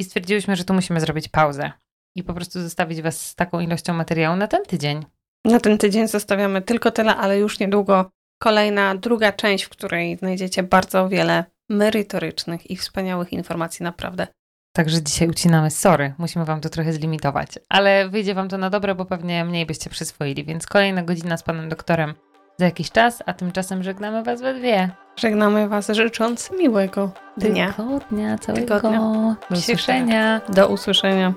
I 0.01 0.05
stwierdziłyśmy, 0.05 0.57
że 0.57 0.65
tu 0.65 0.75
musimy 0.75 1.01
zrobić 1.01 1.29
pauzę 1.29 1.73
i 2.17 2.23
po 2.23 2.35
prostu 2.35 2.61
zostawić 2.61 3.03
was 3.03 3.27
z 3.27 3.35
taką 3.35 3.61
ilością 3.61 3.95
materiału 3.95 4.37
na 4.37 4.49
ten 4.49 4.65
tydzień. 4.65 5.05
Na 5.45 5.61
ten 5.61 5.79
tydzień 5.79 6.09
zostawiamy 6.09 6.63
tylko 6.63 6.91
tyle, 6.91 7.17
ale 7.17 7.39
już 7.39 7.59
niedługo 7.59 8.11
kolejna, 8.43 8.95
druga 8.95 9.33
część, 9.33 9.65
w 9.65 9.69
której 9.69 10.17
znajdziecie 10.17 10.63
bardzo 10.63 11.09
wiele 11.09 11.45
merytorycznych 11.69 12.71
i 12.71 12.77
wspaniałych 12.77 13.33
informacji, 13.33 13.85
naprawdę. 13.85 14.27
Także 14.73 15.03
dzisiaj 15.03 15.29
ucinamy, 15.29 15.71
sorry, 15.71 16.15
musimy 16.19 16.45
wam 16.45 16.61
to 16.61 16.69
trochę 16.69 16.93
zlimitować, 16.93 17.49
ale 17.69 18.09
wyjdzie 18.09 18.35
wam 18.35 18.49
to 18.49 18.59
na 18.59 18.71
dobre, 18.71 18.95
bo 18.95 19.05
pewnie 19.05 19.45
mniej 19.45 19.67
byście 19.67 19.91
przyswoili, 19.91 20.45
więc 20.45 20.67
kolejna 20.67 21.03
godzina 21.03 21.37
z 21.37 21.43
panem 21.43 21.69
doktorem 21.69 22.15
za 22.59 22.65
jakiś 22.65 22.91
czas, 22.91 23.23
a 23.27 23.33
tymczasem 23.33 23.83
żegnamy 23.83 24.23
Was 24.23 24.43
we 24.43 24.55
dwie. 24.55 24.91
Żegnamy 25.17 25.69
Was 25.69 25.89
życząc 25.89 26.51
miłego 26.59 27.11
dnia. 27.37 27.73
Tygodnia 27.73 28.39
całego. 28.39 28.77
Tygodnia. 28.77 29.01
Do 29.51 29.57
usłyszenia. 29.57 30.41
Do 30.49 30.69
usłyszenia. 30.69 31.33